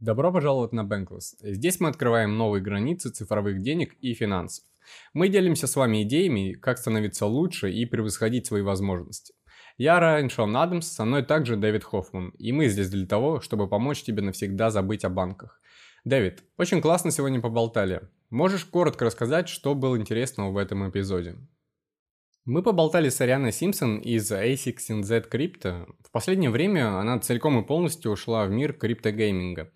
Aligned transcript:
Добро 0.00 0.30
пожаловать 0.30 0.72
на 0.72 0.84
Bankless. 0.84 1.36
Здесь 1.40 1.80
мы 1.80 1.88
открываем 1.88 2.36
новые 2.36 2.62
границы 2.62 3.08
цифровых 3.08 3.62
денег 3.62 3.94
и 4.02 4.12
финансов. 4.12 4.62
Мы 5.14 5.30
делимся 5.30 5.66
с 5.66 5.74
вами 5.74 6.02
идеями, 6.02 6.52
как 6.52 6.76
становиться 6.76 7.24
лучше 7.24 7.72
и 7.72 7.86
превосходить 7.86 8.44
свои 8.44 8.60
возможности. 8.60 9.32
Я 9.78 9.98
Райан 9.98 10.28
Шон 10.28 10.54
Адамс, 10.54 10.86
со 10.86 11.06
мной 11.06 11.22
также 11.22 11.56
Дэвид 11.56 11.82
Хоффман, 11.82 12.28
и 12.38 12.52
мы 12.52 12.68
здесь 12.68 12.90
для 12.90 13.06
того, 13.06 13.40
чтобы 13.40 13.68
помочь 13.68 14.02
тебе 14.02 14.20
навсегда 14.20 14.70
забыть 14.70 15.04
о 15.06 15.08
банках. 15.08 15.62
Дэвид, 16.04 16.44
очень 16.58 16.82
классно 16.82 17.10
сегодня 17.10 17.40
поболтали. 17.40 18.02
Можешь 18.28 18.66
коротко 18.66 19.06
рассказать, 19.06 19.48
что 19.48 19.74
было 19.74 19.96
интересного 19.96 20.50
в 20.50 20.58
этом 20.58 20.90
эпизоде? 20.90 21.36
Мы 22.46 22.62
поболтали 22.62 23.08
с 23.08 23.20
Арианой 23.20 23.50
Симпсон 23.50 23.98
из 23.98 24.30
A16Z 24.30 25.28
Crypto. 25.28 25.92
В 26.00 26.12
последнее 26.12 26.50
время 26.50 27.00
она 27.00 27.18
целиком 27.18 27.58
и 27.58 27.66
полностью 27.66 28.12
ушла 28.12 28.44
в 28.46 28.50
мир 28.50 28.72
криптогейминга. 28.72 29.72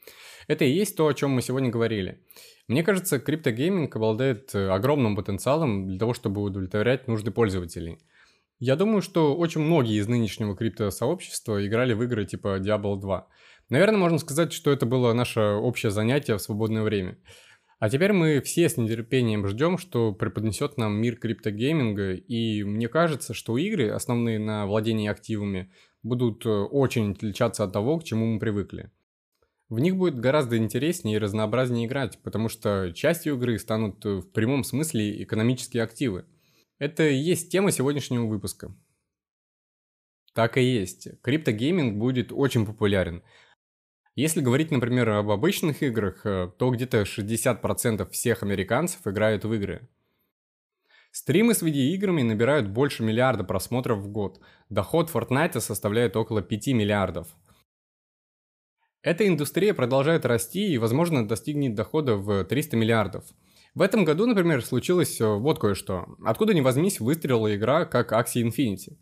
Это 0.46 0.64
и 0.64 0.71
есть 0.71 0.96
то, 0.96 1.09
о 1.09 1.12
чем 1.12 1.32
мы 1.32 1.43
сегодня 1.43 1.68
говорили. 1.68 2.22
Мне 2.68 2.85
кажется, 2.85 3.18
криптогейминг 3.18 3.96
обладает 3.96 4.54
э, 4.54 4.68
огромным 4.68 5.17
потенциалом 5.17 5.89
для 5.89 5.98
того, 5.98 6.14
чтобы 6.14 6.43
удовлетворять 6.43 7.09
нужды 7.09 7.32
пользователей. 7.32 7.98
Я 8.61 8.76
думаю, 8.76 9.03
что 9.03 9.34
очень 9.34 9.62
многие 9.62 9.98
из 9.98 10.07
нынешнего 10.07 10.54
криптосообщества 10.54 11.67
играли 11.67 11.93
в 11.93 12.04
игры 12.04 12.25
типа 12.25 12.61
Diablo 12.61 13.00
2. 13.00 13.26
Наверное, 13.71 13.98
можно 13.98 14.18
сказать, 14.18 14.53
что 14.53 14.71
это 14.71 14.87
было 14.87 15.12
наше 15.12 15.40
общее 15.40 15.90
занятие 15.90 16.37
в 16.37 16.40
свободное 16.40 16.84
время. 16.84 17.18
А 17.80 17.89
теперь 17.89 18.12
мы 18.12 18.43
все 18.43 18.68
с 18.68 18.76
нетерпением 18.76 19.46
ждем, 19.46 19.79
что 19.79 20.12
преподнесет 20.12 20.76
нам 20.76 21.00
мир 21.00 21.16
криптогейминга, 21.16 22.12
и 22.12 22.62
мне 22.62 22.89
кажется, 22.89 23.32
что 23.32 23.56
игры, 23.56 23.89
основные 23.89 24.39
на 24.39 24.66
владении 24.66 25.08
активами, 25.08 25.72
будут 26.03 26.44
э, 26.44 26.50
очень 26.50 27.12
отличаться 27.12 27.64
от 27.64 27.72
того, 27.72 27.98
к 27.98 28.04
чему 28.04 28.26
мы 28.26 28.39
привыкли. 28.39 28.90
В 29.70 29.79
них 29.79 29.96
будет 29.96 30.20
гораздо 30.20 30.58
интереснее 30.58 31.16
и 31.16 31.18
разнообразнее 31.18 31.86
играть, 31.86 32.19
потому 32.22 32.50
что 32.50 32.92
частью 32.92 33.36
игры 33.36 33.58
станут 33.58 34.05
э, 34.05 34.17
в 34.17 34.31
прямом 34.31 34.62
смысле 34.62 35.22
экономические 35.22 35.83
активы. 35.83 36.27
Это 36.78 37.09
и 37.09 37.17
есть 37.17 37.50
тема 37.50 37.70
сегодняшнего 37.70 38.27
выпуска. 38.27 38.77
Так 40.34 40.59
и 40.59 40.62
есть. 40.62 41.09
Криптогейминг 41.22 41.97
будет 41.97 42.31
очень 42.31 42.67
популярен. 42.67 43.22
Если 44.16 44.41
говорить, 44.41 44.70
например, 44.70 45.08
об 45.11 45.30
обычных 45.30 45.83
играх, 45.83 46.27
э, 46.27 46.50
то 46.58 46.70
где-то 46.70 47.05
60% 47.05 48.11
всех 48.11 48.42
американцев 48.42 49.06
играют 49.06 49.44
в 49.44 49.55
игры. 49.55 49.89
Стримы 51.12 51.55
с 51.55 51.62
видеоиграми 51.62 52.22
набирают 52.22 52.69
больше 52.69 53.03
миллиарда 53.03 53.44
просмотров 53.44 53.98
в 53.98 54.08
год. 54.08 54.41
Доход 54.69 55.11
Fortnite 55.11 55.61
составляет 55.61 56.16
около 56.16 56.42
5 56.42 56.69
миллиардов. 56.69 57.28
Эта 59.03 59.27
индустрия 59.27 59.75
продолжает 59.75 60.27
расти 60.27 60.72
и, 60.72 60.78
возможно, 60.78 61.27
достигнет 61.27 61.75
дохода 61.75 62.16
в 62.16 62.44
300 62.44 62.77
миллиардов. 62.77 63.25
В 63.75 63.83
этом 63.83 64.05
году, 64.05 64.27
например, 64.27 64.64
случилось 64.64 65.20
э, 65.20 65.27
вот 65.27 65.58
кое-что. 65.58 66.06
Откуда 66.25 66.53
ни 66.53 66.61
возьмись, 66.61 67.00
выстрелила 67.00 67.55
игра 67.55 67.86
как 67.86 68.12
Axie 68.12 68.42
Infinity. 68.42 68.97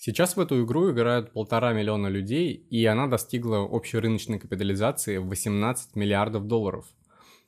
Сейчас 0.00 0.36
в 0.36 0.40
эту 0.40 0.64
игру 0.64 0.92
играют 0.92 1.32
полтора 1.32 1.72
миллиона 1.72 2.06
людей, 2.06 2.52
и 2.52 2.84
она 2.86 3.08
достигла 3.08 3.58
общей 3.58 3.98
рыночной 3.98 4.38
капитализации 4.38 5.16
в 5.16 5.26
18 5.26 5.96
миллиардов 5.96 6.46
долларов. 6.46 6.86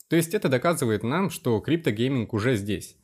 То 0.09 0.17
есть 0.17 0.35
это 0.35 0.49
доказывает 0.49 1.05
нам, 1.05 1.31
что 1.31 1.61
криптогейминг 1.61 2.33
уже 2.35 2.57
здесь. 2.57 2.97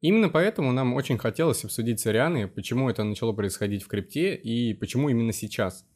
Именно 0.00 0.28
поэтому 0.28 0.72
нам 0.72 0.92
очень 0.94 1.18
хотелось 1.18 1.64
обсудить 1.64 2.00
с 2.00 2.06
Арианой, 2.06 2.48
почему 2.48 2.90
это 2.90 3.04
начало 3.04 3.32
происходить 3.32 3.84
в 3.84 3.86
крипте 3.86 4.34
и 4.34 4.74
почему 4.74 5.08
именно 5.08 5.32
сейчас. 5.32 5.86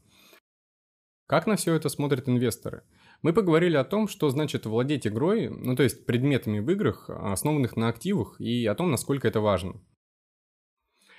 Как 1.26 1.48
на 1.48 1.56
все 1.56 1.74
это 1.74 1.88
смотрят 1.88 2.28
инвесторы? 2.28 2.84
Мы 3.22 3.32
поговорили 3.32 3.76
о 3.76 3.82
том, 3.82 4.06
что 4.06 4.30
значит 4.30 4.66
владеть 4.66 5.08
игрой, 5.08 5.48
ну 5.48 5.74
то 5.74 5.82
есть 5.82 6.06
предметами 6.06 6.60
в 6.60 6.70
играх, 6.70 7.10
основанных 7.10 7.74
на 7.76 7.88
активах, 7.88 8.40
и 8.40 8.64
о 8.66 8.76
том, 8.76 8.92
насколько 8.92 9.26
это 9.26 9.40
важно. 9.40 9.80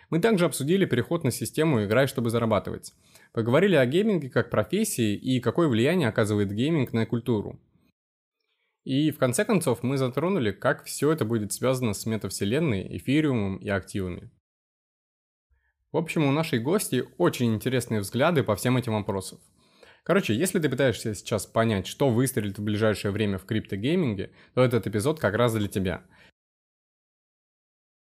Мы 0.09 0.19
также 0.19 0.45
обсудили 0.45 0.85
переход 0.85 1.23
на 1.23 1.31
систему 1.31 1.83
«Играй, 1.85 2.07
чтобы 2.07 2.31
зарабатывать». 2.31 2.93
Поговорили 3.31 3.75
о 3.75 3.85
гейминге 3.85 4.29
как 4.29 4.49
профессии 4.49 5.13
и 5.13 5.39
какое 5.39 5.67
влияние 5.67 6.09
оказывает 6.09 6.51
гейминг 6.51 6.93
на 6.93 7.05
культуру. 7.05 7.59
И 8.85 9.11
в 9.11 9.19
конце 9.19 9.45
концов 9.45 9.83
мы 9.83 9.97
затронули, 9.97 10.51
как 10.51 10.85
все 10.85 11.11
это 11.11 11.25
будет 11.25 11.53
связано 11.53 11.93
с 11.93 12.07
метавселенной, 12.07 12.97
эфириумом 12.97 13.57
и 13.57 13.69
активами. 13.69 14.31
В 15.91 15.97
общем, 15.97 16.25
у 16.25 16.31
нашей 16.31 16.59
гости 16.59 17.05
очень 17.19 17.53
интересные 17.53 18.01
взгляды 18.01 18.43
по 18.43 18.55
всем 18.55 18.77
этим 18.77 18.93
вопросам. 18.93 19.39
Короче, 20.03 20.33
если 20.33 20.59
ты 20.59 20.69
пытаешься 20.69 21.13
сейчас 21.13 21.45
понять, 21.45 21.85
что 21.85 22.09
выстрелит 22.09 22.57
в 22.57 22.63
ближайшее 22.63 23.11
время 23.11 23.37
в 23.37 23.45
криптогейминге, 23.45 24.31
то 24.55 24.63
этот 24.63 24.87
эпизод 24.87 25.19
как 25.19 25.35
раз 25.35 25.53
для 25.53 25.67
тебя. 25.67 26.03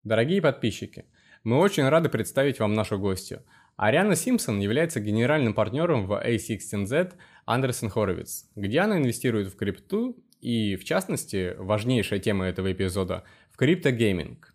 Дорогие 0.05 0.41
подписчики– 0.41 1.05
мы 1.45 1.59
очень 1.59 1.89
рады 1.89 2.09
представить 2.09 2.59
вам 2.59 2.75
нашу 2.75 2.99
гостью. 2.99 3.43
Ариана 3.77 4.17
Симпсон 4.17 4.59
является 4.59 4.99
генеральным 4.99 5.55
партнером 5.55 6.07
в 6.07 6.13
A16Z 6.13 7.15
Андерсон 7.47 7.91
Хоровиц, 7.91 8.47
где 8.57 8.81
она 8.81 8.99
инвестирует 8.99 9.49
в 9.49 9.57
крипту 9.57 10.17
и, 10.41 10.75
в 10.77 10.85
частности, 10.85 11.55
важнейшая 11.59 12.19
тема 12.19 12.47
этого 12.47 12.73
эпизода– 12.73 13.25
в 13.53 13.57
криптогейминг. 13.57 14.55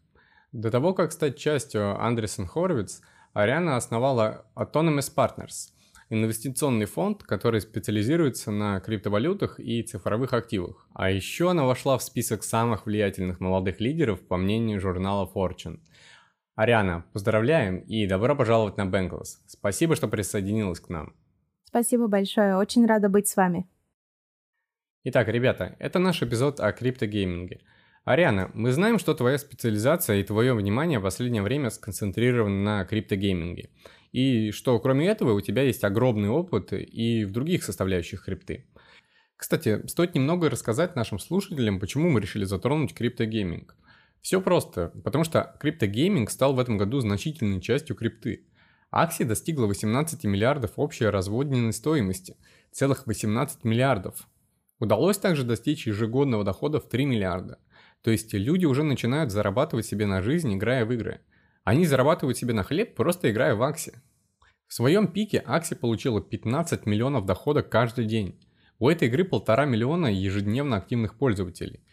До 0.52 0.72
того, 0.72 0.94
как 0.94 1.12
стать 1.14 1.38
частью 1.38 2.00
Андерсон 2.02 2.48
Хоровиц, 2.48 3.02
Ариана 3.34 3.78
основала 3.78 4.46
Autonomous 4.56 5.10
Partners– 5.16 5.72
инвестиционный 6.10 6.86
фонд, 6.86 7.24
который 7.24 7.62
специализируется 7.62 8.52
на 8.52 8.80
криптовалютах 8.82 9.60
и 9.60 9.84
цифровых 9.84 10.34
активах. 10.34 10.88
А 10.94 11.10
еще 11.10 11.50
она 11.50 11.64
вошла 11.64 11.98
в 11.98 12.04
список 12.04 12.44
самых 12.44 12.86
влиятельных 12.86 13.40
молодых 13.40 13.80
лидеров 13.80 14.22
по 14.22 14.36
мнению 14.36 14.82
журнала 14.82 15.32
Fortune– 15.34 15.80
Ариана, 16.56 17.04
поздравляем 17.14 17.80
и 17.80 18.06
добро 18.06 18.36
пожаловать 18.36 18.78
на 18.78 18.84
Bankless. 18.84 19.40
Спасибо, 19.48 19.96
что 19.96 20.08
присоединилась 20.08 20.80
к 20.80 20.90
нам. 20.90 21.16
Спасибо 21.64 22.08
большое, 22.08 22.58
очень 22.58 22.86
рада 22.86 23.10
быть 23.10 23.28
с 23.28 23.36
вами. 23.36 23.68
Итак, 25.04 25.28
ребята, 25.30 25.76
это 25.80 25.98
наш 25.98 26.22
эпизод 26.22 26.60
о 26.60 26.72
криптогейминге. 26.72 27.62
Ариана, 28.06 28.52
мы 28.54 28.72
знаем, 28.72 29.00
что 29.00 29.16
твоя 29.16 29.40
специализация 29.40 30.18
и 30.18 30.24
твое 30.24 30.54
внимание 30.54 31.00
в 31.00 31.04
последнее 31.04 31.42
время 31.42 31.72
сконцентрированы 31.72 32.64
на 32.64 32.86
криптогейминге. 32.86 33.70
И 34.12 34.52
что, 34.52 34.78
кроме 34.80 35.08
этого, 35.08 35.34
у 35.34 35.42
тебя 35.42 35.64
есть 35.64 35.84
огромный 35.84 36.30
опыт 36.30 36.72
и 36.72 37.26
в 37.26 37.32
других 37.32 37.64
составляющих 37.64 38.26
крипты. 38.26 38.68
Кстати, 39.36 39.88
стоит 39.88 40.14
немного 40.14 40.52
рассказать 40.52 40.96
нашим 40.96 41.18
слушателям, 41.18 41.80
почему 41.80 42.12
мы 42.12 42.22
решили 42.22 42.44
затронуть 42.44 42.94
криптогейминг. 42.94 43.76
Все 44.24 44.40
просто, 44.40 44.94
потому 45.04 45.26
что 45.26 45.58
криптогейминг 45.60 46.32
стал 46.32 46.54
в 46.54 46.60
этом 46.60 46.78
году 46.78 47.02
значительной 47.02 47.60
частью 47.60 47.98
крипты. 47.98 48.48
Акси 48.90 49.26
достигла 49.26 49.66
18 49.66 50.24
миллиардов 50.24 50.72
общей 50.78 51.08
разводненной 51.08 51.74
стоимости, 51.74 52.38
целых 52.72 53.06
18 53.06 53.66
миллиардов. 53.66 54.30
Удалось 54.80 55.18
также 55.18 55.44
достичь 55.44 55.88
ежегодного 55.88 56.46
дохода 56.46 56.80
в 56.80 56.88
3 56.88 57.06
миллиарда. 57.06 57.60
То 58.02 58.12
есть 58.12 58.34
люди 58.34 58.66
уже 58.66 58.84
начинают 58.84 59.30
зарабатывать 59.30 59.86
себе 59.86 60.06
на 60.06 60.22
жизнь, 60.22 60.56
играя 60.56 60.86
в 60.86 60.94
игры. 60.94 61.20
Они 61.66 61.86
зарабатывают 61.86 62.38
себе 62.38 62.54
на 62.54 62.64
хлеб, 62.64 62.96
просто 62.96 63.30
играя 63.30 63.56
в 63.56 63.64
Акси. 63.64 63.92
В 64.68 64.74
своем 64.74 65.08
пике 65.08 65.40
Акси 65.40 65.76
получила 65.76 66.22
15 66.22 66.86
миллионов 66.86 67.26
дохода 67.26 67.62
каждый 67.62 68.06
день. 68.06 68.40
У 68.80 68.88
этой 68.88 69.10
игры 69.10 69.26
полтора 69.26 69.66
миллиона 69.66 70.08
ежедневно 70.08 70.78
активных 70.78 71.18
пользователей– 71.18 71.84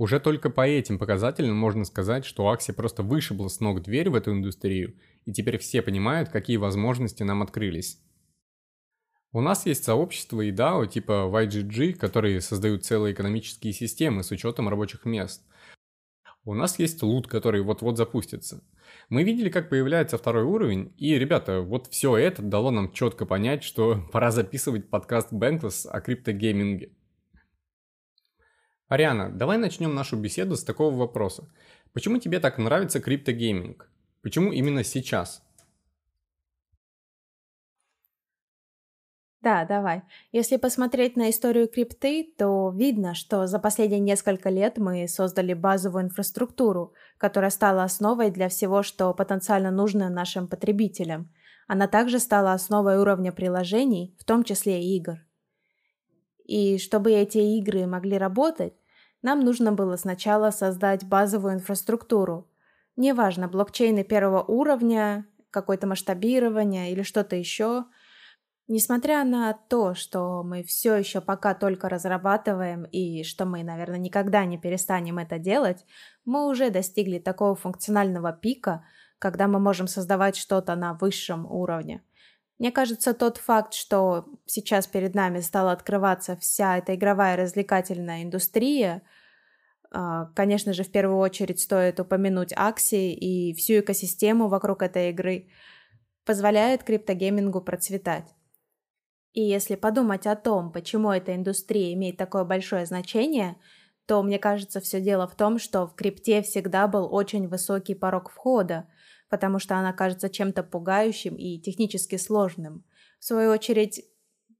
уже 0.00 0.18
только 0.18 0.48
по 0.48 0.66
этим 0.66 0.98
показателям 0.98 1.54
можно 1.54 1.84
сказать, 1.84 2.24
что 2.24 2.48
Акси 2.48 2.72
просто 2.72 3.02
вышибла 3.02 3.48
с 3.48 3.60
ног 3.60 3.82
дверь 3.82 4.08
в 4.08 4.14
эту 4.14 4.32
индустрию, 4.32 4.94
и 5.26 5.32
теперь 5.32 5.58
все 5.58 5.82
понимают, 5.82 6.30
какие 6.30 6.56
возможности 6.56 7.22
нам 7.22 7.42
открылись. 7.42 8.00
У 9.32 9.42
нас 9.42 9.66
есть 9.66 9.84
сообщество 9.84 10.40
и 10.40 10.52
DAO 10.52 10.86
типа 10.86 11.30
YGG, 11.30 11.92
которые 11.92 12.40
создают 12.40 12.86
целые 12.86 13.12
экономические 13.12 13.74
системы 13.74 14.22
с 14.22 14.30
учетом 14.30 14.70
рабочих 14.70 15.04
мест. 15.04 15.46
У 16.44 16.54
нас 16.54 16.78
есть 16.78 17.02
лут, 17.02 17.26
который 17.26 17.60
вот-вот 17.60 17.98
запустится. 17.98 18.64
Мы 19.10 19.22
видели, 19.22 19.50
как 19.50 19.68
появляется 19.68 20.16
второй 20.16 20.44
уровень, 20.44 20.94
и, 20.96 21.18
ребята, 21.18 21.60
вот 21.60 21.88
все 21.88 22.16
это 22.16 22.40
дало 22.40 22.70
нам 22.70 22.90
четко 22.90 23.26
понять, 23.26 23.62
что 23.62 24.02
пора 24.12 24.30
записывать 24.30 24.88
подкаст 24.88 25.30
Bankless 25.30 25.86
о 25.86 26.00
криптогейминге. 26.00 26.92
Ариана, 28.90 29.30
давай 29.30 29.56
начнем 29.56 29.94
нашу 29.94 30.16
беседу 30.16 30.56
с 30.56 30.64
такого 30.64 30.92
вопроса. 30.92 31.48
Почему 31.92 32.18
тебе 32.18 32.40
так 32.40 32.58
нравится 32.58 33.00
криптогейминг? 33.00 33.88
Почему 34.20 34.50
именно 34.50 34.82
сейчас? 34.82 35.44
Да, 39.42 39.64
давай. 39.64 40.02
Если 40.32 40.56
посмотреть 40.56 41.16
на 41.16 41.30
историю 41.30 41.68
крипты, 41.68 42.34
то 42.36 42.72
видно, 42.76 43.14
что 43.14 43.46
за 43.46 43.60
последние 43.60 44.00
несколько 44.00 44.50
лет 44.50 44.76
мы 44.76 45.06
создали 45.06 45.54
базовую 45.54 46.06
инфраструктуру, 46.06 46.92
которая 47.16 47.50
стала 47.50 47.84
основой 47.84 48.32
для 48.32 48.48
всего, 48.48 48.82
что 48.82 49.14
потенциально 49.14 49.70
нужно 49.70 50.10
нашим 50.10 50.48
потребителям. 50.48 51.32
Она 51.68 51.86
также 51.86 52.18
стала 52.18 52.54
основой 52.54 52.98
уровня 52.98 53.30
приложений, 53.30 54.16
в 54.18 54.24
том 54.24 54.42
числе 54.42 54.82
и 54.82 54.96
игр. 54.96 55.20
И 56.44 56.78
чтобы 56.78 57.12
эти 57.12 57.38
игры 57.38 57.86
могли 57.86 58.18
работать, 58.18 58.74
нам 59.22 59.40
нужно 59.40 59.72
было 59.72 59.96
сначала 59.96 60.50
создать 60.50 61.04
базовую 61.04 61.54
инфраструктуру. 61.54 62.48
Неважно, 62.96 63.48
блокчейны 63.48 64.04
первого 64.04 64.42
уровня, 64.42 65.26
какое-то 65.50 65.86
масштабирование 65.86 66.92
или 66.92 67.02
что-то 67.02 67.36
еще. 67.36 67.84
Несмотря 68.68 69.24
на 69.24 69.52
то, 69.52 69.94
что 69.94 70.42
мы 70.44 70.62
все 70.62 70.94
еще 70.94 71.20
пока 71.20 71.54
только 71.54 71.88
разрабатываем 71.88 72.84
и 72.84 73.24
что 73.24 73.44
мы, 73.44 73.64
наверное, 73.64 73.98
никогда 73.98 74.44
не 74.44 74.58
перестанем 74.58 75.18
это 75.18 75.38
делать, 75.38 75.84
мы 76.24 76.46
уже 76.46 76.70
достигли 76.70 77.18
такого 77.18 77.56
функционального 77.56 78.32
пика, 78.32 78.84
когда 79.18 79.48
мы 79.48 79.58
можем 79.58 79.88
создавать 79.88 80.36
что-то 80.36 80.76
на 80.76 80.94
высшем 80.94 81.46
уровне. 81.50 82.02
Мне 82.60 82.70
кажется, 82.70 83.14
тот 83.14 83.38
факт, 83.38 83.72
что 83.72 84.26
сейчас 84.44 84.86
перед 84.86 85.14
нами 85.14 85.40
стала 85.40 85.72
открываться 85.72 86.36
вся 86.36 86.76
эта 86.76 86.94
игровая 86.94 87.34
развлекательная 87.34 88.22
индустрия, 88.22 89.00
а, 89.90 90.26
конечно 90.36 90.74
же, 90.74 90.84
в 90.84 90.92
первую 90.92 91.18
очередь 91.20 91.58
стоит 91.58 91.98
упомянуть 92.00 92.52
Axie 92.52 93.12
и 93.12 93.54
всю 93.54 93.80
экосистему 93.80 94.48
вокруг 94.48 94.82
этой 94.82 95.08
игры, 95.08 95.48
позволяет 96.26 96.84
криптогеймингу 96.84 97.62
процветать. 97.62 98.28
И 99.32 99.40
если 99.40 99.74
подумать 99.74 100.26
о 100.26 100.36
том, 100.36 100.70
почему 100.70 101.10
эта 101.12 101.34
индустрия 101.34 101.94
имеет 101.94 102.18
такое 102.18 102.44
большое 102.44 102.84
значение, 102.84 103.56
то 104.04 104.22
мне 104.22 104.38
кажется, 104.38 104.80
все 104.80 105.00
дело 105.00 105.26
в 105.26 105.34
том, 105.34 105.58
что 105.58 105.86
в 105.86 105.94
крипте 105.94 106.42
всегда 106.42 106.88
был 106.88 107.08
очень 107.10 107.48
высокий 107.48 107.94
порог 107.94 108.28
входа– 108.28 108.86
потому 109.30 109.58
что 109.58 109.76
она 109.76 109.92
кажется 109.92 110.28
чем-то 110.28 110.62
пугающим 110.62 111.36
и 111.36 111.58
технически 111.58 112.16
сложным. 112.16 112.84
В 113.18 113.24
свою 113.24 113.52
очередь, 113.52 114.04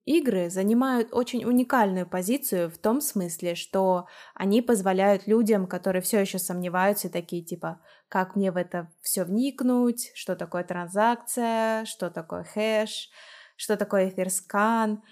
игры 0.07 0.49
занимают 0.49 1.13
очень 1.13 1.45
уникальную 1.45 2.09
позицию 2.09 2.71
в 2.71 2.79
том 2.79 3.01
смысле, 3.01 3.55
что 3.55 4.07
они 4.35 4.63
позволяют 4.63 5.27
людям, 5.27 5.67
которые 5.67 6.03
все 6.03 6.21
еще 6.21 6.39
сомневаются, 6.39 7.11
такие 7.11 7.45
типа, 7.45 7.81
как 8.09 8.37
мне 8.37 8.51
в 8.53 8.57
это 8.57 8.91
все 9.03 9.25
вникнуть, 9.25 10.13
что 10.15 10.37
такое 10.37 10.65
транзакция, 10.65 11.85
что 11.85 12.11
такое 12.11 12.45
хэш, 12.45 13.11
что 13.57 13.77
такое 13.77 14.09
эфирскан. 14.09 15.03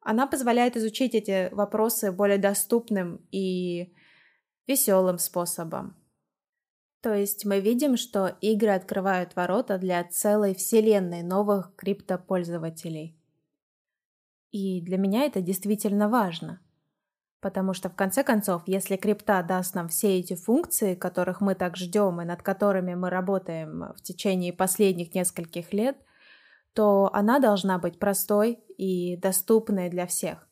Она 0.00 0.26
позволяет 0.26 0.76
изучить 0.76 1.14
эти 1.14 1.52
вопросы 1.52 2.12
более 2.12 2.38
доступным 2.38 3.26
и 3.32 3.94
веселым 4.66 5.18
способом. 5.18 5.96
То 7.06 7.14
есть 7.14 7.44
мы 7.44 7.60
видим, 7.60 7.96
что 7.96 8.36
игры 8.40 8.70
открывают 8.70 9.36
ворота 9.36 9.78
для 9.78 10.02
целой 10.02 10.56
вселенной 10.56 11.22
новых 11.22 11.72
криптопользователей. 11.76 13.16
И 14.50 14.80
для 14.80 14.98
меня 14.98 15.22
это 15.22 15.40
действительно 15.40 16.08
важно. 16.08 16.60
Потому 17.40 17.74
что 17.74 17.90
в 17.90 17.94
конце 17.94 18.24
концов, 18.24 18.64
если 18.66 18.96
крипта 18.96 19.40
даст 19.44 19.76
нам 19.76 19.86
все 19.86 20.18
эти 20.18 20.34
функции, 20.34 20.96
которых 20.96 21.40
мы 21.40 21.54
так 21.54 21.76
ждем 21.76 22.20
и 22.20 22.24
над 22.24 22.42
которыми 22.42 22.96
мы 22.96 23.08
работаем 23.08 23.92
в 23.96 24.02
течение 24.02 24.52
последних 24.52 25.14
нескольких 25.14 25.72
лет, 25.72 25.96
то 26.72 27.08
она 27.12 27.38
должна 27.38 27.78
быть 27.78 28.00
простой 28.00 28.58
и 28.78 29.16
доступной 29.16 29.90
для 29.90 30.08
всех. 30.08 30.45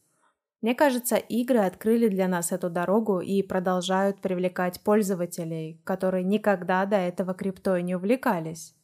Мне 0.64 0.74
кажется, 0.74 1.16
игры 1.16 1.58
открыли 1.58 2.08
для 2.08 2.26
нас 2.26 2.50
эту 2.50 2.70
дорогу 2.70 3.20
и 3.20 3.42
продолжают 3.42 4.22
привлекать 4.22 4.80
пользователей, 4.80 5.78
которые 5.84 6.24
никогда 6.24 6.86
до 6.86 6.96
этого 6.96 7.34
криптой 7.34 7.82
не 7.82 7.94
увлекались. 7.94 8.74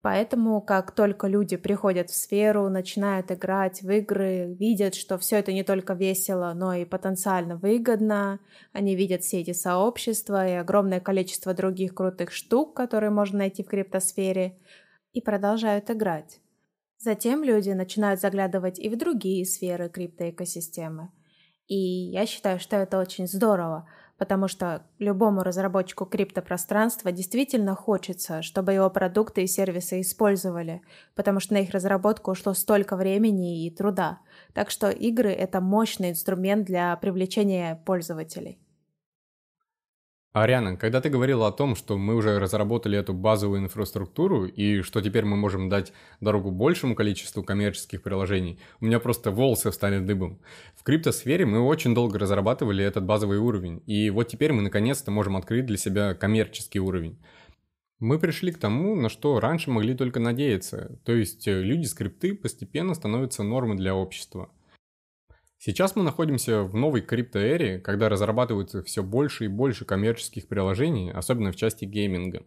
Поэтому, 0.00 0.62
как 0.62 0.92
только 0.92 1.26
люди 1.26 1.58
приходят 1.58 2.08
в 2.08 2.16
сферу, 2.16 2.70
начинают 2.70 3.30
играть 3.30 3.82
в 3.82 3.90
игры, 3.90 4.56
видят, 4.58 4.94
что 4.94 5.18
все 5.18 5.40
это 5.40 5.52
не 5.52 5.62
только 5.62 5.92
весело, 5.92 6.54
но 6.54 6.72
и 6.72 6.86
потенциально 6.86 7.56
выгодно, 7.56 8.40
они 8.72 8.96
видят 8.96 9.20
все 9.20 9.42
эти 9.42 9.52
сообщества 9.52 10.48
и 10.48 10.52
огромное 10.52 11.00
количество 11.00 11.52
других 11.52 11.94
крутых 11.94 12.32
штук, 12.32 12.74
которые 12.74 13.10
можно 13.10 13.40
найти 13.40 13.62
в 13.62 13.68
криптосфере, 13.68 14.58
и 15.12 15.20
продолжают 15.20 15.90
играть. 15.90 16.41
Затем 17.02 17.42
люди 17.42 17.70
начинают 17.70 18.20
заглядывать 18.20 18.78
и 18.78 18.88
в 18.88 18.96
другие 18.96 19.44
сферы 19.44 19.88
криптоэкосистемы. 19.88 21.10
И 21.66 21.74
я 21.76 22.26
считаю, 22.26 22.60
что 22.60 22.76
это 22.76 23.00
очень 23.00 23.26
здорово, 23.26 23.88
потому 24.18 24.46
что 24.46 24.86
любому 25.00 25.42
разработчику 25.42 26.06
криптопространства 26.06 27.10
действительно 27.10 27.74
хочется, 27.74 28.40
чтобы 28.42 28.74
его 28.74 28.88
продукты 28.88 29.42
и 29.42 29.48
сервисы 29.48 30.00
использовали, 30.00 30.80
потому 31.16 31.40
что 31.40 31.54
на 31.54 31.62
их 31.62 31.70
разработку 31.70 32.30
ушло 32.30 32.54
столько 32.54 32.94
времени 32.94 33.66
и 33.66 33.70
труда. 33.74 34.20
Так 34.54 34.70
что 34.70 34.88
игры— 34.88 35.30
это 35.32 35.60
мощный 35.60 36.10
инструмент 36.10 36.66
для 36.66 36.94
привлечения 36.94 37.82
пользователей. 37.84 38.61
Ариана, 40.32 40.78
когда 40.78 41.02
ты 41.02 41.10
говорила 41.10 41.46
о 41.46 41.52
том, 41.52 41.76
что 41.76 41.98
мы 41.98 42.14
уже 42.14 42.38
разработали 42.38 42.98
эту 42.98 43.12
базовую 43.12 43.60
инфраструктуру 43.60 44.46
и 44.46 44.80
что 44.80 45.02
теперь 45.02 45.26
мы 45.26 45.36
можем 45.36 45.68
дать 45.68 45.92
дорогу 46.22 46.50
большему 46.50 46.94
количеству 46.94 47.42
коммерческих 47.42 48.02
приложений, 48.02 48.58
у 48.80 48.86
меня 48.86 48.98
просто 48.98 49.30
волосы 49.30 49.70
встали 49.70 49.98
дыбом. 49.98 50.40
В 50.74 50.84
криптосфере 50.84 51.44
мы 51.44 51.60
очень 51.60 51.94
долго 51.94 52.18
разрабатывали 52.18 52.82
этот 52.82 53.04
базовый 53.04 53.38
уровень, 53.38 53.82
и 53.84 54.08
вот 54.08 54.28
теперь 54.28 54.54
мы 54.54 54.62
наконец-то 54.62 55.10
можем 55.10 55.36
открыть 55.36 55.66
для 55.66 55.76
себя 55.76 56.14
коммерческий 56.14 56.80
уровень. 56.80 57.18
Мы 57.98 58.18
пришли 58.18 58.52
к 58.52 58.58
тому, 58.58 58.96
на 58.96 59.10
что 59.10 59.38
раньше 59.38 59.70
могли 59.70 59.94
только 59.94 60.18
надеяться, 60.18 60.98
то 61.04 61.12
есть 61.12 61.46
э, 61.46 61.62
люди 61.62 61.84
скрипты 61.84 62.34
постепенно 62.34 62.94
становятся 62.94 63.42
нормой 63.42 63.76
для 63.76 63.94
общества– 63.94 64.50
Сейчас 65.64 65.94
мы 65.94 66.02
находимся 66.02 66.64
в 66.64 66.74
новой 66.74 67.02
криптоэре, 67.02 67.78
когда 67.78 68.08
разрабатывается 68.08 68.82
все 68.82 69.04
больше 69.04 69.44
и 69.44 69.48
больше 69.48 69.84
коммерческих 69.84 70.48
приложений, 70.48 71.12
особенно 71.12 71.52
в 71.52 71.56
части 71.56 71.84
гейминга. 71.84 72.42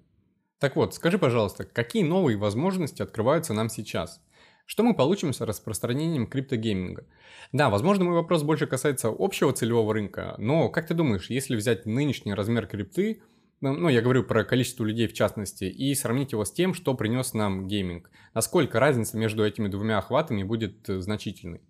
Так 0.60 0.76
вот, 0.76 0.94
скажи, 0.96 1.18
пожалуйста, 1.18 1.64
какие 1.64 2.04
новые 2.04 2.38
возможности 2.38 3.02
открываются 3.02 3.54
нам 3.54 3.70
сейчас? 3.70 4.22
Что 4.66 4.84
мы 4.84 4.94
получим 4.94 5.32
с 5.32 5.40
распространением 5.40 6.28
криптогейминга? 6.28 7.08
Да, 7.54 7.70
возможно, 7.70 8.04
мой 8.04 8.16
вопрос 8.16 8.44
больше 8.44 8.68
касается 8.68 9.16
общего 9.18 9.54
целевого 9.54 9.94
рынка, 9.94 10.36
но 10.38 10.68
как 10.68 10.86
ты 10.86 10.94
думаешь, 10.94 11.30
если 11.30 11.56
взять 11.56 11.86
нынешний 11.86 12.34
размер 12.34 12.68
крипты, 12.68 13.22
ну, 13.62 13.72
ну 13.78 13.88
я 13.88 14.02
говорю 14.02 14.26
про 14.26 14.44
количество 14.44 14.84
людей 14.84 15.08
в 15.08 15.14
частности, 15.14 15.64
и 15.64 15.96
сравнить 15.96 16.34
его 16.34 16.44
с 16.44 16.52
тем, 16.52 16.74
что 16.74 16.94
принес 16.96 17.34
нам 17.34 17.70
гейминг, 17.70 18.12
насколько 18.34 18.82
разница 18.82 19.16
между 19.18 19.46
этими 19.46 19.70
двумя 19.70 20.00
охватами 20.00 20.44
будет 20.44 20.90
э, 20.90 21.00
значительной? 21.00 21.62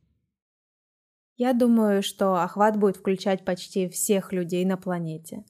Я 1.38 1.52
думаю, 1.52 2.02
что 2.02 2.36
охват 2.42 2.78
будет 2.78 2.96
включать 2.96 3.44
почти 3.44 3.90
всех 3.90 4.32
людей 4.32 4.64
на 4.64 4.78
планете. 4.78 5.44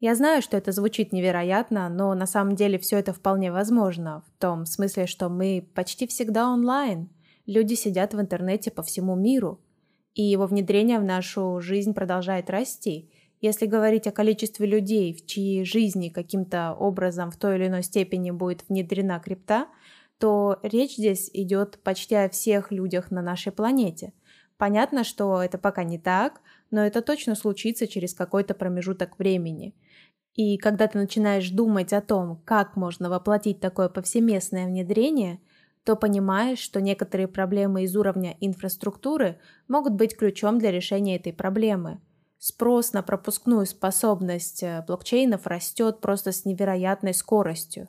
Я 0.00 0.16
знаю, 0.16 0.42
что 0.42 0.56
это 0.56 0.72
звучит 0.72 1.12
невероятно, 1.12 1.88
но 1.88 2.12
на 2.14 2.26
самом 2.26 2.56
деле 2.56 2.78
все 2.78 2.98
это 2.98 3.12
вполне 3.12 3.52
возможно, 3.52 4.24
в 4.26 4.40
том 4.40 4.66
смысле, 4.66 5.06
что 5.06 5.28
мы 5.28 5.68
почти 5.74 6.06
всегда 6.08 6.48
онлайн. 6.48 7.08
Люди 7.46 7.74
сидят 7.74 8.14
в 8.14 8.20
интернете 8.20 8.70
по 8.72 8.82
всему 8.82 9.14
миру, 9.14 9.60
и 10.14 10.22
его 10.22 10.46
внедрение 10.46 10.98
в 10.98 11.04
нашу 11.04 11.60
жизнь 11.60 11.94
продолжает 11.94 12.50
расти. 12.50 13.10
Если 13.40 13.66
говорить 13.66 14.08
о 14.08 14.12
количестве 14.12 14.66
людей, 14.66 15.14
в 15.14 15.24
чьи 15.24 15.62
жизни 15.62 16.08
каким-то 16.08 16.74
образом 16.74 17.30
в 17.30 17.36
той 17.36 17.56
или 17.56 17.68
иной 17.68 17.84
степени 17.84 18.32
будет 18.32 18.64
внедрена 18.68 19.20
крипта, 19.20 19.68
то 20.18 20.58
речь 20.64 20.96
здесь 20.96 21.30
идет 21.32 21.78
почти 21.84 22.16
о 22.16 22.28
всех 22.28 22.72
людях 22.72 23.12
на 23.12 23.22
нашей 23.22 23.52
планете– 23.52 24.12
Понятно, 24.58 25.04
что 25.04 25.40
это 25.40 25.56
пока 25.56 25.84
не 25.84 25.98
так, 25.98 26.40
но 26.70 26.84
это 26.84 27.00
точно 27.00 27.36
случится 27.36 27.86
через 27.86 28.12
какой-то 28.12 28.54
промежуток 28.54 29.18
времени. 29.18 29.74
И 30.34 30.58
когда 30.58 30.88
ты 30.88 30.98
начинаешь 30.98 31.48
думать 31.50 31.92
о 31.92 32.00
том, 32.00 32.42
как 32.44 32.76
можно 32.76 33.08
воплотить 33.08 33.60
такое 33.60 33.88
повсеместное 33.88 34.66
внедрение, 34.66 35.40
то 35.84 35.96
понимаешь, 35.96 36.58
что 36.58 36.80
некоторые 36.80 37.28
проблемы 37.28 37.84
из 37.84 37.96
уровня 37.96 38.36
инфраструктуры 38.40 39.40
могут 39.68 39.94
быть 39.94 40.16
ключом 40.16 40.58
для 40.58 40.70
решения 40.70 41.16
этой 41.16 41.32
проблемы. 41.32 42.00
Спрос 42.38 42.92
на 42.92 43.02
пропускную 43.02 43.64
способность 43.66 44.62
э, 44.62 44.84
блокчейнов 44.86 45.46
растет 45.46 46.00
просто 46.00 46.30
с 46.30 46.44
невероятной 46.44 47.14
скоростью. 47.14 47.88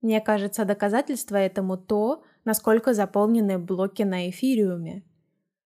Мне 0.00 0.20
кажется, 0.20 0.64
доказательство 0.64 1.36
этому 1.36 1.76
то, 1.76 2.22
насколько 2.44 2.94
заполнены 2.94 3.58
блоки 3.58 4.02
на 4.02 4.28
эфириуме. 4.30 5.02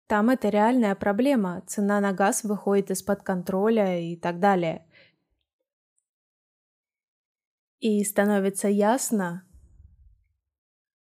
Там 0.07 0.29
это 0.29 0.49
реальная 0.51 0.95
проблема, 0.95 1.63
цена 1.67 2.01
на 2.01 2.13
газ 2.13 2.45
выходит 2.45 2.91
из-под 2.91 3.23
контроля 3.23 4.01
и 4.01 4.17
так 4.17 4.39
далее. 4.39 4.87
И 7.81 8.03
становится 8.05 8.69
ясно, 8.69 9.45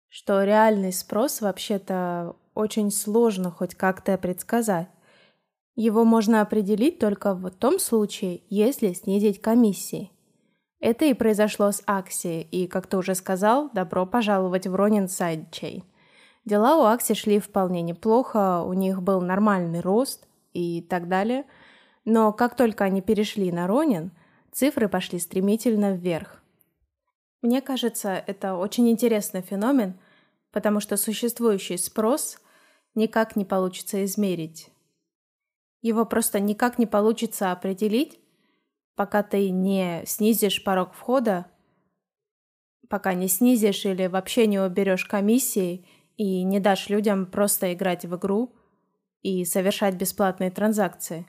что 0.07 0.43
реальный 0.43 0.91
спрос 0.91 1.41
вообще-то 1.41 2.35
очень 2.55 2.91
сложно 2.91 3.51
хоть 3.51 3.75
как-то 3.75 4.17
предсказать. 4.17 4.89
Его 5.75 6.03
можно 6.03 6.41
определить 6.41 6.99
только 6.99 7.33
в 7.33 7.49
том 7.51 7.79
случае, 7.79 8.41
если 8.49 8.91
снизить 8.93 9.41
комиссии. 9.41 10.11
Это 10.79 11.05
и 11.05 11.13
произошло 11.13 11.71
с 11.71 11.81
Axie, 11.85 12.41
и, 12.41 12.67
как 12.67 12.87
ты 12.87 12.97
уже 12.97 13.15
сказал, 13.15 13.69
добро 13.71 14.05
пожаловать 14.05 14.67
в 14.67 14.75
Ронин 14.75 15.07
Сайдчейн. 15.07 15.83
Дела 16.45 16.77
у 16.77 16.83
Axie 16.85 17.13
шли 17.13 17.39
вполне 17.39 17.81
неплохо, 17.81 18.61
у 18.63 18.73
них 18.73 19.01
был 19.01 19.21
нормальный 19.21 19.81
рост 19.81 20.27
и 20.53 20.81
так 20.81 21.07
далее. 21.07 21.45
Но 22.05 22.33
как 22.33 22.55
только 22.55 22.85
они 22.85 23.01
перешли 23.01 23.51
на 23.51 23.67
Ронин, 23.67 24.11
цифры 24.51 24.89
пошли 24.89 25.19
стремительно 25.19 25.93
вверх. 25.93 26.41
Мне 27.41 27.61
кажется, 27.61 28.11
это 28.11 28.55
очень 28.55 28.89
интересный 28.89 29.41
феномен, 29.41 29.99
потому 30.51 30.79
что 30.79 30.97
существующий 30.97 31.77
спрос 31.77 32.39
никак 32.95 33.35
не 33.35 33.45
получится 33.45 34.03
измерить. 34.03 34.69
Его 35.81 36.05
просто 36.05 36.39
никак 36.39 36.77
не 36.77 36.85
получится 36.85 37.51
определить, 37.51 38.19
пока 38.95 39.23
ты 39.23 39.49
не 39.49 40.03
снизишь 40.05 40.63
порог 40.63 40.93
входа, 40.93 41.45
пока 42.89 43.13
не 43.13 43.29
снизишь 43.29 43.85
или 43.85 44.07
вообще 44.07 44.47
не 44.47 44.59
уберешь 44.59 45.05
комиссии 45.05 45.85
и 46.19 46.43
не 46.43 46.59
дашь 46.59 46.89
людям 46.89 47.25
просто 47.25 47.73
играть 47.73 48.03
в 48.03 48.13
игру 48.17 48.53
и 49.21 49.45
совершать 49.45 49.95
бесплатные 49.95 50.51
транзакции. 50.51 51.25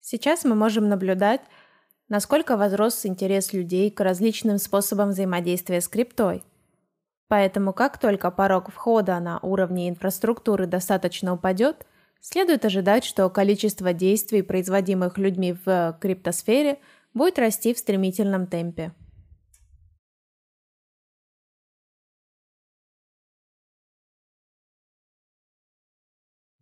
Сейчас 0.00 0.44
мы 0.44 0.56
можем 0.56 0.88
наблюдать, 0.88 1.40
насколько 2.08 2.56
возрос 2.56 3.06
интерес 3.06 3.52
людей 3.52 3.92
к 3.92 4.00
различным 4.00 4.58
способам 4.58 5.10
взаимодействия 5.10 5.80
с 5.80 5.86
криптой. 5.86 6.42
Поэтому 7.28 7.72
как 7.72 7.98
только 7.98 8.32
порог 8.32 8.72
входа 8.72 9.20
на 9.20 9.38
уровне 9.38 9.88
инфраструктуры 9.88 10.66
достаточно 10.66 11.32
упадет, 11.32 11.86
следует 12.20 12.64
ожидать, 12.64 13.04
что 13.04 13.30
количество 13.30 13.92
действий, 13.92 14.42
производимых 14.42 15.16
людьми 15.16 15.56
в 15.64 15.96
криптосфере, 16.00 16.80
будет 17.14 17.38
расти 17.38 17.72
в 17.72 17.78
стремительном 17.78 18.48
темпе. 18.48 18.92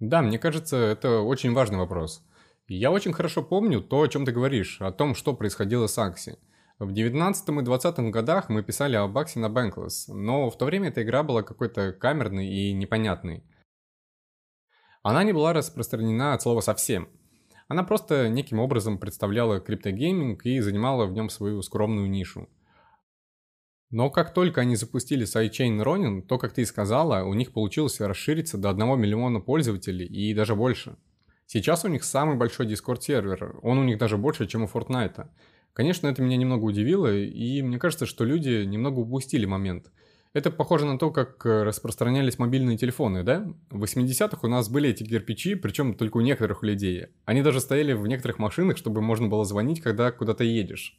Да, 0.02 0.21
мне 0.21 0.37
кажется, 0.37 0.76
это 0.76 1.21
очень 1.21 1.52
важный 1.52 1.78
вопрос. 1.78 2.25
Я 2.66 2.90
очень 2.90 3.12
хорошо 3.12 3.40
помню 3.40 3.80
то, 3.80 4.02
о 4.02 4.09
чем 4.09 4.25
ты 4.25 4.32
говоришь, 4.32 4.80
о 4.80 4.90
том, 4.90 5.14
что 5.14 5.32
происходило 5.32 5.87
с 5.87 5.97
Акси. 5.97 6.38
В 6.80 6.90
19 6.92 7.49
и 7.49 7.62
20 7.62 7.99
годах 8.11 8.49
мы 8.49 8.64
писали 8.64 8.97
об 8.97 9.16
Акси 9.16 9.38
на 9.38 9.47
Bankless, 9.47 10.12
но 10.12 10.50
в 10.50 10.59
то 10.59 10.64
время 10.64 10.88
эта 10.88 11.04
игра 11.04 11.23
была 11.23 11.44
какой-то 11.44 11.92
камерной 11.92 12.49
и 12.49 12.73
непонятной. 12.73 13.44
Она 15.04 15.23
не 15.23 15.32
была 15.32 15.52
распространена 15.52 16.35
от 16.35 16.42
слова 16.42 16.62
совсем. 16.62 17.09
Она 17.68 17.85
просто 17.85 18.28
неким 18.28 18.59
образом 18.59 18.99
представляла 18.99 19.61
криптогейминг 19.61 20.44
и 20.44 20.59
занимала 20.59 21.06
в 21.06 21.12
нем 21.12 21.30
свою 21.30 21.62
скромную 21.62 22.11
нишу– 22.11 22.49
но 23.92 24.11
как 24.11 24.32
только 24.32 24.62
они 24.62 24.75
запустили 24.75 25.26
Sidechain 25.26 25.80
Ronin, 25.82 26.22
то, 26.22 26.38
как 26.38 26.54
ты 26.54 26.62
и 26.62 26.64
сказала, 26.64 27.25
у 27.25 27.34
них 27.34 27.52
получилось 27.52 28.00
расшириться 28.00 28.56
до 28.56 28.70
1 28.70 28.99
миллиона 28.99 29.38
пользователей 29.38 30.06
и 30.06 30.34
даже 30.34 30.56
больше. 30.56 30.96
Сейчас 31.46 31.84
у 31.84 31.88
них 31.88 32.02
самый 32.02 32.37
большой 32.37 32.66
Discord 32.66 33.02
сервер, 33.02 33.58
он 33.62 33.78
у 33.78 33.84
них 33.84 33.99
даже 33.99 34.16
больше, 34.16 34.46
чем 34.46 34.62
у 34.62 34.66
Fortnite. 34.66 35.26
Конечно, 35.75 36.06
это 36.06 36.22
меня 36.22 36.38
немного 36.38 36.64
удивило, 36.64 37.14
и 37.14 37.61
мне 37.61 37.78
кажется, 37.78 38.06
что 38.06 38.25
люди 38.25 38.64
немного 38.64 39.00
упустили 39.00 39.44
момент. 39.44 39.92
Это 40.32 40.50
похоже 40.50 40.87
на 40.87 40.99
то, 40.99 41.11
как 41.11 41.44
э, 41.44 41.62
распространялись 41.62 42.38
мобильные 42.38 42.78
телефоны, 42.78 43.22
да? 43.22 43.46
В 43.70 43.84
80-х 43.84 44.38
у 44.40 44.49
нас 44.49 44.70
были 44.70 44.88
эти 44.88 45.04
кирпичи, 45.04 45.54
причем 45.54 45.94
только 45.94 46.16
у 46.16 46.22
некоторых 46.22 46.62
людей. 46.62 47.08
Они 47.26 47.42
даже 47.42 47.61
стояли 47.61 47.92
в 47.92 48.06
некоторых 48.06 48.38
машинах, 48.38 48.78
чтобы 48.78 49.02
можно 49.02 49.28
было 49.28 49.44
звонить, 49.44 49.82
когда 49.82 50.11
куда-то 50.11 50.44
едешь. 50.44 50.96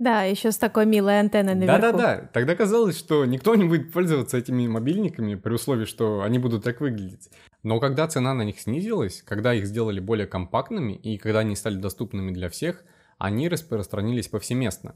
Да, 0.00 0.22
еще 0.22 0.50
с 0.50 0.56
такой 0.56 0.86
милой 0.86 1.20
антенной 1.20 1.54
наверху. 1.54 1.82
Да-да-да. 1.82 2.30
Тогда 2.32 2.56
казалось, 2.56 2.98
что 2.98 3.26
никто 3.26 3.54
не 3.54 3.66
будет 3.66 3.92
пользоваться 3.92 4.38
этими 4.38 4.66
мобильниками 4.66 5.34
при 5.34 5.52
условии, 5.52 5.84
что 5.84 6.22
они 6.22 6.38
будут 6.38 6.64
так 6.64 6.80
выглядеть. 6.80 7.28
Но 7.62 7.78
когда 7.80 8.08
цена 8.08 8.32
на 8.32 8.40
них 8.40 8.58
снизилась, 8.58 9.22
когда 9.22 9.52
их 9.52 9.66
сделали 9.66 10.00
более 10.00 10.26
компактными 10.26 10.94
и 10.94 11.18
когда 11.18 11.40
они 11.40 11.54
стали 11.54 11.76
доступными 11.76 12.32
для 12.32 12.48
всех, 12.48 12.82
они 13.18 13.50
распространились 13.50 14.28
повсеместно. 14.28 14.94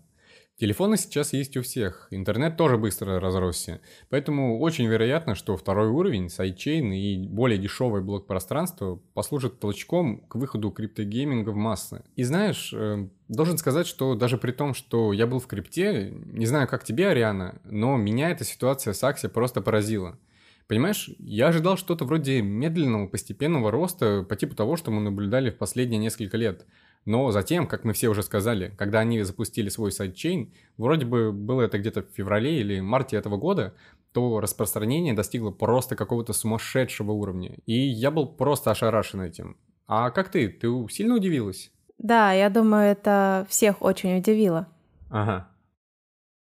Телефоны 0.56 0.96
сейчас 0.96 1.32
есть 1.32 1.56
у 1.56 1.62
всех, 1.62 2.06
интернет 2.10 2.56
тоже 2.56 2.78
быстро 2.78 3.18
разросся, 3.18 3.80
поэтому 4.08 4.60
очень 4.60 4.86
вероятно, 4.86 5.34
что 5.34 5.56
второй 5.56 5.88
уровень, 5.88 6.28
сайдчейн 6.28 6.92
и 6.92 7.26
более 7.26 7.58
дешевое 7.58 8.02
блок-пространство 8.02 9.00
послужат 9.14 9.58
толчком 9.58 10.20
к 10.20 10.36
выходу 10.36 10.70
криптогейминга 10.70 11.50
в 11.50 11.56
массы. 11.56 12.04
И 12.14 12.22
знаешь, 12.22 12.72
э, 12.72 13.08
должен 13.26 13.58
сказать, 13.58 13.88
что 13.88 14.14
даже 14.14 14.38
при 14.38 14.52
том, 14.52 14.74
что 14.74 15.12
я 15.12 15.26
был 15.26 15.40
в 15.40 15.48
крипте, 15.48 16.12
не 16.26 16.46
знаю, 16.46 16.68
как 16.68 16.84
тебе, 16.84 17.08
Ариана, 17.08 17.60
но 17.64 17.96
меня 17.96 18.30
эта 18.30 18.44
ситуация 18.44 18.92
с 18.92 19.02
Axie 19.02 19.26
просто 19.26 19.60
поразила. 19.60 20.20
Понимаешь, 20.68 21.10
я 21.18 21.48
ожидал 21.48 21.76
что-то 21.76 22.04
вроде 22.04 22.42
медленного 22.42 23.08
постепенного 23.08 23.72
роста 23.72 24.22
по 24.22 24.36
типу 24.36 24.54
того, 24.54 24.76
что 24.76 24.92
мы 24.92 25.00
наблюдали 25.00 25.50
в 25.50 25.58
последние 25.58 25.98
несколько 25.98 26.36
лет– 26.36 26.64
но 27.04 27.30
затем, 27.30 27.66
как 27.66 27.84
мы 27.84 27.92
все 27.92 28.08
уже 28.08 28.22
сказали, 28.22 28.74
когда 28.78 29.00
они 29.00 29.22
запустили 29.22 29.68
свой 29.68 29.92
сайдчейн, 29.92 30.52
вроде 30.78 31.04
бы 31.04 31.32
было 31.32 31.62
это 31.62 31.78
где-то 31.78 32.02
в 32.02 32.10
феврале 32.10 32.60
или 32.60 32.80
марте 32.80 33.16
этого 33.16 33.36
года, 33.36 33.74
то 34.12 34.40
распространение 34.40 35.12
достигло 35.12 35.50
просто 35.50 35.96
какого-то 35.96 36.32
сумасшедшего 36.32 37.12
уровня. 37.12 37.58
И 37.66 37.74
я 37.74 38.10
был 38.10 38.26
просто 38.26 38.70
ошарашен 38.70 39.20
этим. 39.20 39.56
А 39.86 40.10
как 40.10 40.30
ты? 40.30 40.48
Ты 40.48 40.68
сильно 40.90 41.16
удивилась? 41.16 41.70
Да, 41.98 42.32
я 42.32 42.48
думаю, 42.48 42.90
это 42.90 43.46
всех 43.48 43.82
очень 43.82 44.16
удивило. 44.16 44.68
Ага. 45.10 45.48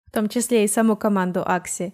В 0.08 0.12
том 0.12 0.30
числе 0.30 0.64
и 0.64 0.68
саму 0.68 0.96
команду 0.96 1.44
Акси. 1.46 1.94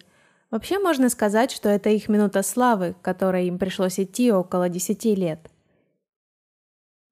Вообще 0.50 0.78
можно 0.78 1.08
сказать, 1.08 1.50
что 1.50 1.68
это 1.68 1.90
их 1.90 2.08
минута 2.08 2.42
славы, 2.42 2.94
которой 3.02 3.48
им 3.48 3.58
пришлось 3.58 3.98
идти 3.98 4.32
около 4.32 4.68
10 4.68 5.04
лет. 5.18 5.50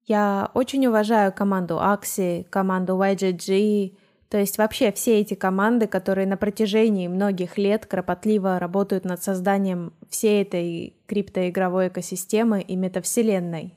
Я 0.05 0.51
очень 0.53 0.85
уважаю 0.85 1.31
команду 1.31 1.75
Axie, 1.75 2.43
команду 2.49 2.93
YGG, 2.93 3.95
то 4.27 4.37
есть 4.37 4.57
вообще 4.57 4.91
все 4.91 5.21
эти 5.21 5.33
команды, 5.33 5.87
которые 5.87 6.27
на 6.27 6.35
протяжении 6.35 7.07
многих 7.07 7.57
лет 7.57 7.85
кропотливо 7.85 8.59
работают 8.59 9.05
над 9.05 9.23
созданием 9.23 9.93
всей 10.09 10.41
этой 10.41 10.97
криптоигровой 11.05 11.87
экосистемы 11.87 12.61
и 12.61 12.75
метавселенной. 12.75 13.75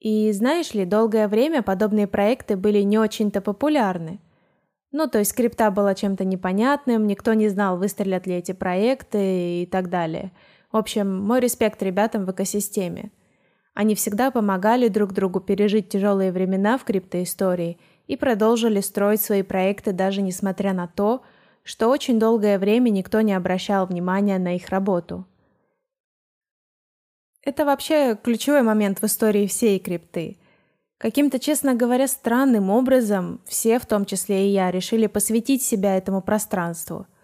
И 0.00 0.30
знаешь 0.32 0.74
ли, 0.74 0.84
долгое 0.84 1.26
время 1.26 1.62
подобные 1.62 2.06
проекты 2.06 2.56
были 2.56 2.80
не 2.80 2.98
очень-то 2.98 3.40
популярны. 3.40 4.20
Ну, 4.92 5.08
то 5.08 5.18
есть 5.18 5.34
крипта 5.34 5.70
была 5.70 5.94
чем-то 5.94 6.24
непонятным, 6.24 7.06
никто 7.06 7.32
не 7.32 7.48
знал, 7.48 7.78
выстрелят 7.78 8.26
ли 8.26 8.34
эти 8.34 8.52
проекты 8.52 9.62
и 9.62 9.66
так 9.66 9.88
далее– 9.88 10.32
в 10.76 10.78
общем, 10.78 11.22
мой 11.22 11.40
респект 11.40 11.82
ребятам 11.82 12.26
в 12.26 12.32
экосистеме. 12.32 13.10
Они 13.72 13.94
всегда 13.94 14.30
помогали 14.30 14.88
друг 14.88 15.14
другу 15.14 15.40
пережить 15.40 15.88
тяжелые 15.88 16.32
времена 16.32 16.76
в 16.76 16.84
криптоистории 16.84 17.78
и 18.06 18.14
продолжили 18.18 18.80
строить 18.80 19.22
свои 19.22 19.42
проекты 19.42 19.92
даже 19.92 20.20
несмотря 20.20 20.74
на 20.74 20.86
то, 20.86 21.22
что 21.62 21.88
очень 21.88 22.18
долгое 22.18 22.58
время 22.58 22.90
никто 22.90 23.22
не 23.22 23.32
обращал 23.32 23.86
внимания 23.86 24.38
на 24.38 24.56
их 24.56 24.68
работу. 24.68 25.24
Это 27.40 27.64
вообще 27.64 28.18
ключевой 28.22 28.60
момент 28.60 29.00
в 29.00 29.04
истории 29.04 29.46
всей 29.46 29.78
крипты. 29.78 30.36
Каким-то, 30.98 31.38
честно 31.38 31.74
говоря, 31.74 32.06
странным 32.06 32.68
образом 32.68 33.40
все, 33.46 33.78
в 33.78 33.86
том 33.86 34.04
числе 34.04 34.46
и 34.46 34.52
я, 34.52 34.70
решили 34.70 35.06
посвятить 35.06 35.62
себя 35.62 35.96
этому 35.96 36.20
пространству– 36.20 37.06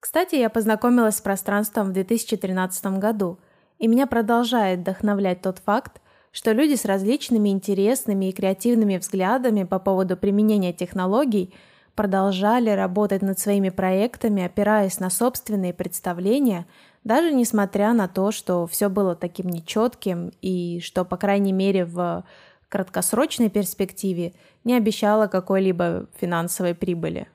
кстати, 0.00 0.36
я 0.36 0.50
познакомилась 0.50 1.16
с 1.16 1.20
пространством 1.20 1.88
в 1.88 1.92
2013 1.92 2.98
году, 2.98 3.38
и 3.78 3.88
меня 3.88 4.06
продолжает 4.06 4.80
вдохновлять 4.80 5.42
тот 5.42 5.58
факт, 5.58 6.00
что 6.32 6.52
люди 6.52 6.74
с 6.74 6.84
различными 6.84 7.48
интересными 7.48 8.26
и 8.26 8.32
креативными 8.32 8.98
взглядами 8.98 9.64
по 9.64 9.78
поводу 9.78 10.16
применения 10.16 10.72
технологий 10.72 11.54
продолжали 11.94 12.68
работать 12.70 13.22
над 13.22 13.38
своими 13.38 13.70
проектами, 13.70 14.44
опираясь 14.44 15.00
на 15.00 15.08
собственные 15.08 15.72
представления, 15.72 16.66
даже 17.04 17.32
несмотря 17.32 17.94
на 17.94 18.06
то, 18.06 18.32
что 18.32 18.66
все 18.66 18.90
было 18.90 19.16
таким 19.16 19.48
нечетким 19.48 20.30
и 20.42 20.80
что, 20.80 21.04
по 21.04 21.16
крайней 21.16 21.52
мере, 21.52 21.86
в 21.86 22.24
краткосрочной 22.68 23.48
перспективе 23.48 24.34
не 24.64 24.76
обещало 24.76 25.28
какой-либо 25.28 26.06
финансовой 26.20 26.74
прибыли. 26.74 27.28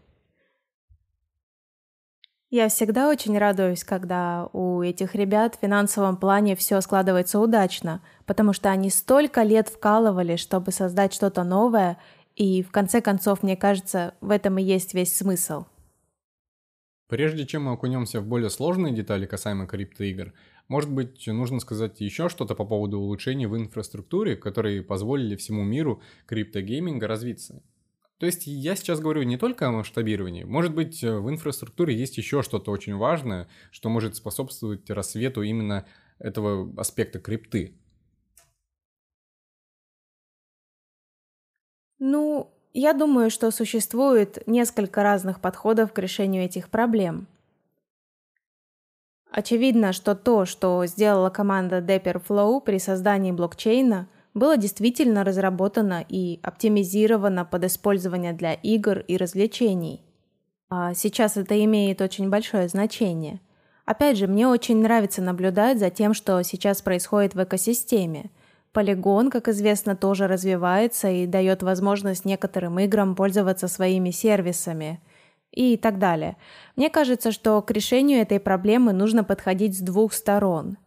Я 2.54 2.68
всегда 2.68 3.10
очень 3.10 3.38
радуюсь, 3.38 3.86
когда 3.86 4.50
у 4.52 4.82
этих 4.82 5.16
ребят 5.16 5.56
в 5.56 5.62
финансовом 5.62 6.18
плане 6.18 6.58
все 6.58 6.82
складывается 6.82 7.40
удачно, 7.40 8.04
потому 8.26 8.52
что 8.52 8.70
они 8.70 8.90
столько 8.90 9.44
лет 9.44 9.70
вкалывали, 9.70 10.36
чтобы 10.36 10.74
создать 10.74 11.14
что-то 11.14 11.46
новое, 11.46 11.98
и 12.36 12.62
в 12.62 12.70
конце 12.70 13.00
концов, 13.00 13.42
мне 13.42 13.56
кажется, 13.56 14.16
в 14.20 14.30
этом 14.30 14.58
и 14.58 14.64
есть 14.64 14.94
весь 14.94 15.16
смысл. 15.16 15.64
Прежде 17.08 17.46
чем 17.46 17.64
мы 17.64 17.72
окунемся 17.72 18.20
в 18.20 18.28
более 18.28 18.50
сложные 18.50 18.94
детали 18.94 19.26
касаемо 19.26 19.66
криптоигр, 19.66 20.34
может 20.68 20.92
быть, 20.92 21.26
нужно 21.28 21.62
сказать 21.62 22.02
еще 22.02 22.28
что-то 22.28 22.54
по 22.56 22.66
поводу 22.66 23.00
улучшений 23.00 23.46
в 23.46 23.56
инфраструктуре, 23.56 24.36
которые 24.36 24.84
позволили 24.84 25.38
всему 25.38 25.64
миру 25.64 26.02
криптогейминга 26.26 27.08
развиться. 27.08 27.64
То 28.22 28.28
есть 28.28 28.46
я 28.46 28.76
сейчас 28.76 29.00
говорю 29.00 29.24
не 29.24 29.36
только 29.36 29.68
о 29.68 29.72
масштабировании. 29.72 30.44
Может 30.44 30.76
быть, 30.76 31.02
в 31.02 31.28
инфраструктуре 31.28 31.98
есть 31.98 32.20
еще 32.20 32.44
что-то 32.44 32.70
очень 32.70 32.96
важное, 32.96 33.48
что 33.72 33.90
может 33.90 34.16
способствовать 34.16 34.88
рассвету 34.92 35.42
именно 35.42 35.88
этого 36.20 36.72
аспекта 36.80 37.20
крипты. 37.20 37.74
Ну, 41.98 42.54
я 42.74 42.94
думаю, 42.94 43.32
что 43.32 43.50
существует 43.50 44.46
несколько 44.46 45.02
разных 45.02 45.42
подходов 45.42 45.92
к 45.92 45.98
решению 45.98 46.44
этих 46.46 46.70
проблем. 46.70 47.28
Очевидно, 49.32 49.94
что 49.94 50.14
то, 50.14 50.46
что 50.46 50.86
сделала 50.86 51.32
команда 51.32 51.80
Dapperflow 51.80 52.62
при 52.62 52.78
создании 52.78 53.32
блокчейна, 53.32 54.08
было 54.34 54.58
действительно 54.58 55.24
разработано 55.24 56.06
и 56.08 56.40
оптимизировано 56.44 57.46
под 57.46 57.66
использование 57.66 58.34
для 58.34 58.54
игр 58.54 59.00
и 59.00 59.18
развлечений. 59.18 60.02
А 60.70 60.94
сейчас 60.94 61.38
это 61.38 61.64
имеет 61.66 62.02
очень 62.02 62.30
большое 62.30 62.68
значение. 62.68 63.42
Опять 63.86 64.18
же, 64.18 64.28
мне 64.28 64.48
очень 64.48 64.82
нравится 64.82 65.22
наблюдать 65.22 65.80
за 65.80 65.90
тем, 65.90 66.14
что 66.14 66.42
сейчас 66.44 66.82
происходит 66.82 67.36
в 67.36 67.44
экосистеме– 67.44 68.32
Полигон, 68.74 69.30
как 69.30 69.50
известно, 69.50 69.96
тоже 69.98 70.28
развивается 70.28 71.10
и 71.10 71.26
дает 71.26 71.62
возможность 71.62 72.24
некоторым 72.24 72.80
играм 72.80 73.16
пользоваться 73.16 73.68
своими 73.68 74.12
сервисами 74.12 75.02
и 75.52 75.76
так 75.76 76.00
далее. 76.00 76.38
Мне 76.78 76.90
кажется, 76.90 77.34
что 77.34 77.62
к 77.62 77.72
решению 77.72 78.22
этой 78.22 78.40
проблемы 78.40 78.94
нужно 78.94 79.26
подходить 79.26 79.78
с 79.78 79.82
двух 79.82 80.14
сторон. 80.14 80.78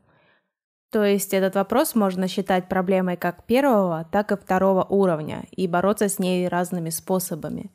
То 0.94 1.02
есть 1.02 1.34
этот 1.34 1.56
вопрос 1.56 1.96
можно 1.96 2.28
считать 2.28 2.68
проблемой 2.68 3.16
как 3.16 3.42
первого, 3.42 4.08
так 4.12 4.30
и 4.30 4.36
второго 4.36 4.84
уровня 4.84 5.44
и 5.50 5.66
бороться 5.66 6.08
с 6.08 6.20
ней 6.20 6.46
разными 6.46 6.90
способами. 6.90 7.72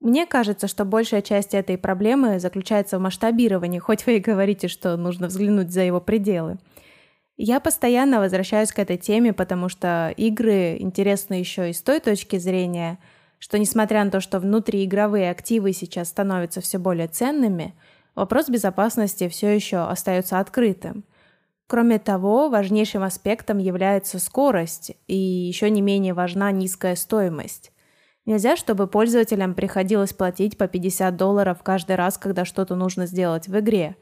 Мне 0.00 0.26
кажется, 0.26 0.68
что 0.68 0.84
большая 0.84 1.22
часть 1.22 1.54
этой 1.54 1.78
проблемы 1.78 2.38
заключается 2.40 2.98
в 2.98 3.00
масштабировании, 3.00 3.78
хоть 3.78 4.04
вы 4.04 4.18
и 4.18 4.20
говорите, 4.20 4.68
что 4.68 4.98
нужно 4.98 5.28
взглянуть 5.28 5.72
за 5.72 5.80
его 5.80 5.98
пределы– 5.98 6.58
я 7.38 7.60
постоянно 7.60 8.20
возвращаюсь 8.20 8.72
к 8.72 8.78
этой 8.78 8.98
теме, 8.98 9.32
потому 9.32 9.70
что 9.70 10.12
игры 10.18 10.76
интересны 10.78 11.34
еще 11.34 11.70
и 11.70 11.72
с 11.72 11.80
той 11.80 11.98
точки 11.98 12.36
зрения, 12.36 12.98
что 13.38 13.58
несмотря 13.58 14.04
на 14.04 14.10
то, 14.10 14.20
что 14.20 14.38
внутриигровые 14.38 15.30
активы 15.30 15.72
сейчас 15.72 16.08
становятся 16.08 16.60
все 16.60 16.78
более 16.78 17.08
ценными, 17.08 17.74
вопрос 18.14 18.50
безопасности 18.50 19.28
все 19.28 19.48
еще 19.48 19.78
остается 19.78 20.38
открытым. 20.38 21.04
Кроме 21.66 21.98
того, 21.98 22.48
важнейшим 22.48 23.02
аспектом 23.02 23.58
является 23.58 24.18
скорость, 24.18 24.92
и 25.06 25.16
еще 25.16 25.70
не 25.70 25.80
менее 25.80 26.14
важна 26.14 26.50
низкая 26.50 26.96
стоимость. 26.96 27.72
Нельзя, 28.24 28.56
чтобы 28.56 28.86
пользователям 28.86 29.54
приходилось 29.54 30.12
платить 30.12 30.56
по 30.56 30.68
50 30.68 31.16
долларов 31.16 31.62
каждый 31.62 31.96
раз, 31.96 32.18
когда 32.18 32.44
что-то 32.44 32.76
нужно 32.76 33.06
сделать 33.06 33.48
в 33.48 33.58
игре. 33.58 33.96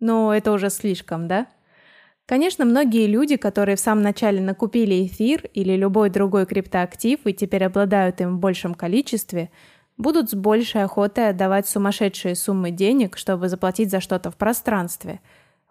Но 0.00 0.34
это 0.34 0.52
уже 0.52 0.68
слишком, 0.68 1.28
да? 1.28 1.46
Конечно, 2.26 2.64
многие 2.64 3.06
люди, 3.06 3.36
которые 3.36 3.76
в 3.76 3.80
самом 3.80 4.02
начале 4.02 4.40
накупили 4.40 5.06
эфир 5.06 5.48
или 5.52 5.76
любой 5.76 6.10
другой 6.10 6.46
криптоактив 6.46 7.20
и 7.24 7.34
теперь 7.34 7.64
обладают 7.64 8.20
им 8.20 8.36
в 8.36 8.40
большем 8.40 8.74
количестве, 8.74 9.50
будут 9.98 10.30
с 10.30 10.34
большей 10.34 10.84
охотой 10.84 11.30
отдавать 11.30 11.68
сумасшедшие 11.68 12.34
суммы 12.34 12.70
денег, 12.70 13.18
чтобы 13.18 13.48
заплатить 13.48 13.90
за 13.90 14.00
что-то 14.00 14.30
в 14.30 14.36
пространстве, 14.36 15.20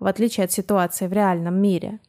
в 0.04 0.08
отличие 0.08 0.44
от 0.44 0.52
ситуации 0.52 1.08
в 1.08 1.14
реальном 1.14 1.62
мире. 1.62 2.00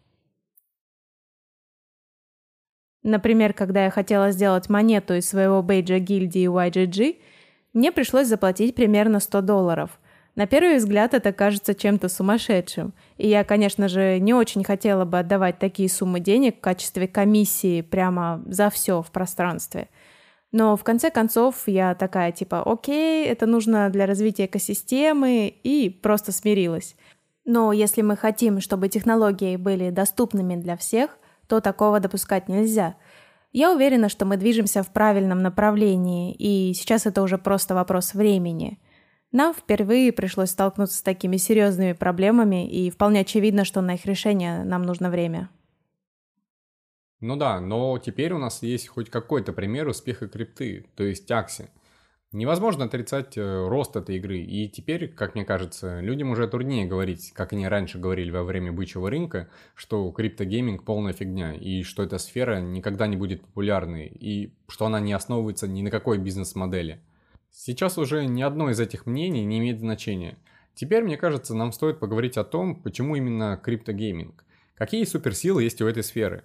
Например, 3.03 3.53
когда 3.53 3.85
я 3.85 3.91
хотела 3.91 4.31
сделать 4.31 4.69
монету 4.69 5.15
из 5.15 5.29
своего 5.29 5.63
бейджа 5.63 5.99
гильдии 5.99 6.49
YGG, 6.49 7.21
мне 7.73 7.93
пришлось 7.93 8.29
заплатить 8.29 8.75
примерно 8.75 9.21
100 9.21 9.41
долларов– 9.41 9.99
на 10.37 10.49
первый 10.49 10.79
взгляд 10.79 11.15
это 11.15 11.33
кажется 11.33 11.75
чем-то 11.75 12.09
сумасшедшим. 12.09 12.93
И 13.19 13.29
я, 13.29 13.45
конечно 13.45 13.87
же, 13.87 14.19
не 14.19 14.35
очень 14.35 14.65
хотела 14.65 15.05
бы 15.05 15.21
отдавать 15.21 15.61
такие 15.61 15.89
суммы 15.89 16.19
денег 16.19 16.57
в 16.57 16.61
качестве 16.61 17.07
комиссии 17.07 17.83
прямо 17.83 18.43
за 18.47 18.69
все 18.71 19.01
в 19.01 19.13
пространстве. 19.13 19.89
Но 20.51 20.77
в 20.77 20.83
конце 20.83 21.11
концов 21.11 21.63
я 21.67 21.95
такая 21.95 22.33
типа, 22.33 22.63
окей, 22.65 23.27
это 23.27 23.47
нужно 23.47 23.91
для 23.91 24.07
развития 24.07 24.47
экосистемы, 24.47 25.55
и 25.63 25.89
просто 25.89 26.33
смирилась. 26.33 26.97
Но 27.45 27.73
если 27.73 28.03
мы 28.03 28.17
хотим, 28.17 28.61
чтобы 28.61 28.89
технологии 28.89 29.57
были 29.57 29.91
доступными 29.91 30.57
для 30.57 30.77
всех, 30.77 31.19
то 31.47 31.61
такого 31.61 32.01
допускать 32.01 32.49
нельзя. 32.49 32.97
Я 33.53 33.73
уверена, 33.73 34.09
что 34.09 34.25
мы 34.25 34.37
движемся 34.37 34.83
в 34.83 34.93
правильном 34.93 35.43
направлении, 35.43 36.33
и 36.33 36.73
сейчас 36.75 37.07
это 37.07 37.23
уже 37.23 37.39
просто 37.39 37.75
вопрос 37.75 38.15
времени– 38.15 38.79
нам 39.35 39.53
впервые 39.53 40.13
пришлось 40.13 40.51
столкнуться 40.51 40.97
с 40.97 41.03
такими 41.03 41.39
серьезными 41.39 41.93
проблемами, 41.93 42.71
и 42.71 42.89
вполне 42.89 43.23
очевидно, 43.23 43.65
что 43.65 43.81
на 43.81 43.95
их 43.95 44.07
решение 44.07 44.63
нам 44.63 44.85
нужно 44.85 45.11
время. 45.11 45.51
Ну 47.19 47.35
да, 47.35 47.59
но 47.59 47.99
теперь 47.99 48.33
у 48.33 48.39
нас 48.39 48.63
есть 48.63 48.87
хоть 48.87 49.11
какой-то 49.11 49.53
пример 49.53 49.89
успеха 49.89 50.29
крипты, 50.29 50.87
то 50.95 51.03
есть 51.03 51.29
Акси. 51.33 51.69
Невозможно 52.35 52.85
отрицать 52.85 53.39
э, 53.39 53.69
рост 53.69 53.97
этой 53.97 54.17
игры, 54.17 54.39
и 54.41 54.69
теперь, 54.69 55.09
как 55.09 55.35
мне 55.35 55.47
кажется, 55.47 56.01
людям 56.01 56.31
уже 56.33 56.47
труднее 56.47 56.85
говорить, 56.85 57.33
как 57.33 57.55
они 57.55 57.67
раньше 57.67 57.99
говорили 57.99 58.31
во 58.31 58.45
время 58.45 58.73
бычьего 58.73 59.09
рынка, 59.09 59.49
что 59.75 60.11
криптогейминг 60.11 60.85
полная 60.85 61.15
фигня, 61.15 61.55
и 61.55 61.83
что 61.83 62.03
эта 62.03 62.19
сфера 62.19 62.61
никогда 62.61 63.07
не 63.07 63.17
будет 63.17 63.41
популярной, 63.41 64.09
и 64.09 64.53
что 64.69 64.85
она 64.85 65.01
не 65.01 65.15
основывается 65.15 65.67
ни 65.67 65.81
на 65.81 65.91
какой 65.91 66.19
бизнес-модели– 66.19 67.01
Сейчас 67.57 67.99
уже 67.99 68.27
ни 68.27 68.43
одно 68.43 68.69
из 68.69 68.81
этих 68.81 69.07
мнений 69.07 69.45
не 69.45 69.61
имеет 69.61 69.79
значения. 69.79 70.37
Теперь, 70.75 71.05
мне 71.05 71.17
кажется, 71.17 71.55
нам 71.55 71.71
стоит 71.71 72.01
поговорить 72.01 72.37
о 72.37 72.43
том, 72.43 72.75
почему 72.75 73.15
именно 73.15 73.57
криптогейминг. 73.57 74.45
Какие 74.75 75.05
суперсилы 75.05 75.63
есть 75.63 75.81
у 75.81 75.87
этой 75.87 76.03
сферы? 76.03 76.43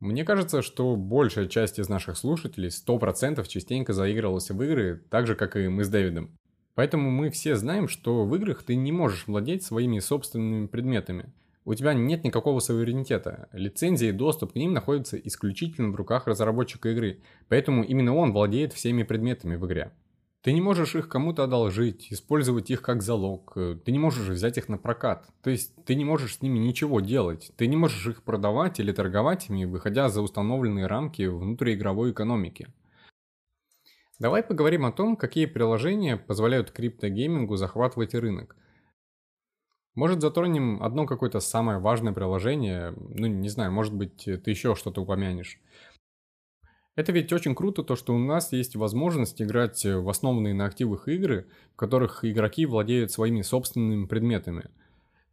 Мне 0.00 0.24
кажется, 0.24 0.62
что 0.62 0.96
большая 0.96 1.46
часть 1.46 1.78
из 1.78 1.90
наших 1.90 2.16
слушателей 2.16 2.68
100% 2.68 3.46
частенько 3.46 3.92
заигрывалась 3.92 4.50
в 4.50 4.62
игры, 4.62 5.04
так 5.10 5.26
же, 5.26 5.34
как 5.34 5.56
и 5.56 5.68
мы 5.68 5.84
с 5.84 5.90
Дэвидом. 5.90 6.38
Поэтому 6.74 7.10
мы 7.10 7.28
все 7.28 7.54
знаем, 7.54 7.86
что 7.86 8.24
в 8.24 8.34
играх 8.34 8.62
ты 8.62 8.76
не 8.76 8.92
можешь 8.92 9.26
владеть 9.26 9.62
своими 9.62 9.98
собственными 9.98 10.66
предметами. 10.66 11.34
У 11.66 11.74
тебя 11.74 11.92
нет 11.92 12.24
никакого 12.24 12.60
суверенитета. 12.60 13.50
Лицензии 13.52 14.08
и 14.08 14.12
доступ 14.12 14.52
к 14.52 14.56
ним 14.56 14.72
находятся 14.72 15.18
исключительно 15.18 15.90
в 15.90 15.96
руках 15.96 16.26
разработчика 16.26 16.88
игры, 16.88 17.20
поэтому 17.48 17.84
именно 17.84 18.14
он 18.14 18.32
владеет 18.32 18.72
всеми 18.72 19.02
предметами 19.02 19.56
в 19.56 19.66
игре. 19.66 19.92
Ты 20.42 20.52
не 20.52 20.62
можешь 20.62 20.96
их 20.96 21.08
кому-то 21.08 21.44
одолжить, 21.44 22.10
использовать 22.10 22.70
их 22.70 22.80
как 22.80 23.02
залог, 23.02 23.52
э, 23.56 23.76
ты 23.84 23.92
не 23.92 23.98
можешь 23.98 24.26
взять 24.28 24.56
их 24.56 24.70
на 24.70 24.78
прокат. 24.78 25.28
То 25.42 25.50
есть 25.50 25.74
ты 25.84 25.94
не 25.94 26.04
можешь 26.04 26.36
с 26.36 26.42
ними 26.42 26.58
ничего 26.58 27.00
делать. 27.00 27.52
Ты 27.56 27.66
не 27.66 27.76
можешь 27.76 28.06
их 28.06 28.22
продавать 28.22 28.80
или 28.80 28.90
торговать 28.92 29.50
ими, 29.50 29.66
выходя 29.66 30.08
за 30.08 30.22
установленные 30.22 30.86
рамки 30.86 31.26
внутриигровой 31.26 32.12
экономики. 32.12 32.68
Давай 34.18 34.42
поговорим 34.42 34.86
о 34.86 34.92
том, 34.92 35.16
какие 35.16 35.44
приложения 35.44 36.16
позволяют 36.16 36.70
криптогеймингу 36.70 37.56
захватывать 37.56 38.14
рынок. 38.14 38.56
Может 39.94 40.22
затронем 40.22 40.82
одно 40.82 41.04
какое-то 41.04 41.40
самое 41.40 41.78
важное 41.78 42.12
приложение, 42.14 42.94
ну 42.96 43.26
не 43.26 43.48
знаю, 43.50 43.72
может 43.72 43.94
быть 43.94 44.24
ты 44.24 44.50
еще 44.50 44.74
что-то 44.74 45.02
упомянешь. 45.02 45.58
Это 46.96 47.12
ведь 47.12 47.32
очень 47.32 47.54
круто, 47.54 47.82
то, 47.82 47.94
что 47.94 48.14
у 48.14 48.18
нас 48.18 48.52
есть 48.52 48.74
возможность 48.74 49.40
играть 49.40 49.84
в 49.84 50.08
основанные 50.08 50.54
на 50.54 50.66
активах 50.66 51.06
игры, 51.08 51.48
в 51.72 51.76
которых 51.76 52.24
игроки 52.24 52.66
владеют 52.66 53.12
своими 53.12 53.42
собственными 53.42 54.06
предметами. 54.06 54.70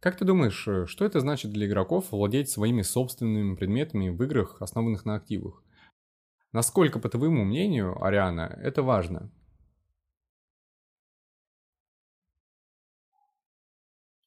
Как 0.00 0.16
ты 0.16 0.24
думаешь, 0.24 0.66
э, 0.68 0.86
что 0.86 1.04
это 1.04 1.18
значит 1.18 1.50
для 1.50 1.66
игроков 1.66 2.12
владеть 2.12 2.48
своими 2.48 2.82
собственными 2.82 3.56
предметами 3.56 4.10
в 4.10 4.22
играх, 4.22 4.62
основанных 4.62 5.04
на 5.04 5.16
активах? 5.16 5.64
Насколько, 6.52 7.00
по 7.00 7.08
твоему 7.08 7.44
мнению, 7.44 8.00
Ариана, 8.02 8.56
это 8.62 8.84
важно? 8.84 9.32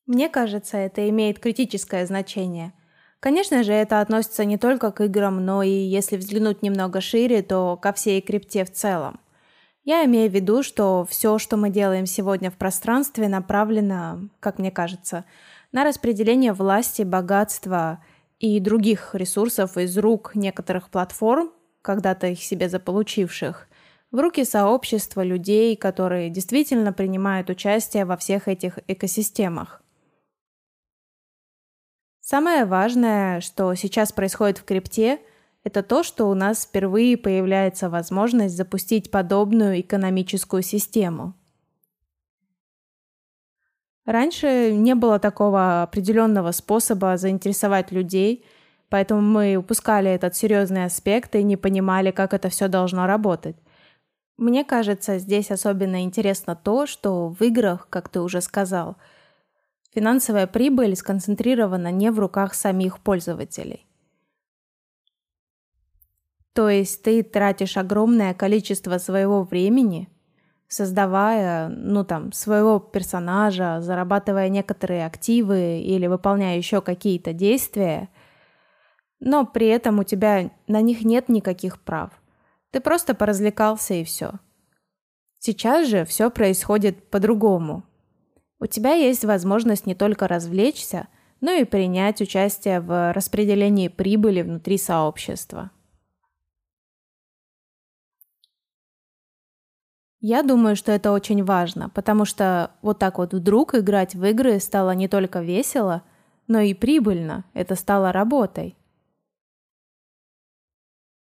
Мне 0.05 0.27
кажется, 0.27 0.75
это 0.75 1.07
имеет 1.07 1.39
критическое 1.39 2.05
значение– 2.05 2.73
Конечно 3.21 3.61
же, 3.61 3.71
это 3.71 4.01
относится 4.01 4.45
не 4.45 4.57
только 4.57 4.91
к 4.91 4.99
играм, 5.01 5.45
но 5.45 5.61
и, 5.61 5.69
если 5.69 6.17
взглянуть 6.17 6.63
немного 6.63 7.01
шире, 7.01 7.43
то 7.43 7.77
ко 7.77 7.93
всей 7.93 8.19
крипте 8.19 8.65
в 8.65 8.71
целом. 8.71 9.19
Я 9.83 10.03
имею 10.05 10.27
в 10.27 10.33
виду, 10.33 10.63
что 10.63 11.05
все, 11.07 11.37
что 11.37 11.55
мы 11.55 11.69
делаем 11.69 12.07
сегодня 12.07 12.49
в 12.49 12.55
пространстве, 12.55 13.27
направлено, 13.27 14.21
как 14.39 14.57
мне 14.57 14.71
кажется, 14.71 15.25
на 15.71 15.83
распределение 15.83 16.51
власти, 16.51 17.03
богатства 17.03 18.03
и 18.39 18.59
других 18.59 19.13
ресурсов 19.13 19.77
из 19.77 19.95
рук 19.99 20.31
некоторых 20.33 20.89
платформ, 20.89 21.51
когда-то 21.83 22.25
их 22.25 22.41
себе 22.41 22.69
заполучивших, 22.69 23.67
в 24.09 24.19
руки 24.19 24.43
сообщества 24.43 25.23
людей, 25.23 25.75
которые 25.75 26.31
действительно 26.31 26.91
принимают 26.91 27.51
участие 27.51 28.05
во 28.05 28.17
всех 28.17 28.47
этих 28.47 28.79
экосистемах. 28.87 29.83
Самое 32.31 32.63
важное, 32.63 33.41
что 33.41 33.75
сейчас 33.75 34.13
происходит 34.13 34.57
в 34.57 34.63
крипте, 34.63 35.19
это 35.65 35.83
то, 35.83 36.01
что 36.01 36.29
у 36.29 36.33
нас 36.33 36.63
впервые 36.63 37.17
появляется 37.17 37.89
возможность 37.89 38.55
запустить 38.55 39.11
подобную 39.11 39.81
экономическую 39.81 40.61
систему. 40.61 41.33
Раньше 44.05 44.71
не 44.71 44.95
было 44.95 45.19
такого 45.19 45.83
определенного 45.83 46.51
способа 46.53 47.17
заинтересовать 47.17 47.91
людей, 47.91 48.45
поэтому 48.87 49.19
мы 49.19 49.57
упускали 49.57 50.09
этот 50.09 50.33
серьезный 50.33 50.85
аспект 50.85 51.35
и 51.35 51.43
не 51.43 51.57
понимали, 51.57 52.11
как 52.11 52.33
это 52.33 52.47
все 52.47 52.69
должно 52.69 53.07
работать. 53.07 53.57
Мне 54.37 54.63
кажется, 54.63 55.17
здесь 55.17 55.51
особенно 55.51 56.01
интересно 56.01 56.55
то, 56.55 56.85
что 56.85 57.27
в 57.27 57.41
играх, 57.41 57.89
как 57.89 58.07
ты 58.07 58.21
уже 58.21 58.39
сказал, 58.39 58.95
финансовая 59.93 60.47
прибыль 60.47 60.95
сконцентрирована 60.95 61.91
не 61.91 62.11
в 62.11 62.19
руках 62.19 62.53
самих 62.53 62.99
пользователей. 62.99 63.85
То 66.53 66.69
есть 66.69 67.03
ты 67.03 67.23
тратишь 67.23 67.77
огромное 67.77 68.33
количество 68.33 68.97
своего 68.97 69.43
времени, 69.43 70.09
создавая, 70.67 71.69
ну 71.69 72.03
там, 72.03 72.33
своего 72.33 72.79
персонажа, 72.79 73.79
зарабатывая 73.81 74.49
некоторые 74.49 75.05
активы 75.05 75.79
или 75.79 76.07
выполняя 76.07 76.57
еще 76.57 76.81
какие-то 76.81 77.33
действия, 77.33 78.09
но 79.19 79.45
при 79.45 79.67
этом 79.67 79.99
у 79.99 80.03
тебя 80.03 80.51
на 80.67 80.81
них 80.81 81.05
нет 81.05 81.29
никаких 81.29 81.79
прав. 81.81 82.11
Ты 82.71 82.81
просто 82.81 83.13
поразвлекался 83.13 83.93
и 83.93 84.03
все. 84.03 84.33
Сейчас 85.39 85.87
же 85.87 86.05
все 86.05 86.29
происходит 86.29 87.09
по-другому. 87.09 87.83
У 88.61 88.67
тебя 88.67 88.93
есть 88.93 89.25
возможность 89.25 89.87
не 89.87 89.95
только 89.95 90.27
развлечься, 90.27 91.07
но 91.41 91.51
и 91.51 91.63
принять 91.63 92.21
участие 92.21 92.79
в 92.79 93.11
распределении 93.11 93.87
прибыли 93.87 94.43
внутри 94.43 94.77
сообщества. 94.77 95.71
Я 100.19 100.43
думаю, 100.43 100.75
что 100.75 100.91
это 100.91 101.11
очень 101.11 101.43
важно, 101.43 101.89
потому 101.89 102.25
что 102.25 102.69
вот 102.83 102.99
так 102.99 103.17
вот 103.17 103.33
вдруг 103.33 103.73
играть 103.73 104.13
в 104.13 104.23
игры 104.23 104.59
стало 104.59 104.91
не 104.91 105.07
только 105.07 105.41
весело, 105.41 106.03
но 106.47 106.59
и 106.59 106.75
прибыльно. 106.75 107.45
Это 107.55 107.73
стало 107.73 108.11
работой. 108.11 108.77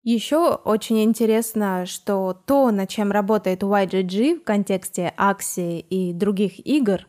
Еще 0.02 0.54
очень 0.54 1.04
интересно, 1.04 1.84
что 1.84 2.32
то, 2.46 2.70
над 2.70 2.88
чем 2.88 3.12
работает 3.12 3.62
YGG 3.62 4.40
в 4.40 4.44
контексте 4.44 5.12
Axie 5.18 5.80
и 5.80 6.14
других 6.14 6.66
игр, 6.66 7.06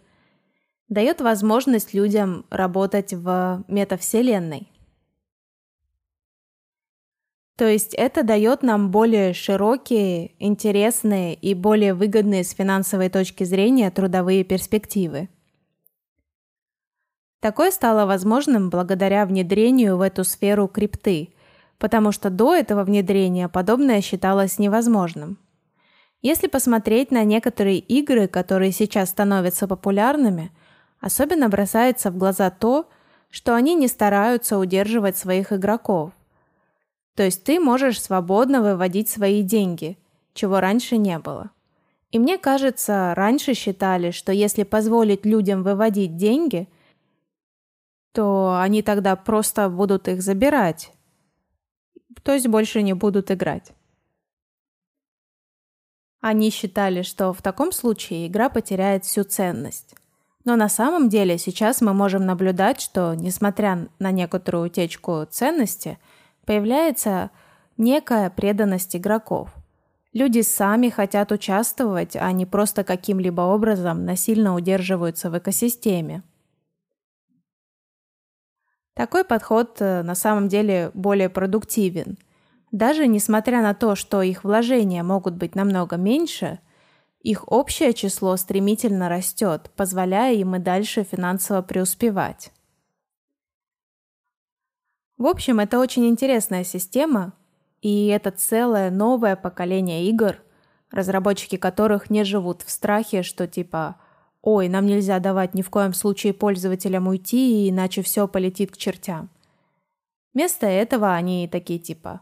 дает 0.89 1.21
возможность 1.21 1.93
людям 1.93 2.45
работать 2.49 3.13
в 3.13 3.63
метавселенной. 3.67 4.71
То 7.55 7.67
есть 7.67 7.93
это 7.93 8.23
дает 8.23 8.63
нам 8.63 8.89
более 8.89 9.33
широкие, 9.33 10.31
интересные 10.39 11.33
и 11.33 11.53
более 11.53 11.93
выгодные 11.93 12.43
с 12.43 12.51
финансовой 12.51 13.09
точки 13.09 13.43
зрения 13.43 13.91
трудовые 13.91 14.43
перспективы. 14.43 15.29
Такое 17.41 17.71
стало 17.71 18.05
возможным 18.05 18.69
благодаря 18.69 19.25
внедрению 19.25 19.97
в 19.97 20.01
эту 20.01 20.23
сферу 20.23 20.67
крипты– 20.67 21.33
потому 21.79 22.11
что 22.11 22.29
до 22.29 22.53
этого 22.53 22.83
внедрения 22.83 23.47
подобное 23.47 24.01
считалось 24.01 24.59
невозможным. 24.59 25.39
Если 26.21 26.47
посмотреть 26.47 27.11
на 27.11 27.23
некоторые 27.23 27.79
игры, 27.79 28.27
которые 28.27 28.73
сейчас 28.73 29.09
становятся 29.09 29.67
популярными, 29.67 30.51
особенно 30.99 31.49
бросается 31.49 32.11
в 32.11 32.17
глаза 32.17 32.49
то, 32.49 32.89
что 33.29 33.55
они 33.55 33.75
не 33.75 33.87
стараются 33.87 34.57
удерживать 34.57 35.17
своих 35.17 35.53
игроков. 35.53 36.11
То 37.15 37.23
есть 37.23 37.43
ты 37.43 37.59
можешь 37.59 38.01
свободно 38.01 38.61
выводить 38.61 39.09
свои 39.09 39.43
деньги, 39.43 39.97
чего 40.33 40.59
раньше 40.59 40.97
не 40.97 41.19
было. 41.19 41.51
И 42.11 42.17
мне 42.17 42.37
кажется, 42.37 43.13
раньше 43.15 43.53
считали, 43.53 44.11
что 44.11 44.31
если 44.31 44.63
позволить 44.63 45.25
людям 45.25 45.63
выводить 45.63 46.15
деньги, 46.15 46.67
то 48.13 48.57
они 48.59 48.81
тогда 48.81 49.15
просто 49.15 49.69
будут 49.69 50.07
их 50.07 50.21
забирать, 50.21 50.91
то 52.23 52.33
есть 52.33 52.47
больше 52.47 52.81
не 52.81 52.93
будут 52.93 53.31
играть. 53.31 53.71
Они 56.21 56.49
считали, 56.49 57.01
что 57.01 57.31
в 57.31 57.41
таком 57.41 57.71
случае 57.71 58.27
игра 58.27 58.49
потеряет 58.49 59.05
всю 59.05 59.23
ценность. 59.23 59.95
Но 60.49 60.55
на 60.55 60.67
самом 60.67 61.09
деле 61.09 61.37
сейчас 61.37 61.79
мы 61.79 61.93
можем 61.93 62.25
наблюдать, 62.25 62.81
что, 62.81 63.13
несмотря 63.13 63.87
на 63.99 64.09
некоторую 64.09 64.65
утечку 64.65 65.23
ценности, 65.29 65.99
появляется 66.43 67.29
некая 67.77 68.31
преданность 68.31 68.95
игроков. 68.95 69.53
Люди 70.11 70.41
сами 70.41 70.89
хотят 70.89 71.31
участвовать, 71.31 72.15
а 72.15 72.31
не 72.31 72.47
просто 72.47 72.83
каким-либо 72.83 73.41
образом 73.41 74.05
насильно 74.05 74.55
удерживаются 74.55 75.29
в 75.29 75.37
экосистеме. 75.37 76.23
Такой 78.95 79.23
подход 79.23 79.77
э, 79.81 80.01
на 80.01 80.15
самом 80.15 80.47
деле 80.47 80.89
более 80.95 81.29
продуктивен. 81.29 82.17
Даже 82.71 83.05
несмотря 83.05 83.61
на 83.61 83.75
то, 83.75 83.93
что 83.93 84.23
их 84.23 84.43
вложения 84.43 85.03
могут 85.03 85.35
быть 85.35 85.53
намного 85.53 85.95
меньше, 85.95 86.57
их 87.21 87.51
общее 87.51 87.93
число 87.93 88.37
стремительно 88.37 89.09
растет, 89.09 89.71
позволяя 89.75 90.33
им 90.33 90.55
и 90.55 90.59
дальше 90.59 91.03
финансово 91.03 91.61
преуспевать. 91.61 92.51
В 95.17 95.27
общем, 95.27 95.59
это 95.59 95.79
очень 95.79 96.07
интересная 96.07 96.63
система, 96.63 97.33
и 97.81 98.07
это 98.07 98.31
целое 98.31 98.89
новое 98.89 99.35
поколение 99.35 100.05
игр, 100.05 100.37
разработчики 100.91 101.57
которых 101.57 102.09
не 102.09 102.23
живут 102.23 102.61
в 102.61 102.69
страхе, 102.69 103.23
что 103.23 103.47
типа 103.47 103.97
Ой, 104.41 104.69
нам 104.69 104.85
нельзя 104.85 105.19
давать 105.19 105.53
ни 105.53 105.61
в 105.61 105.69
коем 105.69 105.93
случае 105.93 106.33
пользователям 106.33 107.07
уйти, 107.07 107.69
иначе 107.69 108.01
все 108.01 108.29
полетит 108.29 108.71
к 108.71 108.77
чертям. 108.77 109.29
Вместо 110.33 110.67
этого 110.67 111.13
они 111.13 111.49
такие 111.49 111.79
типа 111.79 112.21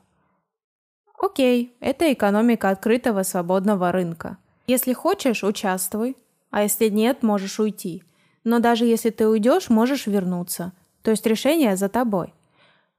Окей, 1.19 1.75
это 1.79 2.11
экономика 2.11 2.69
открытого 2.69 3.21
свободного 3.21 3.91
рынка. 3.91 4.37
Если 4.67 4.93
хочешь, 4.93 5.43
участвуй, 5.43 6.17
а 6.51 6.63
если 6.63 6.89
нет, 6.89 7.23
можешь 7.23 7.59
уйти. 7.59 8.03
Но 8.43 8.59
даже 8.59 8.85
если 8.85 9.09
ты 9.09 9.27
уйдешь, 9.27 9.69
можешь 9.69 10.07
вернуться. 10.07 10.73
То 11.01 11.11
есть 11.11 11.25
решение 11.25 11.75
за 11.75 11.89
тобой. 11.89 12.33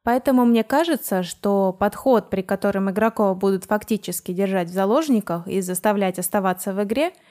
Поэтому 0.02 0.44
мне 0.44 0.64
кажется, 0.64 1.22
что 1.22 1.72
подход, 1.72 2.30
при 2.30 2.42
котором 2.42 2.90
игроков 2.90 3.38
будут 3.38 3.64
фактически 3.64 4.32
держать 4.32 4.68
в 4.68 4.72
заложниках 4.72 5.46
и 5.46 5.60
заставлять 5.60 6.18
оставаться 6.18 6.72
в 6.72 6.82
игре– 6.82 7.12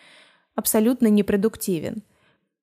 абсолютно 0.57 1.07
непродуктивен. 1.07 2.03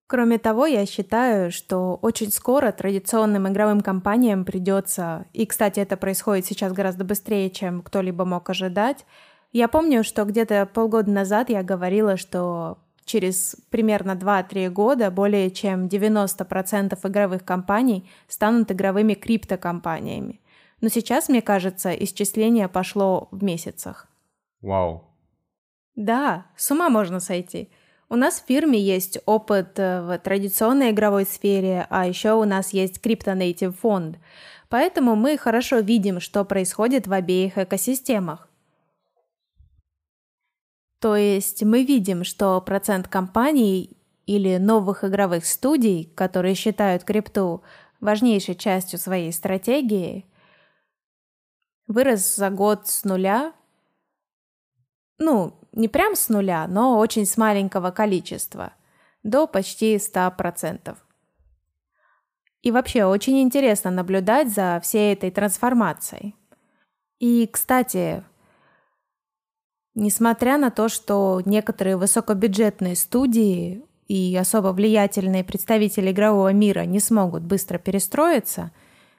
Кроме 0.06 0.38
того, 0.38 0.66
я 0.66 0.84
считаю, 0.84 1.50
что 1.50 1.98
очень 2.02 2.30
скоро 2.30 2.72
традиционным 2.72 3.48
игровым 3.48 3.80
компаниям 3.80 4.44
придется, 4.44 5.24
и, 5.32 5.46
кстати, 5.46 5.80
это 5.80 5.96
происходит 5.96 6.44
сейчас 6.44 6.72
гораздо 6.72 7.04
быстрее, 7.04 7.48
чем 7.48 7.80
кто-либо 7.80 8.26
мог 8.26 8.50
ожидать. 8.50 9.06
Я 9.54 9.68
помню, 9.68 10.02
что 10.02 10.24
где-то 10.24 10.66
полгода 10.66 11.12
назад 11.12 11.48
я 11.48 11.62
говорила, 11.62 12.16
что 12.16 12.78
через 13.04 13.54
примерно 13.70 14.16
2-3 14.16 14.68
года 14.68 15.12
более 15.12 15.48
чем 15.52 15.86
90% 15.86 16.98
игровых 17.08 17.44
компаний 17.44 18.10
станут 18.26 18.72
игровыми 18.72 19.14
криптокомпаниями. 19.14 20.40
Но 20.80 20.88
сейчас, 20.88 21.28
мне 21.28 21.40
кажется, 21.40 21.92
исчисление 21.92 22.66
пошло 22.66 23.28
в 23.30 23.44
месяцах. 23.44 24.08
Вау. 24.60 25.04
Да, 25.94 26.46
с 26.56 26.72
ума 26.72 26.88
можно 26.88 27.20
сойти. 27.20 27.70
У 28.08 28.16
нас 28.16 28.40
в 28.40 28.48
фирме 28.48 28.80
есть 28.80 29.20
опыт 29.24 29.78
э, 29.78 30.02
в 30.02 30.18
традиционной 30.18 30.90
игровой 30.90 31.26
сфере, 31.26 31.86
а 31.90 32.08
еще 32.08 32.32
у 32.32 32.44
нас 32.44 32.72
есть 32.72 32.98
CryptoNative 32.98 33.72
фонд. 33.72 34.18
Поэтому 34.68 35.14
мы 35.14 35.38
хорошо 35.38 35.78
видим, 35.78 36.18
что 36.18 36.44
происходит 36.44 37.06
в 37.06 37.12
обеих 37.12 37.56
экосистемах. 37.56 38.48
То 41.04 41.16
есть 41.16 41.62
мы 41.62 41.84
видим, 41.84 42.24
что 42.24 42.58
процент 42.62 43.08
компаний 43.08 43.94
или 44.24 44.56
новых 44.56 45.04
игровых 45.04 45.44
студий, 45.44 46.10
которые 46.14 46.54
считают 46.54 47.04
крипту 47.04 47.62
важнейшей 48.00 48.54
частью 48.54 48.98
своей 48.98 49.30
стратегии, 49.30 50.24
вырос 51.86 52.36
за 52.36 52.48
год 52.48 52.88
с 52.88 53.04
нуля, 53.04 53.52
ну, 55.18 55.52
не 55.72 55.88
прям 55.88 56.16
с 56.16 56.30
нуля, 56.30 56.66
но 56.68 56.98
очень 56.98 57.26
с 57.26 57.36
маленького 57.36 57.90
количества, 57.90 58.72
до 59.22 59.46
почти 59.46 59.96
100%. 59.96 60.96
И 62.62 62.70
вообще 62.70 63.04
очень 63.04 63.42
интересно 63.42 63.90
наблюдать 63.90 64.50
за 64.50 64.80
всей 64.82 65.12
этой 65.12 65.30
трансформацией. 65.30 66.34
И, 67.18 67.46
кстати, 67.46 68.24
Несмотря 69.94 70.58
на 70.58 70.70
то, 70.70 70.88
что 70.88 71.40
некоторые 71.44 71.96
высокобюджетные 71.96 72.96
студии 72.96 73.84
и 74.08 74.36
особо 74.36 74.68
влиятельные 74.68 75.44
представители 75.44 76.10
игрового 76.10 76.52
мира 76.52 76.80
не 76.80 76.98
смогут 76.98 77.42
быстро 77.42 77.78
перестроиться, 77.78 78.72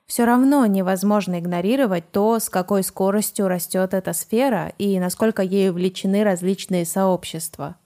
все 0.06 0.26
равно 0.26 0.66
невозможно 0.66 1.40
игнорировать 1.40 2.12
то, 2.12 2.40
с 2.40 2.50
какой 2.50 2.84
скоростью 2.84 3.48
растет 3.48 3.94
эта 3.94 4.14
сфера 4.14 4.74
и 4.78 5.00
насколько 5.00 5.42
ею 5.42 5.72
увлечены 5.72 6.24
различные 6.24 6.86
сообщества. 6.86 7.78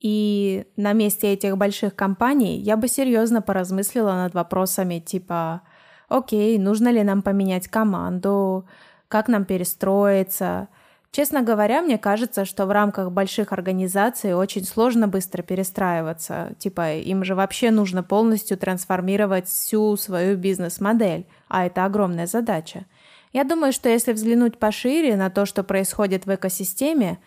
И 0.00 0.66
на 0.76 0.92
месте 0.94 1.32
этих 1.32 1.56
больших 1.56 1.94
компаний 1.94 2.58
я 2.58 2.76
бы 2.76 2.88
серьезно 2.88 3.40
поразмыслила 3.40 4.12
над 4.14 4.34
вопросами 4.34 4.98
типа 4.98 5.62
«Окей, 6.08 6.58
нужно 6.58 6.90
ли 6.90 7.04
нам 7.04 7.22
поменять 7.22 7.68
команду? 7.68 8.66
Как 9.06 9.28
нам 9.28 9.44
перестроиться?» 9.44 10.68
Честно 11.14 11.42
говоря, 11.42 11.82
мне 11.82 11.98
кажется, 11.98 12.46
что 12.46 12.64
в 12.64 12.70
рамках 12.70 13.12
больших 13.12 13.52
организаций 13.52 14.32
очень 14.32 14.64
сложно 14.64 15.08
быстро 15.08 15.42
перестраиваться. 15.42 16.54
Типа, 16.58 16.94
им 16.94 17.22
же 17.22 17.34
вообще 17.34 17.70
нужно 17.70 18.02
полностью 18.02 18.56
трансформировать 18.56 19.46
всю 19.46 19.94
свою 19.98 20.38
бизнес-модель, 20.38 21.26
а 21.48 21.66
это 21.66 21.84
огромная 21.84 22.26
задача. 22.26 22.86
Я 23.34 23.44
думаю, 23.44 23.74
что 23.74 23.90
если 23.90 24.14
взглянуть 24.14 24.58
пошире 24.58 25.16
на 25.16 25.28
то, 25.28 25.44
что 25.44 25.62
происходит 25.64 26.24
в 26.24 26.34
экосистеме, 26.34 27.18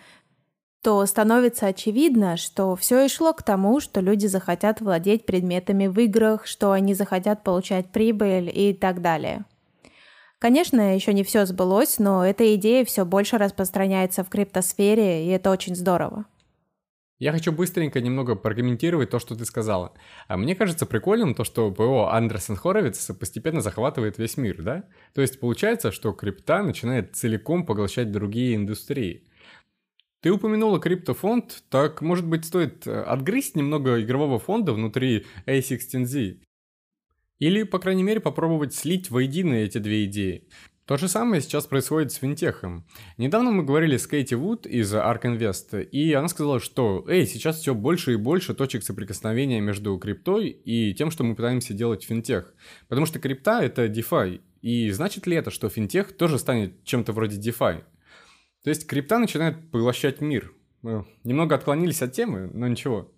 то 0.81 1.05
становится 1.05 1.67
очевидно, 1.67 2.37
что 2.37 2.75
все 2.75 3.05
и 3.05 3.07
шло 3.07 3.33
к 3.33 3.43
тому, 3.43 3.79
что 3.79 4.01
люди 4.01 4.25
захотят 4.25 4.81
владеть 4.81 5.27
предметами 5.27 5.85
в 5.85 5.99
играх, 5.99 6.47
что 6.47 6.71
они 6.71 6.95
захотят 6.95 7.43
получать 7.43 7.91
прибыль 7.91 8.51
и 8.51 8.73
так 8.73 9.03
далее. 9.03 9.45
Конечно, 10.39 10.95
еще 10.95 11.13
не 11.13 11.23
все 11.23 11.45
сбылось, 11.45 11.97
но 11.97 12.25
эта 12.25 12.55
идея 12.55 12.83
все 12.85 13.05
больше 13.05 13.37
распространяется 13.37 14.23
в 14.23 14.29
криптосфере, 14.29 15.25
и 15.25 15.29
это 15.29 15.49
очень 15.49 15.75
здорово. 15.75 16.25
Я 17.17 17.31
хочу 17.31 17.53
быстренько 17.53 18.01
немного 18.01 18.35
прокомментировать 18.35 19.09
то, 19.09 19.19
что 19.19 19.35
ты 19.35 19.45
сказала. 19.45 19.93
А 20.27 20.35
мне 20.35 20.53
кажется 20.53 20.85
прикольным 20.85 21.33
то, 21.33 21.45
что 21.45 21.71
ПО 21.71 22.09
Андерсен 22.11 22.57
Хоровиц 22.57 23.11
постепенно 23.17 23.61
захватывает 23.61 24.17
весь 24.17 24.35
мир, 24.35 24.61
да? 24.61 24.83
То 25.13 25.21
есть 25.21 25.39
получается, 25.39 25.93
что 25.93 26.11
крипта 26.11 26.61
начинает 26.61 27.15
целиком 27.15 27.65
поглощать 27.65 28.11
другие 28.11 28.55
индустрии. 28.55 29.23
Ты 30.21 30.31
упомянула 30.31 30.79
криптофонд, 30.79 31.63
так, 31.69 32.01
может 32.01 32.25
быть, 32.25 32.45
стоит 32.45 32.85
э, 32.85 33.01
отгрызть 33.03 33.55
немного 33.55 34.01
игрового 34.01 34.39
фонда 34.39 34.73
внутри 34.73 35.25
A16Z 35.45 36.39
или, 37.45 37.61
по 37.61 37.77
крайней 37.77 38.01
мере, 38.01 38.19
попробовать 38.19 38.73
слить 38.73 39.11
воедино 39.11 39.53
эти 39.53 39.77
две 39.77 40.05
идеи. 40.05 40.47
То 40.87 40.97
же 40.97 41.07
самое 41.07 41.43
сейчас 41.43 41.67
происходит 41.67 42.11
с 42.11 42.15
финтехом. 42.15 42.87
Недавно 43.17 43.51
мы 43.51 43.63
говорили 43.63 43.97
с 43.97 44.07
Кейти 44.07 44.33
Вуд 44.33 44.65
из 44.65 44.91
Ark 44.95 45.21
Invest, 45.25 45.83
и 45.83 46.13
она 46.13 46.27
сказала, 46.27 46.59
что 46.59 47.05
«Эй, 47.07 47.27
сейчас 47.27 47.59
все 47.59 47.75
больше 47.75 48.13
и 48.13 48.15
больше 48.15 48.55
точек 48.55 48.81
соприкосновения 48.81 49.61
между 49.61 49.95
криптой 49.99 50.49
и 50.49 50.95
тем, 50.95 51.11
что 51.11 51.23
мы 51.23 51.35
пытаемся 51.35 51.75
делать 51.75 52.03
финтех. 52.03 52.51
Потому 52.87 53.05
что 53.05 53.19
крипта— 53.19 53.61
это 53.63 53.85
DeFi. 53.85 54.41
И 54.61 54.89
значит 54.89 55.27
ли 55.27 55.35
это, 55.35 55.51
что 55.51 55.69
финтех 55.69 56.17
тоже 56.17 56.39
станет 56.39 56.83
чем-то 56.83 57.13
вроде 57.13 57.37
DeFi? 57.37 57.83
То 58.63 58.69
есть 58.71 58.87
крипта 58.87 59.19
начинает 59.19 59.69
поглощать 59.69 60.19
мир. 60.19 60.51
Мы 60.81 61.05
немного 61.23 61.53
отклонились 61.53 62.01
от 62.01 62.11
темы, 62.13 62.49
но 62.51 62.67
ничего. 62.67 63.11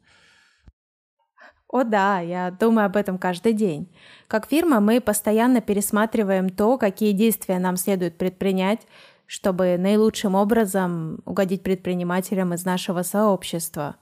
О 1.70 1.84
да, 1.84 2.20
я 2.20 2.52
думаю 2.52 2.86
об 2.86 2.96
этом 2.96 3.18
каждый 3.18 3.54
день. 3.54 3.90
Как 4.28 4.48
фирма 4.48 4.80
мы 4.80 5.02
постоянно 5.02 5.60
пересматриваем 5.60 6.50
то, 6.50 6.78
какие 6.78 7.12
действия 7.12 7.60
нам 7.60 7.76
следует 7.76 8.18
предпринять, 8.18 8.88
чтобы 9.26 9.78
наилучшим 9.78 10.36
образом 10.36 11.20
угодить 11.26 11.64
предпринимателям 11.64 12.54
из 12.54 12.64
нашего 12.64 13.04
сообщества. 13.04 13.98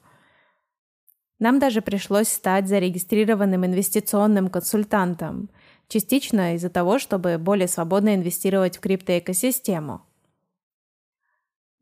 Нам 1.40 1.60
даже 1.60 1.82
пришлось 1.82 2.28
стать 2.28 2.68
зарегистрированным 2.68 3.66
инвестиционным 3.66 4.50
консультантом, 4.50 5.50
частично 5.88 6.56
из-за 6.56 6.70
того, 6.70 7.00
чтобы 7.00 7.38
более 7.40 7.68
свободно 7.68 8.16
инвестировать 8.16 8.78
в 8.78 8.80
криптоэкосистему. 8.80 10.02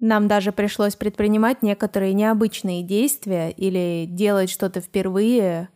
Нам 0.03 0.27
даже 0.27 0.51
пришлось 0.51 0.97
предпринимать 0.97 1.63
некоторые 1.63 2.13
необычные 2.13 2.83
действия 2.83 3.51
или 3.51 4.05
делать 4.05 4.49
что-то 4.49 4.81
впервые, 4.81 5.69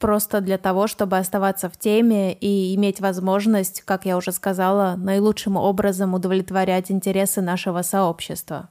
просто 0.00 0.40
для 0.40 0.58
того, 0.58 0.88
чтобы 0.88 1.16
оставаться 1.16 1.70
в 1.70 1.76
теме 1.76 2.32
и 2.32 2.74
иметь 2.74 3.00
возможность, 3.00 3.82
как 3.82 4.04
я 4.04 4.16
уже 4.16 4.32
сказала, 4.32 4.96
наилучшим 4.96 5.54
образом 5.54 6.12
удовлетворять 6.14 6.90
интересы 6.90 7.40
нашего 7.40 7.82
сообщества. 7.82 8.68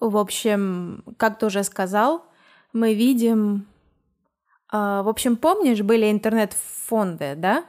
В 0.00 0.16
общем, 0.16 1.04
как 1.18 1.38
ты 1.38 1.46
уже 1.46 1.62
сказал, 1.62 2.24
мы 2.72 2.94
видим... 2.94 3.68
А, 4.72 5.04
в 5.04 5.08
общем, 5.08 5.36
помнишь, 5.36 5.82
были 5.82 6.10
интернет-фонды, 6.10 7.34
да? 7.36 7.64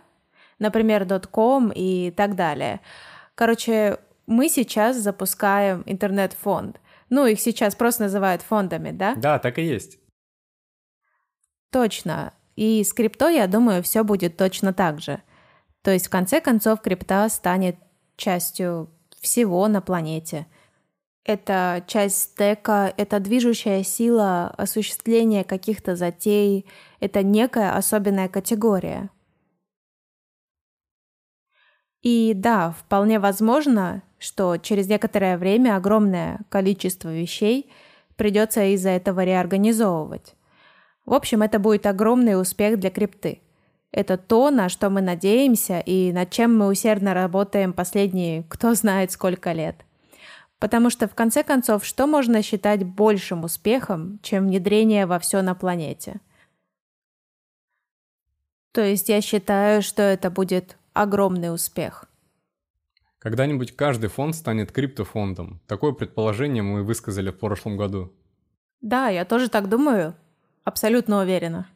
Например, 0.58 1.08
.com 1.30 1.72
и 1.72 2.10
так 2.10 2.36
далее– 2.36 2.82
Короче, 3.36 4.00
мы 4.28 4.50
сейчас 4.50 4.98
запускаем 4.98 5.84
интернет-фонд. 5.86 6.80
Ну, 7.10 7.26
их 7.28 7.40
сейчас 7.40 7.76
просто 7.76 8.04
называют 8.04 8.42
фондами, 8.42 8.92
да? 8.92 9.16
Да, 9.16 9.40
так 9.40 9.60
и 9.60 9.64
есть. 9.64 10.00
Точно. 11.72 12.34
И 12.56 12.84
с 12.84 12.94
крипто, 12.94 13.28
я 13.28 13.48
думаю, 13.48 13.84
все 13.84 14.04
будет 14.04 14.38
точно 14.38 14.74
так 14.74 15.02
же. 15.02 15.22
То 15.82 15.92
есть, 15.92 16.08
в 16.08 16.10
конце 16.10 16.42
концов, 16.42 16.82
крипта 16.82 17.28
станет 17.30 17.76
частью 18.16 18.90
всего 19.20 19.68
на 19.68 19.82
планете. 19.82 20.48
Это 21.26 21.84
часть 21.88 22.20
стека, 22.20 22.94
это 22.96 23.20
движущая 23.20 23.84
сила 23.84 24.54
осуществления 24.58 25.44
каких-то 25.44 25.96
затей, 25.96 26.68
это 27.00 27.24
некая 27.24 27.76
особенная 27.76 28.30
категория. 28.30 29.10
И 32.06 32.34
да, 32.36 32.70
вполне 32.70 33.18
возможно, 33.18 34.04
что 34.20 34.58
через 34.58 34.88
некоторое 34.88 35.40
время 35.40 35.76
огромное 35.76 36.42
количество 36.50 37.12
вещей 37.12 37.68
придется 38.16 38.64
из-за 38.76 38.90
этого 38.92 39.24
реорганизовывать. 39.24 40.36
В 41.08 41.16
общем, 41.16 41.42
это 41.42 41.58
будет 41.58 41.88
огромный 41.88 42.40
успех 42.40 42.80
для 42.80 42.92
крипты. 42.92 43.42
Это 43.92 44.20
то, 44.20 44.52
на 44.52 44.70
что 44.70 44.92
мы 44.92 45.02
надеемся 45.02 45.80
и 45.80 46.12
над 46.14 46.30
чем 46.30 46.56
мы 46.56 46.68
усердно 46.68 47.16
работаем 47.16 47.74
последние 47.74 48.44
кто 48.44 48.76
знает 48.76 49.12
сколько 49.12 49.52
лет. 49.52 49.84
Потому 50.60 50.92
что, 50.92 51.08
в 51.08 51.16
конце 51.16 51.42
концов, 51.42 51.84
что 51.84 52.06
можно 52.06 52.44
считать 52.44 52.84
большим 52.84 53.46
успехом, 53.46 54.20
чем 54.22 54.46
внедрение 54.46 55.08
во 55.08 55.18
все 55.18 55.42
на 55.42 55.56
планете? 55.56 56.22
То 58.74 58.82
есть 58.82 59.10
я 59.10 59.22
считаю, 59.22 59.82
что 59.82 60.04
это 60.04 60.30
будет 60.30 60.78
огромный 60.96 61.54
успех. 61.54 62.06
Когда-нибудь 63.20 63.76
каждый 63.76 64.08
фонд 64.08 64.36
станет 64.36 64.72
криптофондом. 64.72 65.62
Такое 65.68 65.92
предположение 65.92 66.64
мы 66.64 66.84
высказали 66.84 67.32
в 67.32 67.38
прошлом 67.38 67.78
году. 67.78 68.14
Да, 68.82 69.10
я 69.10 69.26
тоже 69.26 69.50
так 69.50 69.68
думаю. 69.68 70.16
Абсолютно 70.64 71.22
уверена. 71.22 71.68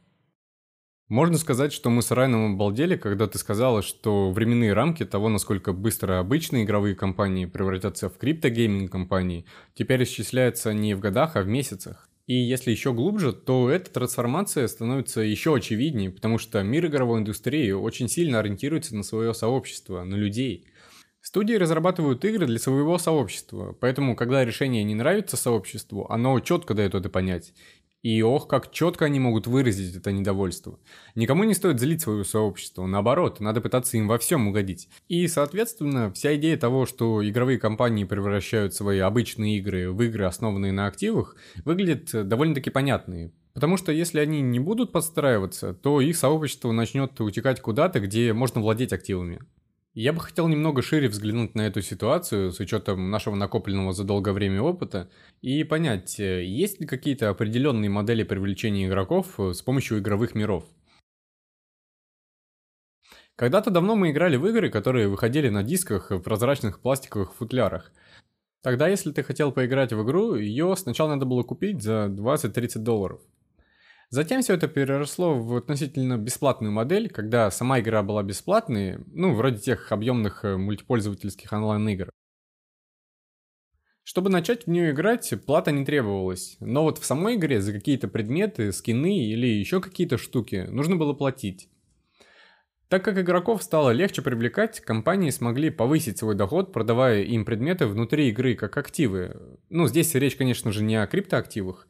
Можно 1.10 1.40
сказать, 1.40 1.74
что 1.74 1.90
мы 1.90 2.04
с 2.04 2.12
Райаном 2.12 2.54
обалдели, 2.54 2.96
когда 2.96 3.28
ты 3.28 3.40
сказала, 3.40 3.82
что 3.82 4.32
временные 4.32 4.74
рамки 4.74 5.04
того, 5.06 5.30
насколько 5.30 5.74
быстро 5.74 6.20
обычные 6.20 6.66
игровые 6.66 6.96
компании 6.96 7.46
превратятся 7.46 8.10
в 8.10 8.18
криптогейминг 8.20 8.92
компании, 8.92 9.46
теперь 9.74 10.04
исчисляются 10.04 10.72
не 10.72 10.94
в 10.94 11.00
годах, 11.00 11.36
а 11.36 11.42
в 11.42 11.48
месяцах. 11.48 12.09
И 12.30 12.36
если 12.36 12.70
еще 12.70 12.94
глубже, 12.94 13.34
то 13.34 13.72
эта 13.72 13.90
трансформация 13.90 14.68
становится 14.68 15.22
еще 15.22 15.56
очевиднее, 15.56 16.12
потому 16.12 16.38
что 16.38 16.62
мир 16.62 16.86
игровой 16.86 17.22
индустрии 17.22 17.72
очень 17.72 18.08
сильно 18.08 18.38
ориентируется 18.38 18.96
на 18.96 19.02
свое 19.02 19.34
сообщество, 19.34 20.04
на 20.04 20.14
людей. 20.14 20.68
Студии 21.22 21.56
разрабатывают 21.56 22.24
игры 22.24 22.46
для 22.46 22.60
своего 22.60 23.00
сообщества, 23.00 23.76
поэтому, 23.82 24.16
когда 24.16 24.46
решение 24.46 24.84
не 24.84 24.94
нравится 24.94 25.38
сообществу, 25.38 26.06
оно 26.08 26.40
четко 26.40 26.76
дает 26.76 26.94
это 26.94 27.10
понять. 27.10 27.52
И 28.02 28.22
ох, 28.22 28.48
как 28.48 28.72
четко 28.72 29.06
они 29.06 29.20
могут 29.20 29.46
выразить 29.46 29.96
это 29.96 30.14
недовольство. 30.14 30.80
Никому 31.16 31.44
не 31.44 31.54
стоит 31.54 31.80
злить 31.80 32.02
свое 32.02 32.24
сообщество, 32.24 32.86
наоборот, 32.86 33.42
надо 33.42 33.60
пытаться 33.60 33.98
им 33.98 34.08
во 34.08 34.18
всем 34.18 34.48
угодить. 34.48 34.88
И, 35.10 35.28
соответственно, 35.28 36.12
вся 36.14 36.36
идея 36.38 36.56
того, 36.56 36.86
что 36.86 37.28
игровые 37.28 37.60
компании 37.60 38.06
превращают 38.06 38.74
свои 38.74 39.00
обычные 39.00 39.58
игры 39.58 39.92
в 39.92 40.02
игры, 40.02 40.26
основанные 40.26 40.72
на 40.72 40.88
активах, 40.88 41.36
выглядит 41.66 42.12
довольно-таки 42.28 42.70
понятной. 42.70 43.34
Потому 43.54 43.76
что 43.76 43.92
если 43.92 44.20
они 44.20 44.42
не 44.42 44.60
будут 44.60 44.94
подстраиваться, 44.94 45.74
то 45.74 46.00
их 46.00 46.16
сообщество 46.16 46.72
начнет 46.72 47.20
утекать 47.20 47.60
куда-то, 47.60 48.00
где 48.00 48.32
можно 48.32 48.62
владеть 48.62 48.94
активами. 48.94 49.42
Я 49.96 50.14
бы 50.14 50.20
хотел 50.20 50.48
немного 50.48 50.84
шире 50.84 51.10
взглянуть 51.10 51.56
на 51.56 51.62
эту 51.62 51.82
ситуацию 51.82 52.52
с 52.52 52.60
учетом 52.60 53.10
нашего 53.10 53.36
накопленного 53.36 53.92
за 53.92 54.04
долгое 54.04 54.34
время 54.34 54.62
опыта 54.62 55.10
и 55.42 55.64
понять, 55.64 56.20
э, 56.20 56.46
есть 56.46 56.80
ли 56.80 56.86
какие-то 56.86 57.30
определенные 57.30 57.90
модели 57.90 58.22
привлечения 58.24 58.88
игроков 58.88 59.40
э, 59.40 59.54
с 59.54 59.64
помощью 59.64 59.98
игровых 59.98 60.36
миров. 60.36 60.66
Когда-то 63.36 63.72
давно 63.72 63.96
мы 63.96 64.12
играли 64.12 64.38
в 64.38 64.46
игры, 64.46 64.70
которые 64.70 65.08
выходили 65.08 65.50
на 65.50 65.64
дисках 65.64 66.12
в 66.12 66.20
прозрачных 66.20 66.82
пластиковых 66.82 67.34
футлярах. 67.34 67.92
Тогда, 68.62 68.88
если 68.88 69.12
ты 69.12 69.24
хотел 69.24 69.52
поиграть 69.52 69.94
в 69.94 70.04
игру, 70.04 70.36
ее 70.36 70.76
сначала 70.76 71.10
надо 71.16 71.26
было 71.26 71.42
купить 71.42 71.82
за 71.82 72.06
20-30 72.10 72.80
долларов. 72.80 73.22
Затем 74.12 74.42
все 74.42 74.56
это 74.56 74.68
переросло 74.68 75.38
в 75.38 75.56
относительно 75.56 76.18
бесплатную 76.18 76.72
модель, 76.72 77.10
когда 77.10 77.52
сама 77.52 77.80
игра 77.80 78.02
была 78.02 78.24
бесплатной, 78.24 78.98
ну, 79.06 79.36
вроде 79.36 79.60
тех 79.60 79.92
объемных 79.92 80.44
э, 80.44 80.58
мультипользовательских 80.58 81.54
онлайн-игр. 81.54 82.10
Чтобы 84.04 84.32
начать 84.32 84.66
в 84.66 84.68
нее 84.72 84.90
играть, 84.90 85.32
плата 85.46 85.72
не 85.72 85.86
требовалась, 85.86 86.58
но 86.60 86.82
вот 86.82 86.98
в 86.98 87.06
самой 87.06 87.36
игре 87.36 87.62
за 87.62 87.72
какие-то 87.72 88.08
предметы, 88.08 88.72
скины 88.72 89.20
или 89.20 89.46
еще 89.46 89.80
какие-то 89.80 90.18
штуки 90.18 90.66
нужно 90.68 90.96
было 90.96 91.14
платить. 91.14 91.70
Так 92.88 93.06
как 93.06 93.20
игроков 93.20 93.62
стало 93.62 93.92
легче 93.92 94.24
привлекать, 94.24 94.80
компании 94.80 95.30
смогли 95.30 95.70
повысить 95.70 96.18
свой 96.18 96.34
доход, 96.34 96.74
продавая 96.74 97.22
им 97.22 97.46
предметы 97.46 97.86
внутри 97.86 98.30
игры 98.30 98.56
как 98.56 98.76
активы. 98.78 99.60
Ну, 99.70 99.88
здесь 99.88 100.16
речь, 100.16 100.36
конечно 100.36 100.72
же, 100.72 100.82
не 100.82 100.96
о 100.96 101.06
криптоактивах. 101.06 101.88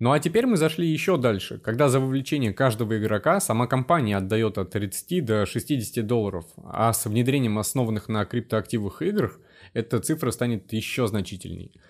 Ну 0.00 0.10
а 0.10 0.18
теперь 0.18 0.46
мы 0.46 0.56
зашли 0.56 0.88
еще 0.88 1.16
дальше, 1.16 1.58
когда 1.58 1.88
за 1.88 2.00
вовлечение 2.00 2.52
каждого 2.52 2.98
игрока 2.98 3.40
сама 3.40 3.68
компания 3.68 4.16
отдает 4.16 4.58
от 4.58 4.70
30 4.70 5.24
до 5.24 5.46
60 5.46 6.04
долларов, 6.04 6.46
а 6.64 6.92
с 6.92 7.06
внедрением 7.06 7.58
основанных 7.58 8.08
на 8.08 8.24
криптоактивах 8.24 9.02
игр 9.02 9.40
эта 9.72 10.00
цифра 10.00 10.32
станет 10.32 10.72
еще 10.72 11.06
значительней. 11.06 11.80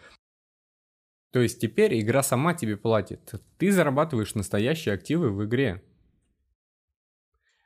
То 1.32 1.40
есть 1.40 1.60
теперь 1.60 1.98
игра 1.98 2.22
сама 2.22 2.52
тебе 2.52 2.76
платит, 2.76 3.34
ты 3.58 3.72
зарабатываешь 3.72 4.34
настоящие 4.34 4.94
активы 4.94 5.30
в 5.30 5.44
игре. 5.46 5.82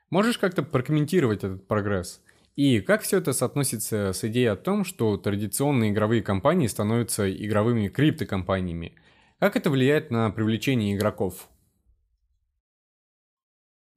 Можешь 0.09 0.39
как-то 0.39 0.63
прокомментировать 0.63 1.43
этот 1.43 1.67
прогресс? 1.67 2.21
И 2.55 2.81
как 2.81 3.03
все 3.03 3.19
это 3.19 3.31
соотносится 3.31 4.11
с 4.11 4.23
идеей 4.23 4.47
о 4.47 4.55
том, 4.55 4.83
что 4.83 5.17
традиционные 5.17 5.91
игровые 5.91 6.23
компании 6.23 6.67
становятся 6.67 7.31
игровыми 7.31 7.89
криптокомпаниями? 7.89 8.95
Как 9.39 9.55
это 9.55 9.69
влияет 9.69 10.11
на 10.11 10.29
привлечение 10.31 10.95
игроков? 10.95 11.47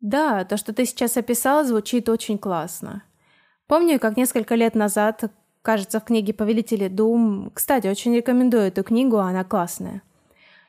Да, 0.00 0.44
то, 0.44 0.57
что 0.57 0.72
ты 0.72 0.85
сейчас 0.85 1.16
описала, 1.16 1.64
звучит 1.64 2.09
очень 2.09 2.38
классно. 2.38 3.02
Помню, 3.66 3.98
как 3.98 4.16
несколько 4.16 4.55
лет 4.55 4.74
назад, 4.74 5.33
кажется, 5.62 5.98
в 5.98 6.05
книге 6.05 6.33
«Повелители 6.33 6.88
Дум», 6.88 7.50
кстати, 7.55 7.88
очень 7.88 8.14
рекомендую 8.14 8.64
эту 8.64 8.85
книгу, 8.85 9.18
она 9.18 9.44
классная. 9.44 10.02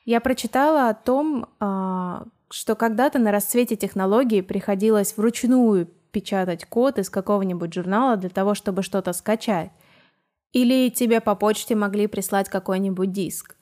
Я 0.06 0.22
прочитала 0.22 0.90
о 0.90 0.94
том, 0.94 1.48
а, 1.60 2.26
что 2.50 2.76
когда-то 2.76 3.20
на 3.20 3.32
расцвете 3.32 3.76
технологий 3.76 4.42
приходилось 4.42 5.16
вручную 5.18 5.88
печатать 6.12 6.66
код 6.66 7.00
из 7.00 7.10
какого-нибудь 7.10 7.74
журнала 7.74 8.18
для 8.18 8.30
того, 8.30 8.54
чтобы 8.54 8.84
что-то 8.84 9.14
скачать. 9.14 9.72
Или 10.52 10.90
тебе 10.90 11.22
по 11.22 11.36
почте 11.36 11.76
могли 11.76 12.08
прислать 12.08 12.50
какой-нибудь 12.50 13.12
диск. 13.12 13.56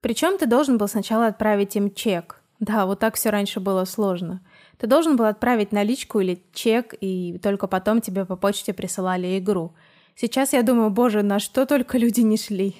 Причем 0.00 0.38
ты 0.38 0.46
должен 0.46 0.78
был 0.78 0.88
сначала 0.88 1.26
отправить 1.26 1.76
им 1.76 1.92
чек. 1.92 2.42
Да, 2.58 2.86
вот 2.86 2.98
так 2.98 3.14
все 3.14 3.30
раньше 3.30 3.60
было 3.60 3.84
сложно. 3.84 4.42
Ты 4.78 4.86
должен 4.86 5.16
был 5.16 5.24
отправить 5.24 5.72
наличку 5.72 6.20
или 6.20 6.42
чек, 6.52 6.94
и 7.00 7.38
только 7.42 7.66
потом 7.66 8.00
тебе 8.00 8.24
по 8.24 8.36
почте 8.36 8.72
присылали 8.72 9.38
игру. 9.38 9.74
Сейчас 10.14 10.52
я 10.52 10.62
думаю, 10.62 10.90
боже, 10.90 11.22
на 11.22 11.38
что 11.38 11.66
только 11.66 11.96
люди 11.98 12.20
не 12.20 12.36
шли. 12.36 12.76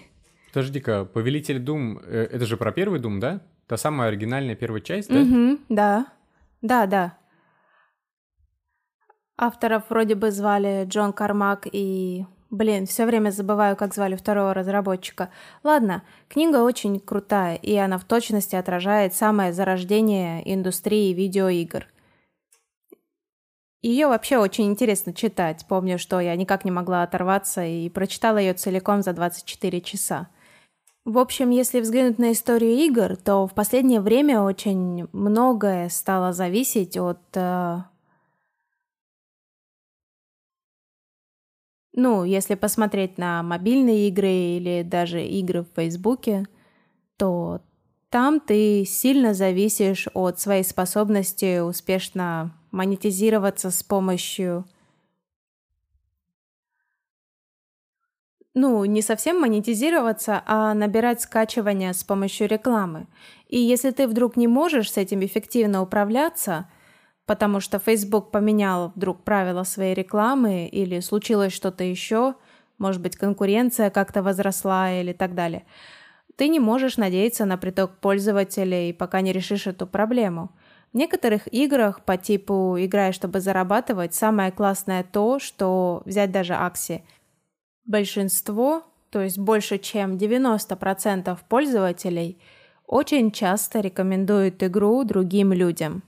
Подожди-ка, 0.53 1.05
Повелитель 1.05 1.59
Дум, 1.59 1.99
э, 2.05 2.29
это 2.31 2.45
же 2.45 2.57
про 2.57 2.73
первый 2.73 3.01
Дум, 3.01 3.21
да? 3.21 3.41
Та 3.67 3.77
самая 3.77 4.09
оригинальная 4.09 4.57
первая 4.57 4.81
часть, 4.81 5.09
да? 5.09 5.21
Угу, 5.21 5.59
да. 5.69 6.07
Да, 6.61 6.87
да. 6.87 7.17
Авторов 9.39 9.85
вроде 9.89 10.15
бы 10.17 10.31
звали 10.31 10.85
Джон 10.87 11.13
Кармак 11.13 11.67
и... 11.73 12.27
Блин, 12.51 12.87
все 12.87 13.07
время 13.07 13.31
забываю, 13.31 13.77
как 13.77 13.95
звали 13.95 14.17
второго 14.17 14.53
разработчика. 14.53 15.31
Ладно, 15.63 16.03
книга 16.29 16.65
очень 16.65 16.99
крутая, 16.99 17.55
и 17.55 17.77
она 17.77 17.97
в 17.97 18.05
точности 18.05 18.57
отражает 18.57 19.15
самое 19.15 19.53
зарождение 19.53 20.43
индустрии 20.53 21.13
видеоигр. 21.13 21.87
Ее 23.83 24.09
вообще 24.09 24.37
очень 24.37 24.67
интересно 24.67 25.15
читать. 25.15 25.65
Помню, 25.69 25.99
что 25.99 26.19
я 26.19 26.35
никак 26.35 26.65
не 26.65 26.73
могла 26.73 27.05
оторваться 27.05 27.65
и 27.65 27.89
прочитала 27.89 28.39
ее 28.39 28.53
целиком 28.53 29.03
за 29.03 29.13
24 29.13 29.81
часа. 29.81 30.29
В 31.05 31.19
общем, 31.19 31.51
если 31.51 31.81
взглянуть 31.81 32.19
на 32.19 32.33
историю 32.33 32.73
игр, 32.73 33.17
то 33.17 33.47
в 33.47 33.55
последнее 33.55 34.01
время 34.01 34.43
очень 34.43 35.09
многое 35.13 35.89
стало 35.89 36.33
зависеть 36.33 36.99
от... 36.99 37.21
Э... 37.35 37.83
Ну, 41.93 42.25
если 42.25 42.55
посмотреть 42.55 43.19
на 43.19 43.43
мобильные 43.43 44.09
игры 44.09 44.31
или 44.31 44.83
даже 44.83 45.25
игры 45.25 45.63
в 45.63 45.75
Фейсбуке, 45.75 46.47
то 47.17 47.61
там 48.11 48.41
ты 48.41 48.85
сильно 48.85 49.35
зависишь 49.35 50.09
от 50.15 50.41
своей 50.41 50.65
способности 50.65 51.61
успешно 51.61 52.55
монетизироваться 52.71 53.71
с 53.71 53.83
помощью 53.83 54.65
ну, 58.55 58.85
не 58.85 59.01
совсем 59.01 59.41
монетизироваться, 59.41 60.43
а 60.45 60.75
набирать 60.75 61.21
скачивания 61.21 61.93
с 61.93 62.03
помощью 62.03 62.49
рекламы. 62.49 63.07
И 63.49 63.59
если 63.59 63.91
ты 63.91 64.09
вдруг 64.09 64.37
не 64.37 64.49
можешь 64.49 64.93
с 64.93 64.97
этим 64.97 65.25
эффективно 65.25 65.83
управляться, 65.83 66.69
потому 67.31 67.61
что 67.61 67.79
Facebook 67.79 68.33
поменял 68.33 68.91
вдруг 68.97 69.23
правила 69.23 69.63
своей 69.63 69.95
рекламы 69.95 70.67
или 70.67 70.99
случилось 70.99 71.53
что-то 71.53 71.85
еще, 71.85 72.35
может 72.79 73.01
быть, 73.01 73.15
конкуренция 73.15 73.91
как-то 73.91 74.21
возросла 74.21 74.91
или 74.91 75.13
так 75.13 75.37
далее, 75.37 75.63
ты 76.35 76.49
не 76.49 76.59
можешь 76.59 76.97
надеяться 76.97 77.45
на 77.45 77.57
приток 77.57 77.99
пользователей, 77.99 78.93
пока 78.93 79.21
не 79.21 79.33
решишь 79.33 79.69
эту 79.69 79.87
проблему. 79.87 80.51
В 80.93 80.97
некоторых 80.97 81.47
играх 81.55 82.05
по 82.05 82.17
типу 82.17 82.75
«играй, 82.81 83.13
чтобы 83.13 83.39
зарабатывать» 83.39 84.13
самое 84.13 84.51
классное 84.51 85.05
то, 85.05 85.39
что 85.39 86.03
взять 86.07 86.33
даже 86.33 86.55
Акси– 86.55 87.05
Большинство, 87.85 88.85
то 89.11 89.21
есть 89.21 89.39
больше 89.39 89.79
чем 89.79 90.17
90% 90.17 91.39
пользователей, 91.49 92.41
очень 92.87 93.31
часто 93.31 93.81
рекомендуют 93.81 94.63
игру 94.63 95.05
другим 95.05 95.53
людям. 95.53 96.03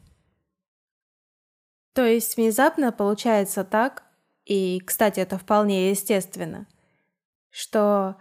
То 1.94 2.07
есть 2.07 2.37
внезапно 2.37 2.92
получается 2.92 3.64
так, 3.64 4.05
и, 4.44 4.81
кстати, 4.85 5.20
это 5.20 5.38
вполне 5.38 5.90
естественно, 5.90 6.66
что 7.50 8.16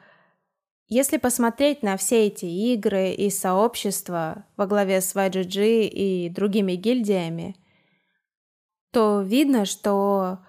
если 0.88 1.18
посмотреть 1.18 1.84
на 1.84 1.96
все 1.96 2.28
эти 2.28 2.46
игры 2.46 3.12
и 3.12 3.30
сообщества 3.30 4.46
во 4.58 4.68
главе 4.68 5.00
с 5.00 5.16
YGG 5.16 5.88
и 5.88 6.30
другими 6.30 6.74
гильдиями, 6.74 7.56
то 8.92 9.22
видно, 9.22 9.66
что 9.66 10.40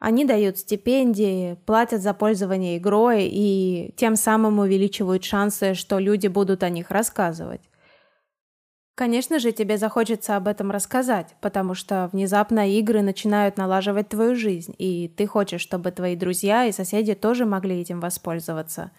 они 0.00 0.24
дают 0.24 0.58
стипендии, 0.58 1.54
платят 1.64 2.02
за 2.02 2.12
пользование 2.12 2.78
игрой 2.78 3.28
и 3.30 3.94
тем 3.96 4.16
самым 4.16 4.58
увеличивают 4.58 5.24
шансы, 5.24 5.74
что 5.74 5.98
люди 5.98 6.26
будут 6.26 6.62
о 6.62 6.70
них 6.70 6.90
рассказывать. 6.90 7.62
Конечно 8.98 9.38
же, 9.38 9.52
тебе 9.52 9.78
захочется 9.78 10.36
об 10.36 10.48
этом 10.48 10.72
рассказать, 10.72 11.36
потому 11.40 11.74
что 11.74 12.10
внезапно 12.12 12.68
игры 12.68 13.00
начинают 13.00 13.56
налаживать 13.56 14.08
твою 14.08 14.34
жизнь, 14.34 14.74
и 14.76 15.06
ты 15.06 15.28
хочешь, 15.28 15.60
чтобы 15.60 15.92
твои 15.92 16.16
друзья 16.16 16.64
и 16.64 16.72
соседи 16.72 17.14
тоже 17.14 17.46
могли 17.46 17.80
этим 17.80 18.00
воспользоваться. 18.00 18.90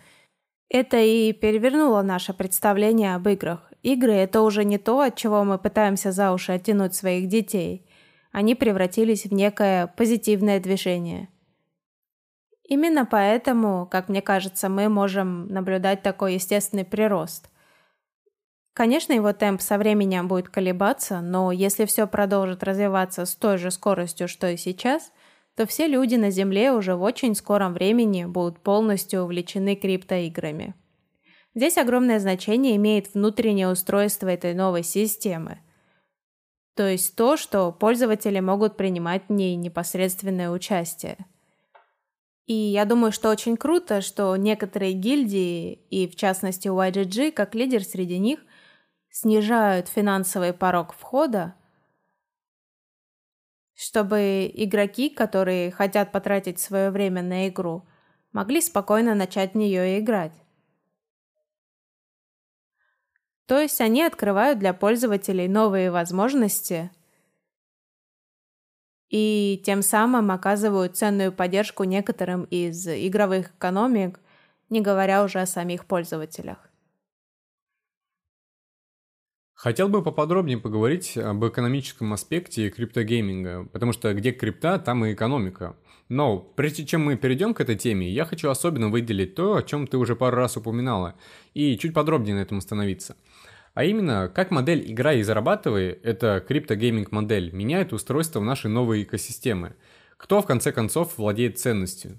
Это 0.69 0.97
и 0.97 1.33
перевернуло 1.33 2.01
наше 2.01 2.33
представление 2.33 3.15
об 3.15 3.27
играх. 3.27 3.73
Игры– 3.83 4.13
это 4.13 4.41
уже 4.41 4.63
не 4.63 4.77
то, 4.77 5.01
от 5.01 5.17
чего 5.17 5.43
мы 5.43 5.57
пытаемся 5.57 6.13
за 6.13 6.31
уши 6.31 6.53
оттянуть 6.53 6.95
своих 6.95 7.27
детей– 7.27 7.85
они 8.31 8.55
превратились 8.55 9.25
в 9.25 9.33
некое 9.33 9.87
позитивное 9.87 10.59
движение. 10.59 11.29
Именно 12.63 13.05
поэтому, 13.05 13.87
как 13.89 14.09
мне 14.09 14.21
кажется, 14.21 14.69
мы 14.69 14.87
можем 14.89 15.47
наблюдать 15.47 16.03
такой 16.03 16.35
естественный 16.35 16.85
прирост. 16.85 17.49
Конечно, 18.79 19.11
его 19.11 19.33
темп 19.33 19.59
со 19.59 19.77
временем 19.77 20.29
будет 20.29 20.47
колебаться, 20.47 21.19
но 21.19 21.51
если 21.51 21.83
все 21.83 22.07
продолжит 22.07 22.63
развиваться 22.63 23.25
с 23.25 23.35
той 23.35 23.57
же 23.57 23.71
скоростью, 23.71 24.29
что 24.29 24.49
и 24.49 24.55
сейчас, 24.55 25.11
то 25.57 25.65
все 25.65 25.85
люди 25.85 26.15
на 26.15 26.31
Земле 26.31 26.71
уже 26.71 26.95
в 26.95 27.01
очень 27.01 27.35
скором 27.35 27.73
времени 27.73 28.23
будут 28.23 28.61
полностью 28.61 29.23
увлечены 29.23 29.75
криптоиграми. 29.75 30.75
Здесь 31.53 31.77
огромное 31.77 32.21
значение 32.21 32.77
имеет 32.77 33.13
внутреннее 33.13 33.67
устройство 33.69 34.29
этой 34.29 34.53
новой 34.53 34.83
системы– 34.83 35.59
то 36.75 36.87
есть 36.87 37.17
то, 37.17 37.35
что 37.35 37.73
пользователи 37.73 38.39
могут 38.39 38.77
принимать 38.77 39.23
в 39.27 39.33
ней 39.33 39.57
непосредственное 39.57 40.49
участие. 40.49 41.17
И 42.45 42.53
я 42.53 42.85
думаю, 42.85 43.11
что 43.11 43.29
очень 43.29 43.57
круто, 43.57 43.99
что 43.99 44.33
некоторые 44.37 44.93
гильдии, 44.93 45.73
и 45.89 46.07
в 46.07 46.15
частности 46.15 46.69
YGG, 46.69 47.33
как 47.33 47.53
лидер 47.53 47.83
среди 47.83 48.17
них, 48.17 48.39
снижают 49.09 49.87
финансовый 49.87 50.53
порог 50.53 50.93
входа, 50.93 51.55
чтобы 53.75 54.51
игроки, 54.53 55.09
которые 55.09 55.71
хотят 55.71 56.11
потратить 56.11 56.59
свое 56.59 56.91
время 56.91 57.21
на 57.21 57.47
игру, 57.47 57.87
могли 58.33 58.61
спокойно 58.61 59.15
начать 59.15 59.53
в 59.53 59.57
нее 59.57 59.99
играть. 59.99 60.33
То 63.45 63.59
есть 63.59 63.81
они 63.81 64.03
открывают 64.03 64.59
для 64.59 64.73
пользователей 64.73 65.47
новые 65.47 65.89
возможности 65.91 66.91
и 69.09 69.61
тем 69.65 69.81
самым 69.81 70.29
оказывают 70.29 70.95
ценную 70.95 71.31
поддержку 71.31 71.83
некоторым 71.83 72.43
из 72.43 72.87
игровых 72.87 73.49
экономик, 73.55 74.19
не 74.69 74.81
говоря 74.81 75.23
уже 75.23 75.39
о 75.41 75.47
самих 75.47 75.85
пользователях. 75.85 76.68
Хотел 79.59 79.89
бы 79.89 80.01
поподробнее 80.01 80.57
поговорить 80.57 81.17
об 81.17 81.45
экономическом 81.45 82.13
аспекте 82.13 82.69
криптогейминга, 82.69 83.67
потому 83.73 83.91
что 83.91 84.13
где 84.13 84.31
крипта, 84.31 84.79
там 84.79 85.03
и 85.03 85.11
экономика. 85.11 85.75
Но 86.07 86.39
прежде 86.39 86.85
чем 86.85 87.03
мы 87.03 87.17
перейдем 87.17 87.53
к 87.53 87.59
этой 87.59 87.75
теме, 87.75 88.09
я 88.09 88.23
хочу 88.23 88.49
особенно 88.49 88.87
выделить 88.87 89.35
то, 89.35 89.57
о 89.57 89.61
чем 89.61 89.85
ты 89.85 89.97
уже 89.97 90.15
пару 90.15 90.37
раз 90.37 90.55
упоминала, 90.55 91.15
и 91.53 91.77
чуть 91.77 91.93
подробнее 91.93 92.35
на 92.35 92.39
этом 92.39 92.59
остановиться. 92.59 93.17
А 93.73 93.83
именно, 93.83 94.31
как 94.33 94.49
модель 94.49 94.89
«игра 94.89 95.11
и 95.11 95.23
зарабатывай»— 95.23 95.89
это 96.03 96.39
криптогейминг 96.39 97.11
модель, 97.11 97.51
меняет 97.51 97.91
устройство 97.91 98.39
нашей 98.39 98.71
новой 98.71 99.03
экосистемы. 99.03 99.75
Кто 100.15 100.41
в 100.41 100.45
конце 100.45 100.71
концов 100.71 101.17
владеет 101.17 101.59
ценностью? 101.59 102.17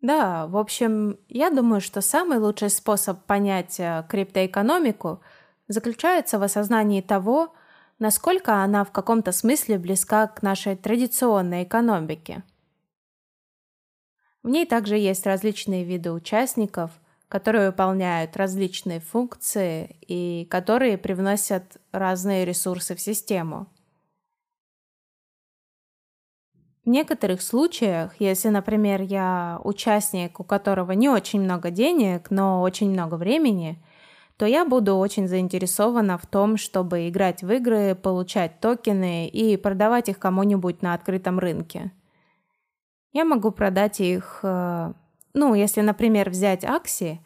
Да, 0.00 0.46
в 0.46 0.56
общем, 0.56 1.18
я 1.28 1.50
думаю, 1.50 1.80
что 1.80 2.00
самый 2.00 2.38
лучший 2.38 2.70
способ 2.70 3.24
понять 3.24 3.80
э, 3.80 4.04
криптоэкономику 4.08 5.20
заключается 5.68 6.38
в 6.38 6.42
осознании 6.42 7.00
того, 7.00 7.54
насколько 7.98 8.62
она 8.62 8.84
в 8.84 8.92
каком-то 8.92 9.32
смысле 9.32 9.78
близка 9.78 10.26
к 10.26 10.42
нашей 10.42 10.76
традиционной 10.76 11.64
экономике. 11.64 12.44
В 14.42 14.48
ней 14.48 14.66
также 14.66 14.96
есть 14.96 15.26
различные 15.26 15.82
виды 15.82 16.12
участников, 16.12 16.90
которые 17.28 17.70
выполняют 17.70 18.36
различные 18.36 19.00
функции 19.00 19.96
и 20.06 20.46
которые 20.50 20.98
привносят 20.98 21.78
разные 21.90 22.44
ресурсы 22.44 22.94
в 22.94 23.00
систему. 23.00 23.66
В 26.86 26.88
некоторых 26.88 27.42
случаях, 27.42 28.14
если, 28.20 28.48
например, 28.48 29.02
я 29.02 29.60
участник, 29.64 30.38
у 30.38 30.44
которого 30.44 30.92
не 30.92 31.08
очень 31.08 31.40
много 31.40 31.70
денег, 31.70 32.30
но 32.30 32.62
очень 32.62 32.92
много 32.92 33.16
времени, 33.16 33.82
то 34.36 34.46
я 34.46 34.64
буду 34.64 34.94
очень 34.94 35.26
заинтересована 35.26 36.16
в 36.16 36.26
том, 36.26 36.56
чтобы 36.56 37.08
играть 37.08 37.42
в 37.42 37.50
игры, 37.50 37.96
получать 37.96 38.60
токены 38.60 39.26
и 39.26 39.56
продавать 39.56 40.08
их 40.10 40.20
кому-нибудь 40.20 40.80
на 40.80 40.94
открытом 40.94 41.40
рынке. 41.40 41.90
Я 43.12 43.24
могу 43.24 43.50
продать 43.50 43.98
их, 43.98 44.38
э, 44.44 44.92
ну, 45.34 45.54
если, 45.54 45.80
например, 45.80 46.30
взять 46.30 46.64
акции, 46.64 47.20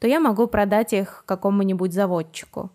то 0.00 0.08
я 0.08 0.18
могу 0.18 0.48
продать 0.48 0.92
их 0.92 1.22
какому-нибудь 1.24 1.92
заводчику. 1.92 2.72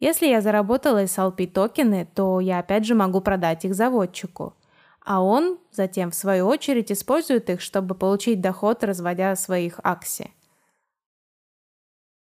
Если 0.00 0.26
я 0.26 0.40
заработала 0.40 1.04
SLP 1.04 1.46
токены, 1.46 2.08
то 2.12 2.40
я 2.40 2.58
опять 2.58 2.84
же 2.84 2.96
могу 2.96 3.20
продать 3.20 3.64
их 3.64 3.76
заводчику– 3.76 4.54
а 5.04 5.22
он 5.22 5.58
затем, 5.70 6.10
в 6.10 6.14
свою 6.14 6.46
очередь, 6.46 6.92
использует 6.92 7.48
их, 7.50 7.60
чтобы 7.60 7.94
получить 7.94 8.40
доход, 8.40 8.84
разводя 8.84 9.34
своих 9.36 9.80
акси. 9.82 10.30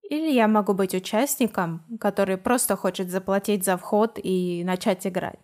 Или 0.09 0.31
я 0.31 0.49
могу 0.49 0.73
быть 0.75 0.95
участником, 0.95 1.85
который 2.01 2.39
просто 2.39 2.77
хочет 2.77 3.11
заплатить 3.11 3.65
за 3.65 3.77
вход 3.77 4.19
и 4.23 4.65
начать 4.65 5.07
играть. 5.07 5.41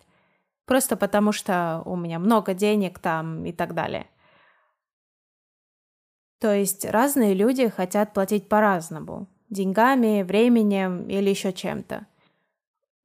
Просто 0.65 0.97
потому 0.97 1.31
что 1.31 1.83
у 1.85 1.95
меня 1.95 2.17
много 2.17 2.55
денег 2.55 2.97
там 2.97 3.45
и 3.45 3.51
так 3.51 3.75
далее. 3.75 4.07
То 6.39 6.53
есть 6.53 6.85
разные 6.85 7.33
люди 7.33 7.69
хотят 7.69 8.13
платить 8.13 8.49
по-разному. 8.49 9.27
Деньгами, 9.49 10.23
временем 10.23 11.07
или 11.07 11.29
еще 11.29 11.53
чем-то. 11.53 12.07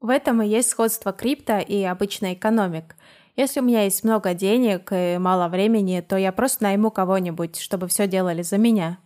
В 0.00 0.08
этом 0.08 0.40
и 0.40 0.48
есть 0.48 0.70
сходство 0.70 1.12
крипто 1.12 1.58
и 1.58 1.82
обычной 1.82 2.34
экономик– 2.34 2.96
если 3.40 3.60
у 3.60 3.62
меня 3.62 3.84
есть 3.84 4.04
много 4.04 4.34
денег 4.34 4.92
и 4.92 5.16
мало 5.18 5.48
времени, 5.48 6.04
то 6.06 6.16
я 6.16 6.30
просто 6.30 6.64
найму 6.64 6.90
кого-нибудь, 6.90 7.58
чтобы 7.58 7.88
все 7.88 8.06
делали 8.06 8.42
за 8.42 8.58
меня. 8.58 8.98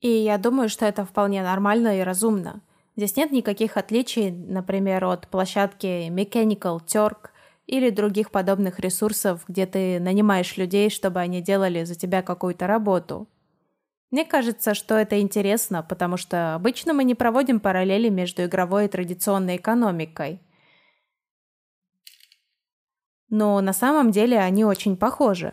И 0.00 0.08
я 0.08 0.38
думаю, 0.38 0.68
что 0.68 0.86
это 0.86 1.04
вполне 1.04 1.42
нормально 1.42 1.98
и 1.98 2.02
разумно. 2.02 2.62
Здесь 2.96 3.16
нет 3.16 3.30
никаких 3.30 3.76
отличий, 3.76 4.32
например, 4.32 5.04
от 5.04 5.28
площадки 5.28 6.08
Mechanical 6.08 6.80
Turk 6.84 7.30
или 7.68 7.90
других 7.90 8.32
подобных 8.32 8.80
ресурсов, 8.80 9.44
где 9.46 9.66
ты 9.66 10.00
нанимаешь 10.00 10.56
людей, 10.56 10.90
чтобы 10.90 11.20
они 11.20 11.40
делали 11.40 11.84
за 11.84 11.94
тебя 11.94 12.22
какую-то 12.22 12.66
работу. 12.66 13.28
Мне 14.10 14.24
кажется, 14.24 14.74
что 14.74 14.96
это 14.96 15.20
интересно, 15.20 15.84
потому 15.88 16.16
что 16.16 16.56
обычно 16.56 16.92
мы 16.92 17.04
не 17.04 17.14
проводим 17.14 17.60
параллели 17.60 18.08
между 18.08 18.44
игровой 18.44 18.86
и 18.86 18.88
традиционной 18.88 19.56
экономикой– 19.56 20.40
но 23.30 23.60
на 23.60 23.72
самом 23.72 24.10
деле 24.10 24.38
они 24.38 24.64
очень 24.64 24.96
похожи. 24.96 25.52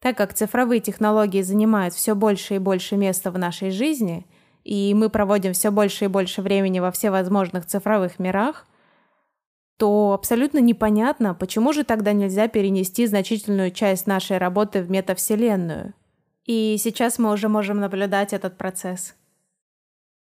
Так 0.00 0.16
как 0.16 0.34
цифровые 0.34 0.80
технологии 0.80 1.42
занимают 1.42 1.94
все 1.94 2.14
больше 2.14 2.56
и 2.56 2.58
больше 2.58 2.96
места 2.96 3.30
в 3.30 3.38
нашей 3.38 3.70
жизни, 3.70 4.26
и 4.64 4.94
мы 4.94 5.10
проводим 5.10 5.52
все 5.52 5.70
больше 5.70 6.06
и 6.06 6.08
больше 6.08 6.42
времени 6.42 6.80
во 6.80 6.90
всевозможных 6.90 7.66
цифровых 7.66 8.18
мирах, 8.18 8.66
то 9.76 10.12
абсолютно 10.12 10.58
непонятно, 10.58 11.34
почему 11.34 11.72
же 11.72 11.84
тогда 11.84 12.12
нельзя 12.12 12.48
перенести 12.48 13.06
значительную 13.06 13.70
часть 13.70 14.06
нашей 14.06 14.38
работы 14.38 14.82
в 14.82 14.90
метавселенную. 14.90 15.92
И 16.44 16.76
сейчас 16.78 17.18
мы 17.18 17.32
уже 17.32 17.48
можем 17.48 17.80
наблюдать 17.80 18.32
этот 18.32 18.56
процесс. 18.56 19.14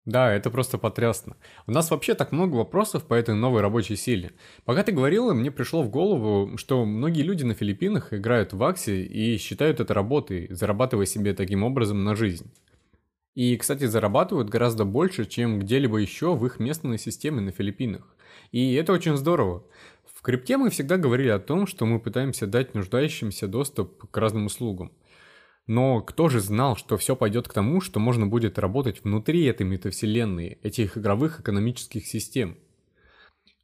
Да, 0.06 0.32
это 0.32 0.52
просто 0.52 0.78
потрясно. 0.78 1.36
У 1.66 1.72
нас 1.72 1.90
вообще 1.90 2.14
так 2.14 2.32
много 2.32 2.56
вопросов 2.56 3.06
по 3.06 3.16
этой 3.16 3.34
новой 3.34 3.62
рабочей 3.62 3.96
силе. 3.96 4.34
Пока 4.64 4.84
ты 4.84 4.92
говорила, 4.92 5.34
мне 5.34 5.50
пришло 5.50 5.82
в 5.82 5.90
голову, 5.90 6.58
что 6.58 6.86
многие 6.86 7.24
люди 7.24 7.44
на 7.44 7.56
Филиппинах 7.56 8.14
играют 8.14 8.54
в 8.54 8.64
Акси 8.64 9.04
и 9.04 9.38
считают 9.38 9.80
это 9.80 9.96
работой, 9.96 10.48
зарабатывая 10.52 11.08
себе 11.08 11.34
таким 11.34 11.64
образом 11.64 12.04
на 12.04 12.16
жизнь. 12.16 12.54
И, 13.34 13.58
кстати, 13.58 13.86
зарабатывают 13.86 14.50
гораздо 14.50 14.86
больше, 14.86 15.26
чем 15.26 15.60
где-либо 15.60 15.98
еще 15.98 16.36
в 16.36 16.46
их 16.46 16.60
местной 16.60 17.00
системе 17.00 17.42
на 17.42 17.52
Филиппинах. 17.52 18.16
И 18.52 18.76
это 18.76 18.94
очень 18.94 19.18
здорово. 19.18 19.64
В 20.06 20.22
крипте 20.22 20.58
мы 20.58 20.70
всегда 20.70 20.98
говорили 20.98 21.30
о 21.30 21.40
том, 21.40 21.66
что 21.66 21.86
мы 21.88 22.00
пытаемся 22.00 22.46
дать 22.46 22.76
нуждающимся 22.76 23.48
доступ 23.48 24.10
к 24.12 24.16
разным 24.18 24.46
услугам– 24.46 24.92
но 25.68 26.02
кто 26.02 26.30
же 26.30 26.42
знал, 26.42 26.76
что 26.76 26.98
все 26.98 27.16
пойдет 27.16 27.48
к 27.48 27.54
тому, 27.54 27.82
что 27.82 28.00
можно 28.00 28.28
будет 28.28 28.60
работать 28.60 29.04
внутри 29.04 29.46
этой 29.46 29.66
метавселенной, 29.66 30.60
этих 30.62 30.98
игровых 30.98 31.40
экономических 31.40 32.06
систем? 32.06 32.58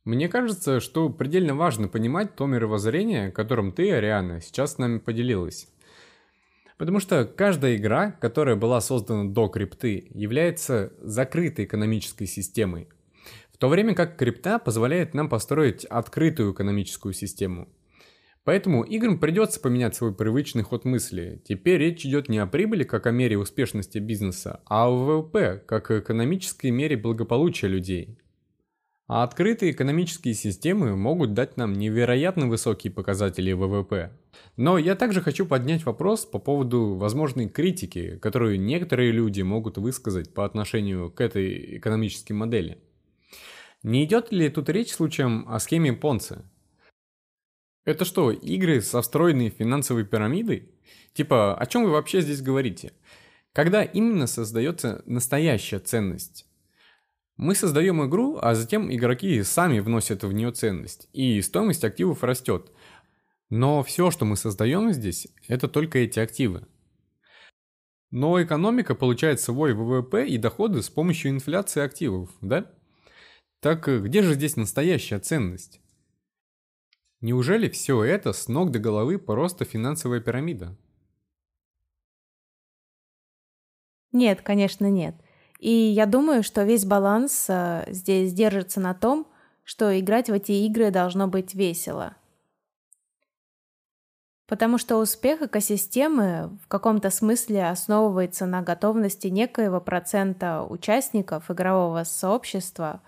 Мне 0.03 0.27
кажется, 0.27 0.79
что 0.79 1.09
предельно 1.09 1.53
важно 1.53 1.87
понимать 1.87 2.35
то 2.35 2.47
мировоззрение, 2.47 3.31
которым 3.31 3.71
ты, 3.71 3.91
Ариана, 3.91 4.41
сейчас 4.41 4.73
с 4.73 4.77
нами 4.79 4.97
поделилась. 4.97 5.67
Потому 6.79 6.99
что 6.99 7.25
каждая 7.25 7.75
игра, 7.75 8.11
которая 8.11 8.55
была 8.55 8.81
создана 8.81 9.29
до 9.29 9.47
крипты, 9.47 10.07
является 10.09 10.93
закрытой 11.01 11.65
экономической 11.65 12.25
системой, 12.25 12.89
в 13.53 13.57
то 13.57 13.69
время 13.69 13.93
как 13.93 14.17
крипта 14.17 14.57
позволяет 14.57 15.13
нам 15.13 15.29
построить 15.29 15.85
открытую 15.85 16.53
экономическую 16.53 17.13
систему– 17.13 17.69
Поэтому 18.43 18.83
играм 18.83 19.19
придется 19.19 19.59
поменять 19.59 19.95
свой 19.95 20.15
привычный 20.15 20.63
ход 20.63 20.83
мысли. 20.83 21.41
Теперь 21.45 21.79
речь 21.79 22.05
идет 22.05 22.27
не 22.27 22.39
о 22.39 22.47
прибыли, 22.47 22.83
как 22.83 23.05
о 23.05 23.11
мере 23.11 23.37
успешности 23.37 23.99
бизнеса, 23.99 24.61
а 24.65 24.87
о 24.87 24.95
ВВП, 24.95 25.63
как 25.67 25.91
о 25.91 25.99
экономической 25.99 26.71
мере 26.71 26.97
благополучия 26.97 27.67
людей. 27.67 28.17
А 29.07 29.23
открытые 29.23 29.73
экономические 29.73 30.33
системы 30.33 30.95
могут 30.95 31.33
дать 31.33 31.57
нам 31.57 31.73
невероятно 31.73 32.47
высокие 32.47 32.91
показатели 32.91 33.51
ВВП. 33.51 34.11
Но 34.55 34.77
я 34.77 34.95
также 34.95 35.21
хочу 35.21 35.45
поднять 35.45 35.85
вопрос 35.85 36.25
по 36.25 36.39
поводу 36.39 36.95
возможной 36.95 37.49
критики, 37.49 38.17
которую 38.17 38.59
некоторые 38.59 39.11
люди 39.11 39.41
могут 39.41 39.77
высказать 39.77 40.33
по 40.33 40.45
отношению 40.45 41.11
к 41.11 41.21
этой 41.21 41.77
экономической 41.77 42.31
модели. 42.31 42.79
Не 43.83 44.05
идет 44.05 44.31
ли 44.31 44.49
тут 44.49 44.69
речь 44.69 44.93
случаем 44.93 45.45
о 45.49 45.59
схеме 45.59 45.93
Понца? 45.93 46.45
Это 47.83 48.05
что, 48.05 48.31
игры 48.31 48.81
со 48.81 49.01
встроенной 49.01 49.49
финансовой 49.49 50.05
пирамидой? 50.05 50.69
Типа, 51.13 51.55
о 51.55 51.65
чем 51.65 51.83
вы 51.83 51.91
вообще 51.91 52.21
здесь 52.21 52.41
говорите? 52.41 52.93
Когда 53.53 53.83
именно 53.83 54.27
создается 54.27 55.01
настоящая 55.05 55.79
ценность? 55.79 56.45
Мы 57.37 57.55
создаем 57.55 58.07
игру, 58.07 58.37
а 58.39 58.53
затем 58.53 58.93
игроки 58.93 59.41
сами 59.41 59.79
вносят 59.79 60.23
в 60.23 60.31
нее 60.31 60.51
ценность, 60.51 61.09
и 61.11 61.41
стоимость 61.41 61.83
активов 61.83 62.23
растет. 62.23 62.71
Но 63.49 63.83
все, 63.83 64.11
что 64.11 64.25
мы 64.25 64.37
создаем 64.37 64.93
здесь, 64.93 65.27
это 65.47 65.67
только 65.67 65.99
эти 65.99 66.19
активы. 66.19 66.67
Но 68.11 68.41
экономика 68.41 68.93
получает 68.93 69.41
свой 69.41 69.73
ВВП 69.73 70.27
и 70.27 70.37
доходы 70.37 70.83
с 70.83 70.89
помощью 70.89 71.31
инфляции 71.31 71.81
активов, 71.81 72.29
да? 72.41 72.71
Так 73.59 73.87
где 73.87 74.21
же 74.21 74.35
здесь 74.35 74.55
настоящая 74.55 75.19
ценность? 75.19 75.80
Неужели 77.21 77.69
все 77.69 78.03
это 78.03 78.33
с 78.33 78.47
ног 78.47 78.71
до 78.71 78.79
головы 78.79 79.19
просто 79.19 79.63
финансовая 79.63 80.19
пирамида? 80.19 80.75
Нет, 84.11 84.41
конечно, 84.41 84.89
нет. 84.89 85.15
И 85.59 85.69
я 85.71 86.07
думаю, 86.07 86.41
что 86.41 86.63
весь 86.63 86.83
баланс 86.83 87.45
э, 87.47 87.85
здесь 87.87 88.33
держится 88.33 88.79
на 88.79 88.95
том, 88.95 89.27
что 89.63 89.97
играть 89.97 90.29
в 90.29 90.33
эти 90.33 90.51
игры 90.51 90.89
должно 90.89 91.27
быть 91.27 91.53
весело. 91.53 92.15
Потому 94.47 94.79
что 94.79 94.97
успех 94.97 95.43
экосистемы 95.43 96.57
в 96.63 96.67
каком-то 96.67 97.11
смысле 97.11 97.67
основывается 97.67 98.47
на 98.47 98.63
готовности 98.63 99.27
некоего 99.27 99.79
процента 99.79 100.63
участников 100.63 101.49
игрового 101.51 102.03
сообщества 102.03 103.01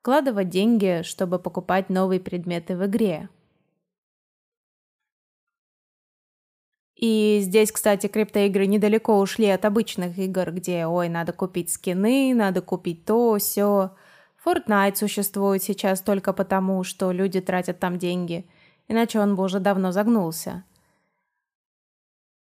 вкладывать 0.00 0.50
деньги, 0.50 1.00
чтобы 1.02 1.38
покупать 1.38 1.88
новые 1.88 2.20
предметы 2.20 2.76
в 2.76 2.84
игре. 2.84 3.30
И 6.96 7.40
здесь, 7.42 7.72
кстати, 7.72 8.06
криптоигры 8.06 8.66
недалеко 8.66 9.18
ушли 9.18 9.48
от 9.48 9.64
обычных 9.64 10.16
игр, 10.18 10.52
где, 10.52 10.86
ой, 10.86 11.08
надо 11.08 11.32
купить 11.32 11.70
скины, 11.70 12.32
надо 12.34 12.60
купить 12.62 13.04
то, 13.04 13.36
все. 13.38 13.90
Fortnite 14.44 14.96
существует 14.96 15.62
сейчас 15.62 16.00
только 16.00 16.32
потому, 16.32 16.84
что 16.84 17.10
люди 17.10 17.40
тратят 17.40 17.80
там 17.80 17.98
деньги, 17.98 18.46
иначе 18.88 19.18
он 19.18 19.34
бы 19.34 19.42
уже 19.42 19.58
давно 19.58 19.90
загнулся. 19.90 20.64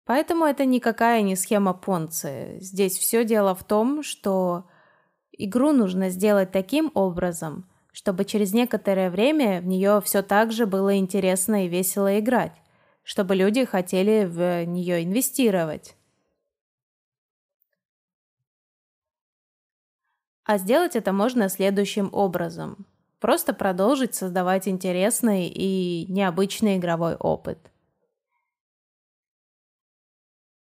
Поэтому 0.05 0.45
это 0.45 0.65
никакая 0.65 1.21
не 1.21 1.35
схема 1.35 1.73
Понци. 1.73 2.57
Здесь 2.61 2.97
все 2.97 3.25
дело 3.25 3.53
в 3.53 3.63
том, 3.63 4.03
что 4.03 4.65
игру 5.33 5.71
нужно 5.71 6.09
сделать 6.09 6.51
таким 6.51 6.91
образом, 6.93 7.69
чтобы 7.91 8.23
через 8.25 8.53
некоторое 8.53 9.11
время 9.11 9.61
в 9.61 9.65
нее 9.65 10.01
все 10.03 10.23
так 10.23 10.51
же 10.51 10.65
было 10.65 10.97
интересно 10.97 11.65
и 11.65 11.69
весело 11.69 12.19
играть 12.19 12.53
чтобы 13.09 13.33
люди 13.33 13.65
хотели 13.65 14.23
в 14.25 14.65
нее 14.65 15.03
инвестировать. 15.03 15.95
А 20.43 20.59
сделать 20.59 20.95
это 20.95 21.11
можно 21.11 21.49
следующим 21.49 22.11
образом. 22.13 22.85
Просто 23.19 23.55
продолжить 23.55 24.13
создавать 24.13 24.67
интересный 24.67 25.47
и 25.47 26.05
необычный 26.07 26.77
игровой 26.77 27.15
опыт. 27.15 27.57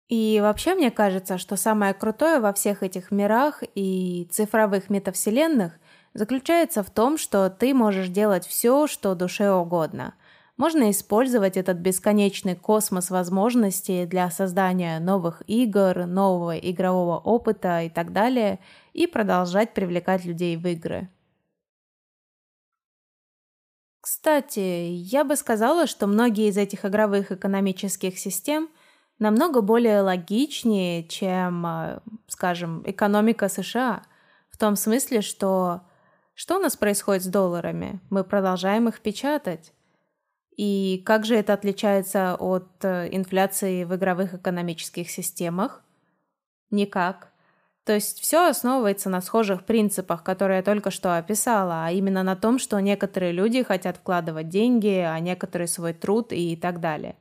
И 0.09 0.39
вообще 0.41 0.75
мне 0.75 0.91
кажется, 0.91 1.37
что 1.37 1.57
самое 1.57 1.93
крутое 1.93 2.41
во 2.41 2.55
всех 2.55 2.83
этих 2.83 3.11
мирах 3.11 3.63
и 3.75 4.27
цифровых 4.31 4.89
метавселенных 4.89 5.79
заключается 6.15 6.83
в 6.83 6.89
том, 6.89 7.19
что 7.19 7.51
ты 7.51 7.75
можешь 7.75 8.09
делать 8.09 8.47
все, 8.47 8.87
что 8.87 9.15
душе 9.15 9.51
угодно. 9.51 10.15
Можно 10.63 10.93
использовать 10.93 11.57
этот 11.57 11.79
бесконечный 11.79 12.55
космос 12.55 13.11
возможностей 13.11 14.07
для 14.07 14.31
создания 14.31 15.01
новых 15.01 15.43
игр, 15.49 16.07
нового 16.07 16.57
игрового 16.57 17.19
опыта 17.19 17.83
и 17.83 17.91
так 17.91 18.13
далее, 18.13 18.61
и 18.93 19.09
продолжать 19.09 19.75
привлекать 19.75 20.25
людей 20.25 20.57
в 20.57 20.65
игры. 20.69 21.09
Кстати, 24.01 24.61
я 24.61 25.25
бы 25.25 25.35
сказала, 25.35 25.89
что 25.89 26.07
многие 26.07 26.47
из 26.47 26.57
этих 26.57 26.85
игровых 26.85 27.33
экономических 27.33 28.17
систем 28.17 28.69
намного 29.19 29.63
более 29.63 30.01
логичнее, 30.03 31.09
чем, 31.09 31.67
э, 31.67 31.99
скажем, 32.29 32.85
экономика 32.87 33.49
США. 33.49 34.05
В 34.49 34.59
том 34.59 34.77
смысле, 34.77 35.23
что 35.23 35.81
что 36.35 36.59
у 36.59 36.61
нас 36.61 36.77
происходит 36.77 37.25
с 37.25 37.27
долларами? 37.27 37.99
Мы 38.11 38.23
продолжаем 38.23 38.87
их 38.87 39.01
печатать. 39.01 39.73
И 40.57 41.03
как 41.07 41.25
же 41.25 41.35
это 41.35 41.55
отличается 41.55 42.37
от 42.37 42.69
э, 42.83 43.09
инфляции 43.11 43.85
в 43.85 43.95
игровых 43.95 44.35
экономических 44.35 45.11
системах? 45.11 45.83
Никак. 46.71 47.29
То 47.85 47.95
есть 47.95 48.21
все 48.21 48.49
основывается 48.49 49.11
на 49.11 49.21
схожих 49.21 49.65
принципах, 49.65 50.23
которые 50.23 50.59
я 50.59 50.63
только 50.63 50.91
что 50.91 51.17
описала, 51.17 51.87
а 51.87 51.91
именно 51.91 52.23
на 52.23 52.37
том, 52.37 52.59
что 52.59 52.79
некоторые 52.81 53.33
люди 53.33 53.63
хотят 53.63 53.97
вкладывать 53.97 54.49
деньги, 54.49 54.99
а 54.99 55.19
некоторые 55.19 55.69
свой 55.69 55.93
труд 55.93 56.29
и 56.33 56.55
так 56.55 56.81
далее. 56.81 57.17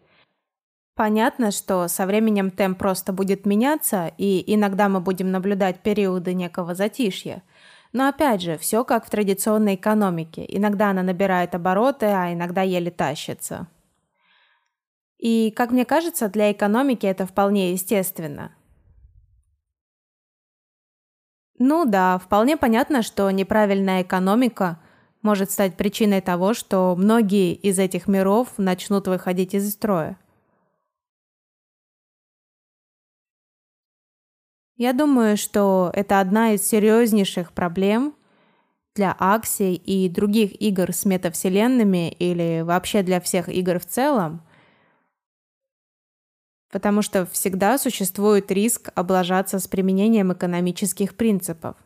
Понятно, 0.93 1.51
что 1.51 1.88
со 1.88 2.05
временем 2.05 2.51
темп 2.51 2.77
просто 2.77 3.13
будет 3.13 3.45
меняться, 3.45 4.11
и 4.17 4.43
иногда 4.53 4.88
мы 4.89 4.99
будем 4.99 5.32
наблюдать 5.32 5.79
периоды 5.79 6.34
некого 6.34 6.75
затишья– 6.75 7.43
но 7.93 8.07
опять 8.07 8.41
же, 8.41 8.57
все 8.57 8.83
как 8.83 9.05
в 9.05 9.09
традиционной 9.09 9.75
экономике. 9.75 10.45
Иногда 10.47 10.91
она 10.91 11.03
набирает 11.03 11.55
обороты, 11.55 12.05
а 12.05 12.33
иногда 12.33 12.61
еле 12.61 12.91
тащится. 12.91 13.67
И, 15.17 15.51
как 15.51 15.71
мне 15.71 15.85
кажется, 15.85 16.29
для 16.29 16.51
экономики 16.51 17.05
это 17.05 17.25
вполне 17.25 17.73
естественно. 17.73 18.55
Ну 21.59 21.85
да, 21.85 22.17
вполне 22.17 22.57
понятно, 22.57 23.03
что 23.03 23.29
неправильная 23.29 24.01
экономика 24.01 24.81
может 25.21 25.51
стать 25.51 25.77
причиной 25.77 26.21
того, 26.21 26.55
что 26.55 26.95
многие 26.97 27.53
из 27.53 27.77
этих 27.77 28.07
миров 28.07 28.47
начнут 28.57 29.07
выходить 29.07 29.53
из 29.53 29.71
строя. 29.71 30.17
Я 34.82 34.93
думаю, 34.93 35.38
что 35.38 35.91
это 35.93 36.19
одна 36.19 36.53
из 36.53 36.67
серьезнейших 36.67 37.53
проблем 37.53 38.15
для 38.95 39.15
Акси 39.19 39.75
и 39.75 40.09
других 40.09 40.59
игр 40.59 40.91
с 40.91 41.05
метавселенными 41.05 42.09
или 42.13 42.61
вообще 42.61 43.03
для 43.03 43.21
всех 43.21 43.47
игр 43.47 43.77
в 43.77 43.86
целом, 43.86 44.41
потому 46.71 47.03
что 47.03 47.27
всегда 47.27 47.77
существует 47.77 48.51
риск 48.51 48.89
облажаться 48.95 49.59
с 49.59 49.67
применением 49.67 50.34
экономических 50.34 51.15
принципов. 51.15 51.77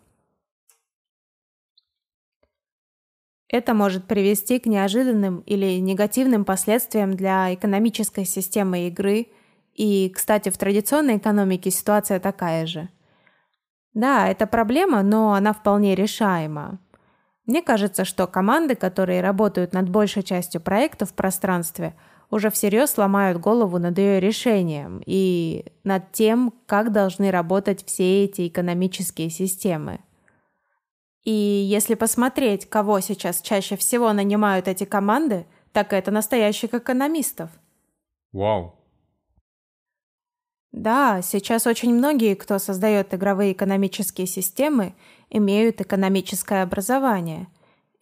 Это 3.50 3.74
может 3.74 4.08
привести 4.08 4.58
к 4.58 4.68
неожиданным 4.68 5.40
или 5.40 5.80
негативным 5.82 6.46
последствиям 6.46 7.14
для 7.14 7.54
экономической 7.54 8.24
системы 8.24 8.88
игры– 8.88 9.28
и, 9.76 10.10
кстати, 10.10 10.50
в 10.50 10.58
традиционной 10.58 11.18
экономике 11.18 11.70
ситуация 11.70 12.20
такая 12.20 12.66
же. 12.66 12.90
Да, 13.94 14.28
это 14.28 14.48
проблема, 14.48 15.04
но 15.04 15.34
она 15.34 15.54
вполне 15.54 15.96
решаема. 15.96 16.80
Мне 17.46 17.62
кажется, 17.62 18.06
что 18.06 18.26
команды, 18.26 18.76
которые 18.76 19.22
работают 19.22 19.74
над 19.74 19.90
большей 19.90 20.24
частью 20.24 20.62
проекта 20.62 21.06
в 21.06 21.14
пространстве, 21.14 21.94
уже 22.32 22.50
всерьез 22.50 22.98
ломают 22.98 23.40
голову 23.40 23.78
над 23.78 23.98
ее 23.98 24.20
решением 24.20 25.04
и 25.06 25.66
над 25.84 26.12
тем, 26.12 26.54
как 26.66 26.92
должны 26.92 27.30
работать 27.30 27.86
все 27.86 28.24
эти 28.24 28.48
экономические 28.48 29.30
системы. 29.30 30.00
И 31.24 31.32
если 31.32 31.96
посмотреть, 31.96 32.68
кого 32.70 33.00
сейчас 33.02 33.42
чаще 33.42 33.76
всего 33.76 34.12
нанимают 34.14 34.68
эти 34.68 34.86
команды, 34.86 35.46
так 35.72 35.92
это 35.94 36.12
настоящих 36.12 36.74
экономистов. 36.74 37.50
Вау, 38.32 38.76
да, 40.76 41.22
сейчас 41.22 41.68
очень 41.68 41.94
многие, 41.96 42.36
кто 42.36 42.60
создает 42.60 43.14
игровые 43.14 43.54
экономические 43.54 44.28
системы, 44.28 44.94
имеют 45.30 45.80
экономическое 45.80 46.64
образование. 46.64 47.48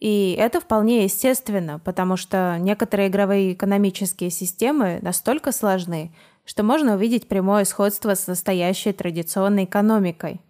И 0.00 0.34
это 0.36 0.60
вполне 0.60 1.04
естественно, 1.04 1.78
потому 1.78 2.16
что 2.16 2.56
некоторые 2.58 3.10
игровые 3.10 3.52
экономические 3.52 4.30
системы 4.30 4.98
настолько 5.02 5.52
сложны, 5.52 6.12
что 6.44 6.64
можно 6.64 6.96
увидеть 6.96 7.28
прямое 7.28 7.64
сходство 7.64 8.16
с 8.16 8.26
настоящей 8.26 8.92
традиционной 8.92 9.64
экономикой. 9.64 10.40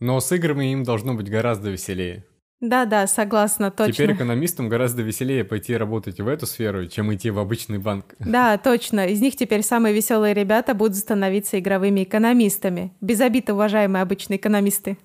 Но 0.00 0.18
с 0.18 0.32
играми 0.32 0.72
им 0.72 0.82
должно 0.82 1.14
быть 1.14 1.30
гораздо 1.30 1.70
веселее. 1.70 2.24
Да-да, 2.60 3.06
согласна, 3.06 3.70
точно. 3.70 3.92
Теперь 3.92 4.12
экономистам 4.12 4.68
гораздо 4.68 5.00
веселее 5.00 5.44
пойти 5.44 5.74
работать 5.76 6.20
в 6.20 6.28
эту 6.28 6.46
сферу, 6.46 6.86
чем 6.88 7.12
идти 7.14 7.30
в 7.30 7.38
обычный 7.38 7.78
банк. 7.78 8.14
Да, 8.18 8.58
точно. 8.58 9.06
Из 9.06 9.20
них 9.22 9.36
теперь 9.36 9.62
самые 9.62 9.94
веселые 9.94 10.34
ребята 10.34 10.74
будут 10.74 10.96
становиться 10.96 11.58
игровыми 11.58 12.04
экономистами. 12.04 12.92
Без 13.00 13.20
обид, 13.22 13.48
уважаемые 13.48 14.02
обычные 14.02 14.36
экономисты. 14.36 14.98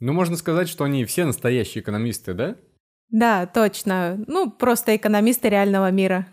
Ну, 0.00 0.12
можно 0.12 0.36
сказать, 0.36 0.68
что 0.68 0.84
они 0.84 1.06
все 1.06 1.24
настоящие 1.24 1.82
экономисты, 1.82 2.34
да? 2.34 2.56
Да, 3.10 3.46
точно. 3.46 4.22
Ну, 4.26 4.50
просто 4.50 4.94
экономисты 4.94 5.48
реального 5.48 5.90
мира. 5.90 6.26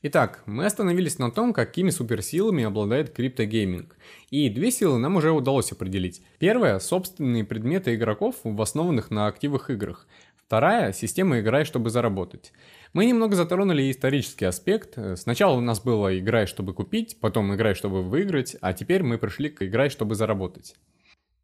Итак, 0.00 0.44
мы 0.46 0.64
остановились 0.64 1.18
на 1.18 1.32
том, 1.32 1.52
какими 1.52 1.90
суперсилами 1.90 2.62
обладает 2.62 3.10
криптогейминг. 3.10 3.96
И 4.30 4.48
две 4.48 4.70
силы 4.70 4.96
нам 4.98 5.16
уже 5.16 5.32
удалось 5.32 5.72
определить. 5.72 6.22
Первая– 6.38 6.78
собственные 6.80 7.42
предметы 7.42 7.96
игроков, 7.96 8.36
основанных 8.44 9.10
на 9.10 9.26
активах 9.26 9.70
играх. 9.70 10.06
Вторая– 10.36 10.92
система 10.94 11.40
«играй, 11.40 11.64
чтобы 11.64 11.90
заработать». 11.90 12.52
Мы 12.92 13.06
немного 13.06 13.34
затронули 13.34 13.90
исторический 13.90 14.44
аспект. 14.44 14.96
Сначала 15.16 15.56
у 15.56 15.60
нас 15.60 15.82
было 15.82 16.16
«играй, 16.16 16.46
чтобы 16.46 16.74
купить», 16.74 17.18
потом 17.20 17.52
«играй, 17.56 17.74
чтобы 17.74 18.04
выиграть», 18.04 18.56
а 18.60 18.74
теперь 18.74 19.02
мы 19.02 19.18
пришли 19.18 19.48
к 19.50 19.62
«играй, 19.62 19.90
чтобы 19.90 20.14
заработать». 20.14 20.76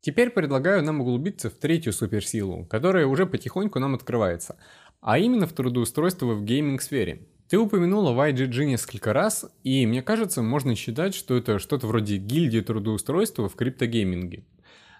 Теперь 0.00 0.30
предлагаю 0.30 0.84
нам 0.84 1.00
углубиться 1.00 1.50
в 1.50 1.54
третью 1.54 1.92
суперсилу, 1.92 2.66
которая 2.66 3.06
уже 3.06 3.26
потихоньку 3.26 3.80
нам 3.80 3.96
открывается, 3.96 4.58
а 5.00 5.18
именно 5.18 5.48
в 5.48 5.52
трудоустройство 5.52 6.34
в 6.34 6.44
гейминг-сфере. 6.44 7.26
Ты 7.54 7.58
упомянула 7.58 8.10
YGG 8.10 8.64
несколько 8.64 9.12
раз, 9.12 9.46
и 9.62 9.86
мне 9.86 10.02
кажется, 10.02 10.42
можно 10.42 10.74
считать, 10.74 11.14
что 11.14 11.36
это 11.36 11.60
что-то 11.60 11.86
вроде 11.86 12.16
гильдии 12.16 12.58
трудоустройства 12.58 13.48
в 13.48 13.54
криптогейминге. 13.54 14.42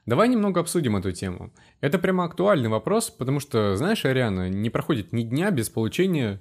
Давай 0.06 0.28
немного 0.28 0.60
обсудим 0.60 0.96
эту 0.96 1.10
тему. 1.10 1.52
Это 1.80 1.98
прямо 1.98 2.22
актуальный 2.22 2.68
вопрос, 2.68 3.10
потому 3.10 3.40
что, 3.40 3.74
знаешь, 3.74 4.04
Ариана, 4.04 4.48
не 4.48 4.70
проходит 4.70 5.12
ни 5.12 5.24
дня 5.24 5.50
без 5.50 5.68
получения 5.68 6.40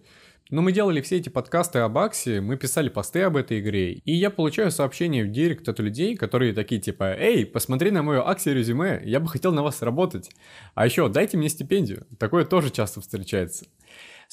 но 0.50 0.62
мы 0.62 0.72
делали 0.72 1.02
все 1.02 1.18
эти 1.18 1.30
подкасты 1.30 1.80
об 1.80 1.98
Аксе, 1.98 2.42
мы 2.42 2.58
писали 2.58 2.90
посты 2.90 3.22
об 3.22 3.38
этой 3.38 3.60
игре, 3.60 3.94
и 3.94 4.14
я 4.14 4.30
получаю 4.30 4.72
сообщения 4.72 5.24
в 5.24 5.32
директ 5.32 5.68
от 5.68 5.80
людей, 5.80 6.16
которые 6.16 6.54
такие 6.54 6.80
типа 6.80 7.16
«Эй, 7.18 7.46
посмотри 7.46 7.92
на 7.92 8.04
мое 8.04 8.22
Аксе 8.22 8.54
резюме, 8.54 9.02
я 9.04 9.20
бы 9.20 9.28
хотел 9.30 9.54
на 9.54 9.64
вас 9.64 9.82
работать». 9.82 10.30
А 10.76 10.86
еще 10.86 11.08
дайте 11.10 11.38
мне 11.38 11.50
стипендию. 11.50 12.06
Такое 12.20 12.46
тоже 12.46 12.70
часто 12.70 13.02
встречается. 13.02 13.66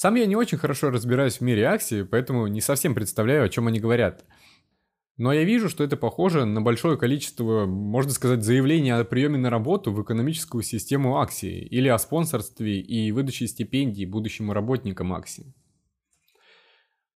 Сам 0.00 0.14
я 0.14 0.24
не 0.24 0.34
очень 0.34 0.56
хорошо 0.56 0.88
разбираюсь 0.88 1.36
в 1.36 1.40
мире 1.42 1.68
Акси, 1.68 2.04
поэтому 2.04 2.46
не 2.46 2.62
совсем 2.62 2.94
представляю, 2.94 3.44
о 3.44 3.50
чем 3.50 3.66
они 3.66 3.80
говорят. 3.80 4.24
Но 5.18 5.30
я 5.30 5.44
вижу, 5.44 5.68
что 5.68 5.84
это 5.84 5.98
похоже 5.98 6.46
на 6.46 6.62
большое 6.62 6.96
количество, 6.96 7.66
можно 7.66 8.10
сказать, 8.10 8.42
заявлений 8.42 8.92
о 8.92 9.04
приеме 9.04 9.36
на 9.36 9.50
работу 9.50 9.92
в 9.92 10.02
экономическую 10.02 10.62
систему 10.62 11.20
Акси 11.20 11.48
или 11.48 11.86
о 11.88 11.98
спонсорстве 11.98 12.80
и 12.80 13.12
выдаче 13.12 13.46
стипендий 13.46 14.06
будущим 14.06 14.50
работникам 14.50 15.12
Акси. 15.12 15.52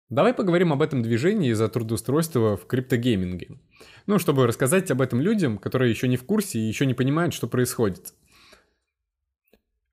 Давай 0.09 0.33
поговорим 0.33 0.73
об 0.73 0.81
этом 0.81 1.03
движении 1.03 1.53
за 1.53 1.69
трудоустройство 1.69 2.57
в 2.57 2.65
криптогейминге. 2.65 3.59
Ну, 4.07 4.17
чтобы 4.17 4.47
рассказать 4.47 4.89
об 4.89 5.01
этом 5.01 5.21
людям, 5.21 5.59
которые 5.59 5.91
еще 5.91 6.07
не 6.07 6.17
в 6.17 6.25
курсе 6.25 6.57
и 6.57 6.67
еще 6.67 6.87
не 6.87 6.95
понимают, 6.95 7.35
что 7.35 7.47
происходит. 7.47 8.15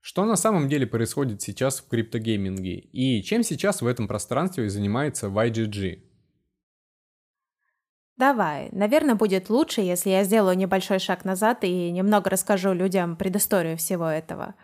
Что 0.01 0.25
на 0.25 0.37
самом 0.37 0.69
деле 0.69 0.87
происходит 0.87 1.43
сейчас 1.43 1.81
в 1.81 1.89
криптогейминге 1.89 2.79
и 2.79 3.23
чем 3.23 3.43
сейчас 3.43 3.83
в 3.83 3.87
этом 3.87 4.09
пространстве 4.09 4.71
занимается 4.71 5.27
YGG? 5.27 6.03
Давай. 8.17 8.69
Наверное, 8.73 9.15
будет 9.15 9.49
лучше, 9.49 9.81
если 9.81 10.11
я 10.11 10.25
сделаю 10.25 10.57
небольшой 10.57 10.99
шаг 10.99 11.25
назад 11.25 11.63
и 11.63 11.91
немного 11.93 12.31
расскажу 12.31 12.73
людям 12.73 13.17
предысторию 13.17 13.77
всего 13.77 14.09
этого. 14.09 14.57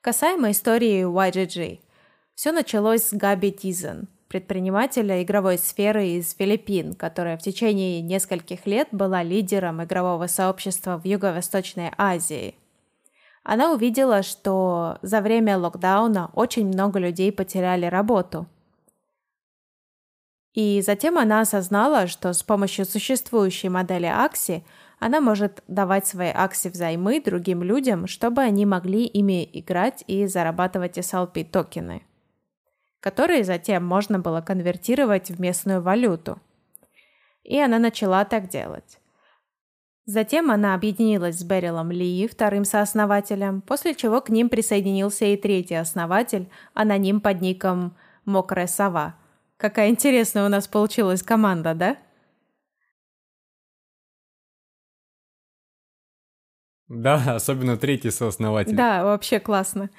Касаемо 0.00 0.52
истории 0.52 1.04
YGG. 1.04 1.80
Все 2.36 2.52
началось 2.52 3.02
с 3.02 3.12
Габи 3.12 3.50
Тизен, 3.50 4.08
предпринимателя 4.28 5.22
игровой 5.22 5.58
сферы 5.58 6.06
из 6.10 6.32
Филиппин, 6.34 6.94
которая 6.94 7.36
в 7.36 7.42
течение 7.42 8.00
нескольких 8.00 8.64
лет 8.66 8.88
была 8.92 9.24
лидером 9.24 9.82
игрового 9.82 10.28
сообщества 10.28 10.96
в 10.96 11.04
Юго-Восточной 11.04 11.90
Азии. 11.98 12.54
Она 13.42 13.72
увидела, 13.72 14.22
что 14.22 14.98
за 15.02 15.20
время 15.20 15.58
локдауна 15.58 16.30
очень 16.34 16.66
много 16.66 16.98
людей 16.98 17.32
потеряли 17.32 17.86
работу– 17.86 18.46
и 20.52 20.82
затем 20.82 21.16
она 21.18 21.40
осознала, 21.40 22.06
что 22.06 22.32
с 22.32 22.42
помощью 22.42 22.84
существующей 22.84 23.68
модели 23.68 24.06
Акси 24.06 24.64
она 24.98 25.20
может 25.20 25.62
давать 25.68 26.06
свои 26.06 26.28
Акси 26.28 26.68
взаймы 26.68 27.20
другим 27.20 27.62
людям, 27.62 28.06
чтобы 28.06 28.42
они 28.42 28.66
могли 28.66 29.04
ими 29.04 29.48
играть 29.52 30.02
и 30.06 30.26
зарабатывать 30.26 30.98
SLP 30.98 31.44
токены, 31.44 32.02
которые 32.98 33.44
затем 33.44 33.86
можно 33.86 34.18
было 34.18 34.40
конвертировать 34.40 35.30
в 35.30 35.40
местную 35.40 35.80
валюту. 35.80 36.40
И 37.44 37.58
она 37.58 37.78
начала 37.78 38.24
так 38.24 38.48
делать. 38.48 38.99
Затем 40.10 40.50
она 40.50 40.74
объединилась 40.74 41.38
с 41.38 41.44
Берилом 41.44 41.90
Ли, 41.92 42.26
вторым 42.26 42.64
сооснователем, 42.64 43.60
после 43.60 43.94
чего 43.94 44.20
к 44.20 44.28
ним 44.28 44.48
присоединился 44.48 45.24
и 45.26 45.36
третий 45.36 45.76
основатель, 45.76 46.48
аноним 46.74 47.20
под 47.20 47.40
ником 47.40 47.94
Мокрая 48.24 48.66
Сова– 48.66 49.14
Какая 49.60 49.90
интересная 49.90 50.46
у 50.46 50.48
нас 50.48 50.66
получилась 50.66 51.22
команда, 51.22 51.74
да? 51.74 51.98
Да, 56.88 57.34
особенно 57.34 57.76
третий 57.76 58.10
сооснователь. 58.10 58.74
Да, 58.74 59.04
вообще 59.04 59.38
классно. 59.38 59.90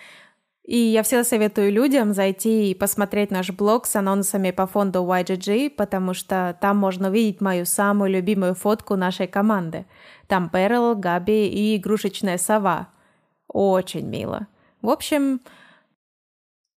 И 0.72 0.78
я 0.78 1.03
всегда 1.03 1.26
советую 1.26 1.69
людям 1.69 2.13
зайти 2.13 2.72
и 2.72 2.74
посмотреть 2.74 3.30
наш 3.30 3.49
блог 3.51 3.86
с 3.86 3.93
анонсами 3.97 4.51
по 4.51 4.67
фонду 4.67 4.99
YGG, 4.99 5.72
потому 5.72 6.13
что 6.13 6.57
там 6.61 6.78
можно 6.78 7.09
увидеть 7.09 7.41
мою 7.41 7.65
самую 7.65 8.11
любимую 8.11 8.55
фотку 8.55 8.95
нашей 8.95 9.28
команды. 9.28 9.86
Там 10.28 10.49
Перл, 10.49 10.95
Габи 10.95 11.49
и 11.49 11.76
игрушечная 11.76 12.38
сова. 12.38 12.88
Очень 13.49 14.07
мило. 14.07 14.47
В 14.82 14.89
общем, 14.89 15.41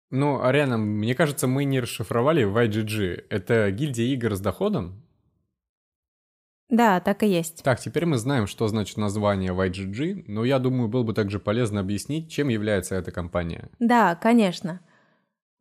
ну, 0.09 0.43
Ариана, 0.43 0.79
мне 0.79 1.13
кажется, 1.13 1.45
мы 1.45 1.63
не 1.63 1.79
расшифровали 1.79 2.47
YGG. 2.47 3.25
Это 3.29 3.69
гильдия 3.69 4.07
игр 4.07 4.33
с 4.33 4.39
доходом? 4.39 5.02
Да, 6.69 6.99
так 6.99 7.23
и 7.23 7.27
есть. 7.27 7.63
Так, 7.63 7.79
теперь 7.79 8.05
мы 8.05 8.17
знаем, 8.17 8.47
что 8.47 8.67
значит 8.67 8.97
название 8.97 9.51
YGG, 9.51 10.25
но 10.27 10.43
я 10.43 10.59
думаю, 10.59 10.89
было 10.89 11.03
бы 11.03 11.13
также 11.13 11.39
полезно 11.39 11.81
объяснить, 11.81 12.31
чем 12.31 12.47
является 12.47 12.95
эта 12.95 13.11
компания. 13.11 13.69
Да, 13.79 14.15
конечно. 14.15 14.79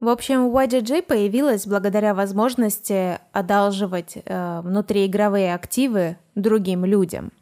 В 0.00 0.08
общем, 0.08 0.50
YGG 0.50 1.02
появилась 1.02 1.66
благодаря 1.66 2.14
возможности 2.14 3.18
одалживать 3.32 4.16
э, 4.16 4.60
внутриигровые 4.62 5.54
активы 5.54 6.16
другим 6.34 6.84
людям. 6.84 7.32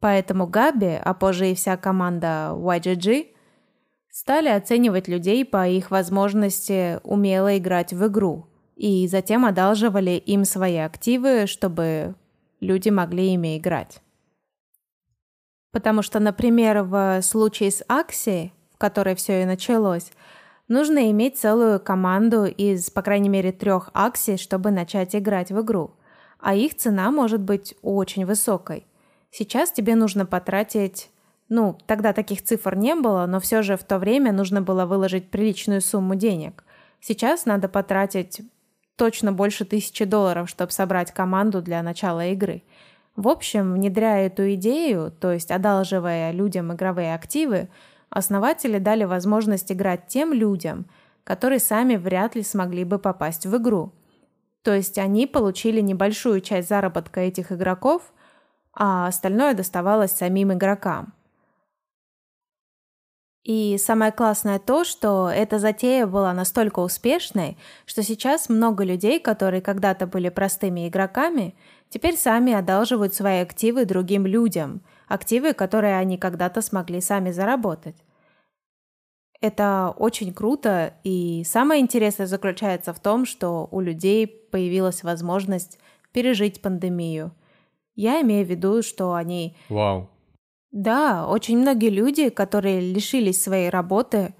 Поэтому 0.00 0.46
Габи, 0.46 0.98
а 1.02 1.14
позже 1.14 1.50
и 1.50 1.54
вся 1.54 1.76
команда 1.76 2.52
YGG– 2.54 3.28
Стали 4.10 4.48
оценивать 4.48 5.06
людей 5.06 5.44
по 5.44 5.68
их 5.68 5.92
возможности 5.92 6.98
умело 7.04 7.56
играть 7.56 7.92
в 7.92 8.06
игру, 8.08 8.48
и 8.80 9.06
затем 9.08 9.44
одалживали 9.44 10.12
им 10.12 10.46
свои 10.46 10.78
активы, 10.78 11.46
чтобы 11.46 12.14
люди 12.60 12.88
могли 12.88 13.34
ими 13.34 13.58
играть. 13.58 14.00
Потому 15.70 16.00
что, 16.00 16.18
например, 16.18 16.84
в 16.84 17.20
случае 17.20 17.72
с 17.72 17.84
Акси, 17.88 18.54
в 18.72 18.78
которой 18.78 19.14
все 19.16 19.42
и 19.42 19.44
началось, 19.44 20.10
нужно 20.66 21.10
иметь 21.10 21.36
целую 21.38 21.78
команду 21.78 22.46
из, 22.46 22.88
по 22.88 23.02
крайней 23.02 23.28
мере, 23.28 23.52
трех 23.52 23.90
Акси, 23.92 24.38
чтобы 24.38 24.70
начать 24.70 25.14
играть 25.14 25.52
в 25.52 25.60
игру. 25.60 25.90
А 26.38 26.54
их 26.54 26.74
цена 26.74 27.10
может 27.10 27.42
быть 27.42 27.74
очень 27.82 28.24
высокой. 28.24 28.86
Сейчас 29.30 29.72
тебе 29.72 29.94
нужно 29.94 30.24
потратить 30.24 31.10
ну, 31.50 31.76
тогда 31.86 32.12
таких 32.12 32.42
цифр 32.42 32.76
не 32.76 32.94
было, 32.94 33.26
но 33.26 33.40
все 33.40 33.60
же 33.62 33.76
в 33.76 33.82
то 33.82 33.98
время 33.98 34.32
нужно 34.32 34.62
было 34.62 34.86
выложить 34.86 35.30
приличную 35.30 35.80
сумму 35.80 36.14
денег. 36.14 36.64
Сейчас 37.00 37.44
надо 37.44 37.68
потратить 37.68 38.40
точно 39.00 39.32
больше 39.32 39.64
тысячи 39.64 40.04
долларов, 40.04 40.50
чтобы 40.50 40.72
собрать 40.72 41.10
команду 41.10 41.62
для 41.62 41.82
начала 41.82 42.26
игры. 42.26 42.62
В 43.16 43.28
общем, 43.28 43.72
внедряя 43.72 44.26
эту 44.26 44.52
идею, 44.56 45.10
то 45.10 45.32
есть 45.32 45.50
одалживая 45.50 46.32
людям 46.32 46.70
игровые 46.74 47.14
активы, 47.14 47.70
основатели 48.10 48.76
дали 48.76 49.04
возможность 49.04 49.72
играть 49.72 50.06
тем 50.08 50.34
людям, 50.34 50.84
которые 51.24 51.60
сами 51.60 51.96
вряд 51.96 52.34
ли 52.34 52.42
смогли 52.42 52.84
бы 52.84 52.98
попасть 52.98 53.46
в 53.46 53.56
игру. 53.56 53.94
То 54.62 54.74
есть 54.74 54.98
они 54.98 55.26
получили 55.26 55.80
небольшую 55.80 56.42
часть 56.42 56.68
заработка 56.68 57.20
этих 57.20 57.52
игроков, 57.52 58.02
а 58.74 59.06
остальное 59.06 59.54
доставалось 59.54 60.12
самим 60.12 60.52
игрокам. 60.52 61.14
И 63.42 63.78
самое 63.78 64.12
классное 64.12 64.58
то, 64.58 64.84
что 64.84 65.30
эта 65.30 65.58
затея 65.58 66.06
была 66.06 66.34
настолько 66.34 66.80
успешной, 66.80 67.56
что 67.86 68.02
сейчас 68.02 68.50
много 68.50 68.84
людей, 68.84 69.18
которые 69.18 69.62
когда-то 69.62 70.06
были 70.06 70.28
простыми 70.28 70.86
игроками, 70.88 71.54
теперь 71.88 72.16
сами 72.16 72.52
одалживают 72.52 73.14
свои 73.14 73.38
активы 73.38 73.86
другим 73.86 74.26
людям, 74.26 74.82
активы, 75.08 75.54
которые 75.54 75.96
они 75.96 76.18
когда-то 76.18 76.60
смогли 76.60 77.00
сами 77.00 77.30
заработать. 77.30 77.96
Это 79.40 79.94
очень 79.96 80.34
круто, 80.34 80.92
и 81.02 81.42
самое 81.44 81.80
интересное 81.80 82.26
заключается 82.26 82.92
в 82.92 83.00
том, 83.00 83.24
что 83.24 83.68
у 83.70 83.80
людей 83.80 84.26
появилась 84.26 85.02
возможность 85.02 85.78
пережить 86.12 86.60
пандемию. 86.60 87.32
Я 87.94 88.20
имею 88.20 88.44
в 88.44 88.50
виду, 88.50 88.82
что 88.82 89.14
они 89.14 89.56
Вау. 89.70 90.10
Да, 90.72 91.26
очень 91.26 91.58
многие 91.58 91.90
люди, 91.90 92.28
которые 92.28 92.80
лишились 92.80 93.42
своей 93.42 93.70
работы, 93.70 94.34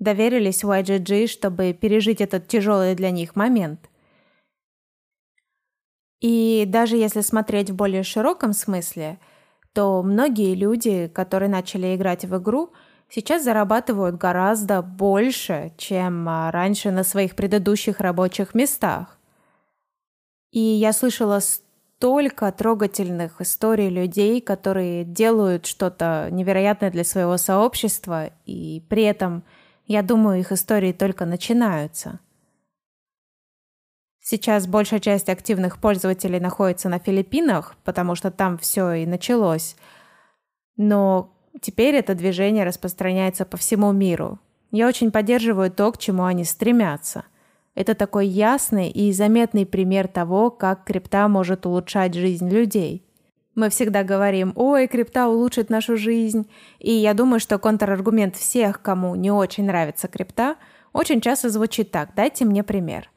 доверились 0.00 0.64
YGG, 0.64 1.28
чтобы 1.28 1.72
пережить 1.72 2.20
этот 2.20 2.48
тяжелый 2.48 2.94
для 2.94 3.10
них 3.10 3.36
момент. 3.36 3.88
И 6.20 6.64
даже 6.66 6.96
если 6.96 7.20
смотреть 7.20 7.70
в 7.70 7.76
более 7.76 8.02
широком 8.02 8.52
смысле, 8.52 9.20
то 9.72 10.02
многие 10.02 10.54
люди, 10.56 11.06
которые 11.06 11.48
начали 11.48 11.94
играть 11.94 12.24
в 12.24 12.36
игру, 12.38 12.72
сейчас 13.08 13.44
зарабатывают 13.44 14.16
гораздо 14.16 14.82
больше, 14.82 15.72
чем 15.76 16.28
а, 16.28 16.50
раньше 16.50 16.90
на 16.90 17.04
своих 17.04 17.36
предыдущих 17.36 18.00
рабочих 18.00 18.54
местах. 18.54 19.16
И 20.50 20.58
я 20.58 20.92
слышала 20.92 21.40
столько 21.98 22.52
трогательных 22.52 23.40
историй 23.40 23.88
людей, 23.88 24.40
которые 24.40 25.04
делают 25.04 25.66
что-то 25.66 26.28
невероятное 26.30 26.92
для 26.92 27.02
своего 27.02 27.36
сообщества, 27.38 28.30
и 28.46 28.84
при 28.88 29.02
этом, 29.02 29.42
я 29.86 30.02
думаю, 30.02 30.38
их 30.38 30.52
истории 30.52 30.92
только 30.92 31.24
начинаются. 31.26 32.20
Сейчас 34.20 34.68
большая 34.68 35.00
часть 35.00 35.28
активных 35.28 35.80
пользователей 35.80 36.38
находится 36.38 36.88
на 36.88 37.00
Филиппинах, 37.00 37.74
потому 37.82 38.14
что 38.14 38.30
там 38.30 38.58
все 38.58 38.92
и 38.92 39.04
началось. 39.04 39.74
Но 40.76 41.34
теперь 41.60 41.96
это 41.96 42.14
движение 42.14 42.64
распространяется 42.64 43.44
по 43.44 43.56
всему 43.56 43.90
миру. 43.90 44.38
Я 44.70 44.86
очень 44.86 45.10
поддерживаю 45.10 45.72
то, 45.72 45.90
к 45.90 45.98
чему 45.98 46.22
они 46.26 46.44
стремятся– 46.44 47.24
это 47.78 47.94
такой 47.94 48.26
ясный 48.26 48.90
и 48.90 49.12
заметный 49.12 49.64
пример 49.64 50.08
того, 50.08 50.50
как 50.50 50.82
крипта 50.82 51.28
может 51.28 51.64
улучшать 51.64 52.12
жизнь 52.12 52.50
людей. 52.50 53.06
Мы 53.54 53.70
всегда 53.70 54.02
говорим, 54.02 54.52
ой, 54.56 54.88
крипта 54.88 55.28
улучшит 55.28 55.70
нашу 55.70 55.96
жизнь. 55.96 56.50
И 56.80 56.90
я 56.90 57.14
думаю, 57.14 57.38
что 57.38 57.56
контраргумент 57.60 58.34
всех, 58.34 58.82
кому 58.82 59.14
не 59.14 59.30
очень 59.30 59.66
нравится 59.66 60.08
крипта, 60.08 60.56
очень 60.92 61.20
часто 61.20 61.50
звучит 61.50 61.92
так, 61.92 62.16
дайте 62.16 62.44
мне 62.44 62.64
пример. 62.64 63.10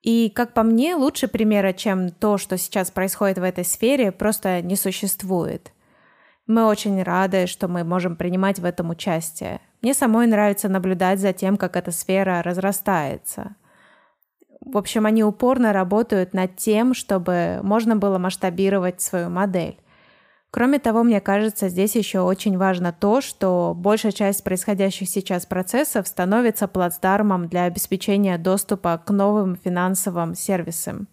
И, 0.00 0.30
как 0.30 0.54
по 0.54 0.62
мне, 0.62 0.94
лучше 0.94 1.28
примера, 1.28 1.74
чем 1.74 2.12
то, 2.12 2.38
что 2.38 2.56
сейчас 2.56 2.90
происходит 2.90 3.36
в 3.36 3.42
этой 3.42 3.64
сфере, 3.64 4.10
просто 4.10 4.62
не 4.62 4.76
существует. 4.76 5.70
Мы 6.46 6.64
очень 6.64 7.02
рады, 7.02 7.46
что 7.46 7.68
мы 7.68 7.84
можем 7.84 8.16
принимать 8.16 8.58
в 8.58 8.64
этом 8.64 8.88
участие. 8.88 9.60
Мне 9.82 9.92
самой 9.92 10.26
нравится 10.28 10.70
наблюдать 10.70 11.20
за 11.20 11.34
тем, 11.34 11.58
как 11.58 11.76
эта 11.76 11.90
сфера 11.90 12.42
разрастается. 12.42 13.54
В 14.64 14.78
общем, 14.78 15.06
они 15.06 15.24
упорно 15.24 15.72
работают 15.72 16.34
над 16.34 16.56
тем, 16.56 16.94
чтобы 16.94 17.60
можно 17.62 17.96
было 17.96 18.18
масштабировать 18.18 19.00
свою 19.00 19.28
модель. 19.28 19.76
Кроме 20.50 20.78
того, 20.78 21.02
мне 21.02 21.20
кажется, 21.20 21.68
здесь 21.68 21.96
еще 21.96 22.20
очень 22.20 22.58
важно 22.58 22.92
то, 22.92 23.20
что 23.20 23.74
большая 23.74 24.12
часть 24.12 24.44
происходящих 24.44 25.08
сейчас 25.08 25.46
процессов 25.46 26.06
становится 26.06 26.68
плацдармом 26.68 27.48
для 27.48 27.64
обеспечения 27.64 28.38
доступа 28.38 29.02
к 29.04 29.10
новым 29.10 29.56
финансовым 29.56 30.34
сервисам. 30.34 31.08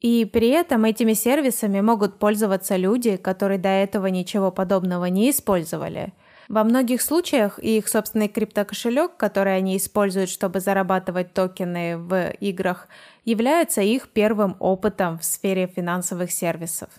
И 0.00 0.24
при 0.24 0.48
этом 0.48 0.84
этими 0.84 1.12
сервисами 1.12 1.80
могут 1.80 2.18
пользоваться 2.18 2.76
люди, 2.76 3.16
которые 3.16 3.58
до 3.58 3.68
этого 3.68 4.06
ничего 4.08 4.50
подобного 4.50 5.04
не 5.04 5.30
использовали– 5.30 6.12
во 6.48 6.64
многих 6.64 7.00
случаях 7.02 7.58
их 7.58 7.88
собственный 7.88 8.28
криптокошелек, 8.28 9.16
который 9.16 9.56
они 9.56 9.76
используют, 9.76 10.30
чтобы 10.30 10.60
зарабатывать 10.60 11.32
токены 11.32 11.96
в 11.96 12.30
играх, 12.40 12.88
является 13.24 13.80
их 13.80 14.08
первым 14.08 14.56
опытом 14.58 15.18
в 15.18 15.24
сфере 15.24 15.66
финансовых 15.66 16.30
сервисов. 16.30 16.90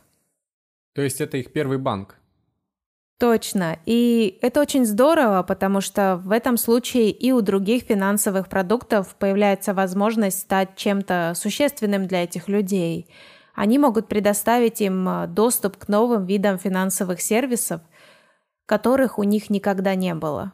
То 0.93 1.01
есть 1.01 1.21
это 1.21 1.37
их 1.37 1.51
первый 1.51 1.77
банк? 1.77 2.15
Точно. 3.19 3.79
И 3.85 4.39
это 4.41 4.59
очень 4.59 4.85
здорово, 4.85 5.43
потому 5.43 5.79
что 5.79 6.17
в 6.17 6.31
этом 6.31 6.57
случае 6.57 7.11
и 7.11 7.31
у 7.31 7.41
других 7.41 7.83
финансовых 7.83 8.49
продуктов 8.49 9.15
появляется 9.15 9.73
возможность 9.73 10.39
стать 10.39 10.75
чем-то 10.75 11.33
существенным 11.35 12.07
для 12.07 12.23
этих 12.23 12.49
людей. 12.49 13.07
Они 13.53 13.79
могут 13.79 14.09
предоставить 14.09 14.81
им 14.81 15.07
доступ 15.29 15.77
к 15.77 15.87
новым 15.87 16.25
видам 16.25 16.57
финансовых 16.57 17.21
сервисов– 17.21 17.81
которых 18.65 19.19
у 19.19 19.23
них 19.23 19.49
никогда 19.49 19.95
не 19.95 20.13
было. 20.13 20.53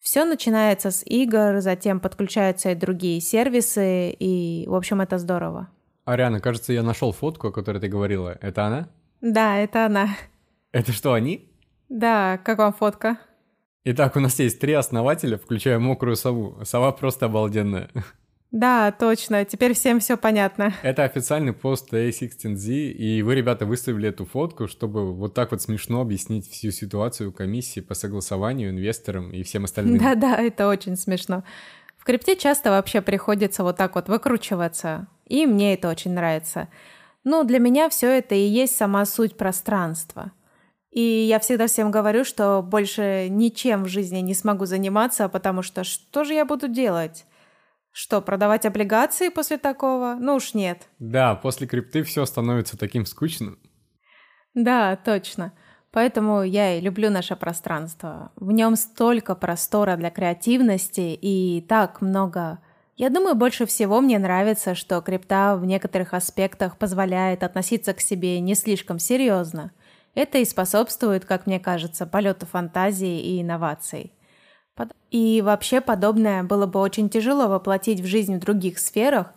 Все 0.00 0.24
начинается 0.24 0.90
с 0.90 1.02
игр, 1.04 1.60
затем 1.60 2.00
подключаются 2.00 2.70
и 2.70 2.74
другие 2.74 3.20
сервисы, 3.20 4.10
и, 4.10 4.64
в 4.68 4.74
общем, 4.74 5.00
это 5.00 5.18
здорово. 5.18 5.68
Ариана, 6.04 6.40
кажется, 6.40 6.72
я 6.72 6.82
нашел 6.82 7.12
фотку, 7.12 7.48
о 7.48 7.52
которой 7.52 7.80
ты 7.80 7.88
говорила. 7.88 8.38
Это 8.40 8.66
она? 8.66 8.88
Да, 9.20 9.56
это 9.56 9.86
она. 9.86 10.10
Это 10.70 10.92
что, 10.92 11.12
они? 11.14 11.50
Да, 11.88 12.38
как 12.44 12.58
вам 12.58 12.72
фотка? 12.72 13.18
Итак, 13.84 14.16
у 14.16 14.20
нас 14.20 14.38
есть 14.38 14.60
три 14.60 14.72
основателя, 14.72 15.38
включая 15.38 15.78
мокрую 15.78 16.16
сову. 16.16 16.58
Сова 16.64 16.92
просто 16.92 17.26
обалденная. 17.26 17.90
Да, 18.52 18.92
точно. 18.92 19.44
Теперь 19.44 19.74
всем 19.74 20.00
все 20.00 20.16
понятно. 20.16 20.72
Это 20.82 21.04
официальный 21.04 21.52
пост 21.52 21.92
A16Z, 21.92 22.92
и 22.92 23.22
вы, 23.22 23.34
ребята, 23.34 23.66
выставили 23.66 24.08
эту 24.08 24.24
фотку, 24.24 24.68
чтобы 24.68 25.12
вот 25.12 25.34
так 25.34 25.50
вот 25.50 25.60
смешно 25.62 26.00
объяснить 26.00 26.48
всю 26.50 26.70
ситуацию 26.70 27.32
комиссии 27.32 27.80
по 27.80 27.94
согласованию 27.94 28.70
инвесторам 28.70 29.30
и 29.30 29.42
всем 29.42 29.64
остальным. 29.64 29.98
Да-да, 29.98 30.36
это 30.40 30.68
очень 30.68 30.96
смешно. 30.96 31.44
В 31.98 32.04
крипте 32.04 32.36
часто 32.36 32.70
вообще 32.70 33.00
приходится 33.00 33.64
вот 33.64 33.76
так 33.76 33.96
вот 33.96 34.08
выкручиваться, 34.08 35.08
и 35.26 35.44
мне 35.44 35.74
это 35.74 35.88
очень 35.88 36.12
нравится. 36.12 36.68
Ну, 37.24 37.42
для 37.42 37.58
меня 37.58 37.88
все 37.88 38.18
это 38.18 38.36
и 38.36 38.46
есть 38.46 38.76
сама 38.76 39.04
суть 39.04 39.36
пространства. 39.36 40.30
И 40.92 41.02
я 41.02 41.40
всегда 41.40 41.66
всем 41.66 41.90
говорю, 41.90 42.24
что 42.24 42.62
больше 42.62 43.26
ничем 43.28 43.82
в 43.82 43.88
жизни 43.88 44.20
не 44.20 44.32
смогу 44.32 44.64
заниматься, 44.64 45.28
потому 45.28 45.62
что 45.62 45.82
что 45.84 46.24
же 46.24 46.32
я 46.32 46.44
буду 46.44 46.68
делать? 46.68 47.26
Что, 47.98 48.20
продавать 48.20 48.66
облигации 48.66 49.30
после 49.30 49.56
такого? 49.56 50.18
Ну 50.20 50.34
уж 50.34 50.52
нет. 50.52 50.86
Да, 50.98 51.34
после 51.34 51.66
крипты 51.66 52.02
все 52.02 52.26
становится 52.26 52.76
таким 52.76 53.06
скучным. 53.06 53.58
Да, 54.52 54.96
точно. 54.96 55.54
Поэтому 55.92 56.42
я 56.42 56.76
и 56.76 56.82
люблю 56.82 57.08
наше 57.08 57.36
пространство. 57.36 58.32
В 58.36 58.52
нем 58.52 58.76
столько 58.76 59.34
простора 59.34 59.96
для 59.96 60.10
креативности 60.10 61.18
и 61.18 61.64
так 61.66 62.02
много... 62.02 62.58
Я 62.96 63.08
думаю, 63.08 63.34
больше 63.34 63.64
всего 63.64 64.02
мне 64.02 64.18
нравится, 64.18 64.74
что 64.74 65.00
крипта 65.00 65.56
в 65.56 65.64
некоторых 65.64 66.12
аспектах 66.12 66.76
позволяет 66.76 67.42
относиться 67.42 67.94
к 67.94 68.02
себе 68.02 68.40
не 68.40 68.54
слишком 68.54 68.98
серьезно. 68.98 69.72
Это 70.14 70.36
и 70.36 70.44
способствует, 70.44 71.24
как 71.24 71.46
мне 71.46 71.58
кажется, 71.58 72.04
полету 72.04 72.44
фантазии 72.44 73.20
и 73.20 73.40
инноваций. 73.40 74.12
И 75.10 75.40
вообще 75.42 75.80
подобное 75.80 76.42
было 76.42 76.66
бы 76.66 76.80
очень 76.80 77.08
тяжело 77.08 77.48
воплотить 77.48 78.00
в 78.00 78.06
жизнь 78.06 78.36
в 78.36 78.40
других 78.40 78.78
сферах, 78.78 79.32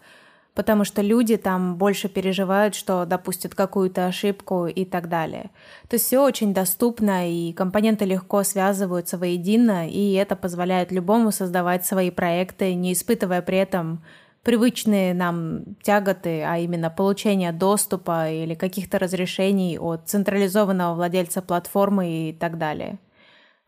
потому 0.54 0.84
что 0.84 1.02
люди 1.02 1.38
там 1.38 1.78
больше 1.78 2.10
переживают, 2.10 2.76
что 2.76 3.06
допустят 3.06 3.56
какую-то 3.56 4.08
ошибку 4.08 4.68
и 4.68 4.84
так 4.84 5.08
далее. 5.08 5.52
То 5.88 5.96
есть 5.96 6.06
все 6.06 6.22
очень 6.22 6.54
доступно, 6.54 7.32
и 7.32 7.54
компоненты 7.54 8.04
легко 8.04 8.44
связываются 8.44 9.18
воедино, 9.18 9.88
и 9.88 10.14
это 10.14 10.36
позволяет 10.36 10.92
любому 10.92 11.32
создавать 11.32 11.86
свои 11.86 12.12
проекты, 12.12 12.74
не 12.74 12.92
испытывая 12.92 13.42
при 13.42 13.60
этом 13.60 14.04
привычные 14.44 15.14
нам 15.14 15.76
тяготы, 15.82 16.44
а 16.44 16.58
именно 16.58 16.90
получение 16.90 17.54
доступа 17.54 18.30
или 18.30 18.56
каких-то 18.56 19.00
разрешений 19.00 19.78
от 19.80 20.10
централизованного 20.10 20.96
владельца 20.96 21.42
платформы 21.42 22.30
и 22.30 22.34
так 22.34 22.58
далее. 22.58 22.98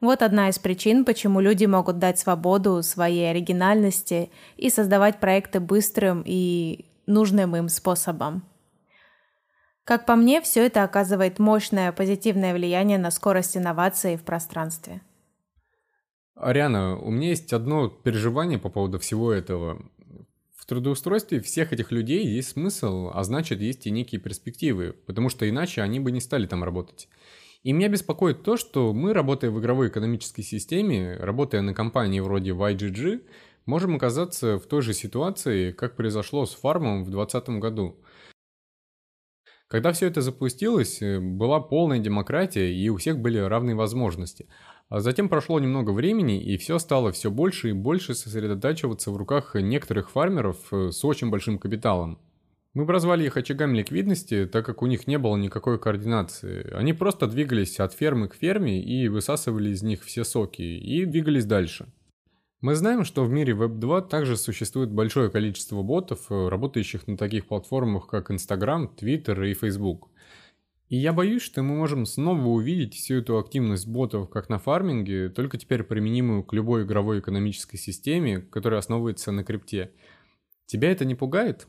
Вот 0.01 0.23
одна 0.23 0.49
из 0.49 0.57
причин, 0.57 1.05
почему 1.05 1.39
люди 1.41 1.65
могут 1.65 1.99
дать 1.99 2.17
свободу 2.17 2.81
своей 2.81 3.29
оригинальности 3.29 4.31
и 4.57 4.71
создавать 4.71 5.19
проекты 5.19 5.59
быстрым 5.59 6.23
и 6.25 6.85
нужным 7.05 7.55
им 7.55 7.69
способом. 7.69 8.43
Как 9.83 10.07
по 10.07 10.15
мне, 10.15 10.41
все 10.41 10.65
это 10.65 10.83
оказывает 10.83 11.37
мощное 11.37 11.91
позитивное 11.91 12.55
влияние 12.55 12.97
на 12.97 13.11
скорость 13.11 13.55
инноваций 13.55 14.17
в 14.17 14.23
пространстве. 14.23 15.01
Ариана, 16.33 16.97
у 16.97 17.11
меня 17.11 17.29
есть 17.29 17.53
одно 17.53 17.87
переживание 17.87 18.57
по 18.57 18.69
поводу 18.69 18.97
всего 18.97 19.31
этого. 19.31 19.85
В 20.55 20.65
трудоустройстве 20.65 21.41
всех 21.41 21.73
этих 21.73 21.91
людей 21.91 22.25
есть 22.25 22.49
смысл, 22.49 23.11
а 23.13 23.23
значит, 23.23 23.61
есть 23.61 23.85
и 23.85 23.91
некие 23.91 24.19
перспективы, 24.19 24.93
потому 25.05 25.29
что 25.29 25.47
иначе 25.47 25.83
они 25.83 25.99
бы 25.99 26.11
не 26.11 26.21
стали 26.21 26.47
там 26.47 26.63
работать. 26.63 27.07
И 27.63 27.73
меня 27.73 27.89
беспокоит 27.89 28.41
то, 28.41 28.57
что 28.57 28.91
мы, 28.91 29.13
работая 29.13 29.51
в 29.51 29.59
игровой 29.59 29.89
экономической 29.89 30.41
системе, 30.41 31.15
работая 31.19 31.61
на 31.61 31.75
компании 31.75 32.19
вроде 32.19 32.51
YGG, 32.51 33.21
можем 33.67 33.95
оказаться 33.95 34.57
в 34.57 34.65
той 34.65 34.81
же 34.81 34.93
ситуации, 34.93 35.71
как 35.71 35.95
произошло 35.95 36.45
с 36.45 36.55
фармом 36.55 37.03
в 37.03 37.11
2020 37.11 37.61
году. 37.61 37.99
Когда 39.67 39.93
все 39.93 40.07
это 40.07 40.21
запустилось, 40.21 41.01
э, 41.01 41.19
была 41.19 41.61
полная 41.61 41.99
демократия, 41.99 42.73
и 42.73 42.89
у 42.89 42.97
всех 42.97 43.19
были 43.19 43.37
равные 43.37 43.75
возможности. 43.75 44.49
А 44.89 44.99
затем 44.99 45.29
прошло 45.29 45.59
немного 45.59 45.91
времени, 45.91 46.43
и 46.43 46.57
все 46.57 46.77
стало 46.77 47.13
все 47.13 47.31
больше 47.31 47.69
и 47.69 47.73
больше 47.73 48.13
сосредотачиваться 48.13 49.11
в 49.11 49.17
руках 49.17 49.55
некоторых 49.55 50.09
фармеров 50.09 50.57
э, 50.73 50.91
с 50.91 51.05
очень 51.05 51.29
большим 51.29 51.57
капиталом. 51.57 52.19
Мы 52.73 52.85
прозвали 52.85 53.25
их 53.25 53.35
очагами 53.35 53.79
ликвидности, 53.79 54.45
так 54.45 54.65
как 54.65 54.81
у 54.81 54.87
них 54.87 55.05
не 55.05 55.17
было 55.17 55.35
никакой 55.35 55.77
координации. 55.77 56.73
Они 56.73 56.93
просто 56.93 57.27
двигались 57.27 57.81
от 57.81 57.93
фермы 57.93 58.29
к 58.29 58.35
ферме 58.35 58.81
и 58.81 59.09
высасывали 59.09 59.71
из 59.71 59.83
них 59.83 60.03
все 60.03 60.23
соки, 60.23 60.61
и 60.61 61.03
двигались 61.05 61.45
дальше. 61.45 61.87
Мы 62.61 62.75
знаем, 62.75 63.03
что 63.03 63.25
в 63.25 63.29
мире 63.29 63.53
Web 63.53 63.79
2 63.79 64.01
также 64.03 64.37
существует 64.37 64.89
большое 64.89 65.29
количество 65.29 65.81
ботов, 65.81 66.27
работающих 66.29 67.07
на 67.07 67.17
таких 67.17 67.47
платформах, 67.47 68.07
как 68.07 68.31
Instagram, 68.31 68.93
Twitter 68.95 69.49
и 69.49 69.53
Facebook. 69.53 70.07
И 70.87 70.95
я 70.95 71.11
боюсь, 71.11 71.41
что 71.41 71.63
мы 71.63 71.75
можем 71.75 72.05
снова 72.05 72.45
увидеть 72.47 72.93
всю 72.93 73.15
эту 73.15 73.37
активность 73.37 73.87
ботов, 73.87 74.29
как 74.29 74.47
на 74.47 74.59
фарминге, 74.59 75.29
только 75.29 75.57
теперь 75.57 75.83
применимую 75.83 76.43
к 76.43 76.53
любой 76.53 76.83
игровой 76.83 77.19
экономической 77.19 77.77
системе, 77.77 78.39
которая 78.39 78.79
основывается 78.79 79.31
на 79.31 79.43
крипте. 79.43 79.91
Тебя 80.67 80.91
это 80.91 81.03
не 81.03 81.15
пугает? 81.15 81.67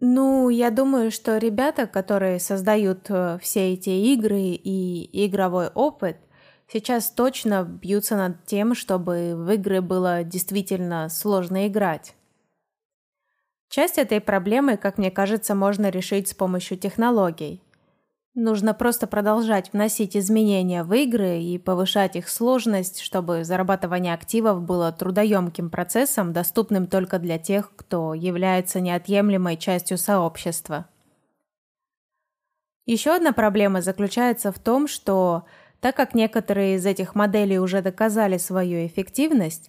Ну, 0.00 0.48
я 0.48 0.70
думаю, 0.70 1.10
что 1.10 1.38
ребята, 1.38 1.88
которые 1.88 2.38
создают 2.38 3.10
э, 3.10 3.38
все 3.42 3.72
эти 3.72 3.90
игры 3.90 4.40
и 4.40 5.26
игровой 5.26 5.68
опыт, 5.68 6.18
сейчас 6.68 7.10
точно 7.10 7.64
бьются 7.64 8.16
над 8.16 8.44
тем, 8.44 8.76
чтобы 8.76 9.34
в 9.34 9.50
игры 9.50 9.80
было 9.80 10.22
действительно 10.22 11.08
сложно 11.08 11.66
играть. 11.66 12.14
Часть 13.68 13.98
этой 13.98 14.20
проблемы, 14.20 14.76
как 14.76 14.98
мне 14.98 15.10
кажется, 15.10 15.56
можно 15.56 15.90
решить 15.90 16.28
с 16.28 16.34
помощью 16.34 16.78
технологий. 16.78 17.60
Нужно 18.40 18.72
просто 18.72 19.08
продолжать 19.08 19.72
вносить 19.72 20.16
изменения 20.16 20.84
в 20.84 20.94
игры 20.94 21.40
и 21.40 21.58
повышать 21.58 22.14
их 22.14 22.28
сложность, 22.28 23.00
чтобы 23.00 23.42
зарабатывание 23.42 24.14
активов 24.14 24.62
было 24.62 24.92
трудоемким 24.92 25.70
процессом, 25.70 26.32
доступным 26.32 26.86
только 26.86 27.18
для 27.18 27.40
тех, 27.40 27.74
кто 27.74 28.14
является 28.14 28.78
неотъемлемой 28.78 29.56
частью 29.56 29.98
сообщества. 29.98 30.86
Еще 32.86 33.10
одна 33.10 33.32
проблема 33.32 33.82
заключается 33.82 34.52
в 34.52 34.60
том, 34.60 34.86
что 34.86 35.44
так 35.80 35.96
как 35.96 36.14
некоторые 36.14 36.76
из 36.76 36.86
этих 36.86 37.16
моделей 37.16 37.58
уже 37.58 37.82
доказали 37.82 38.38
свою 38.38 38.86
эффективность, 38.86 39.68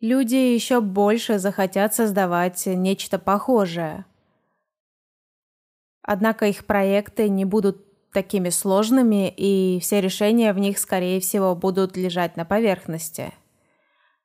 люди 0.00 0.34
еще 0.34 0.80
больше 0.80 1.38
захотят 1.38 1.94
создавать 1.94 2.66
нечто 2.66 3.20
похожее– 3.20 4.04
Однако 6.04 6.46
их 6.46 6.66
проекты 6.66 7.30
не 7.30 7.46
будут 7.46 7.82
такими 8.12 8.50
сложными, 8.50 9.32
и 9.34 9.80
все 9.80 10.00
решения 10.00 10.52
в 10.52 10.58
них, 10.58 10.78
скорее 10.78 11.18
всего, 11.18 11.56
будут 11.56 11.96
лежать 11.96 12.36
на 12.36 12.44
поверхности. 12.44 13.32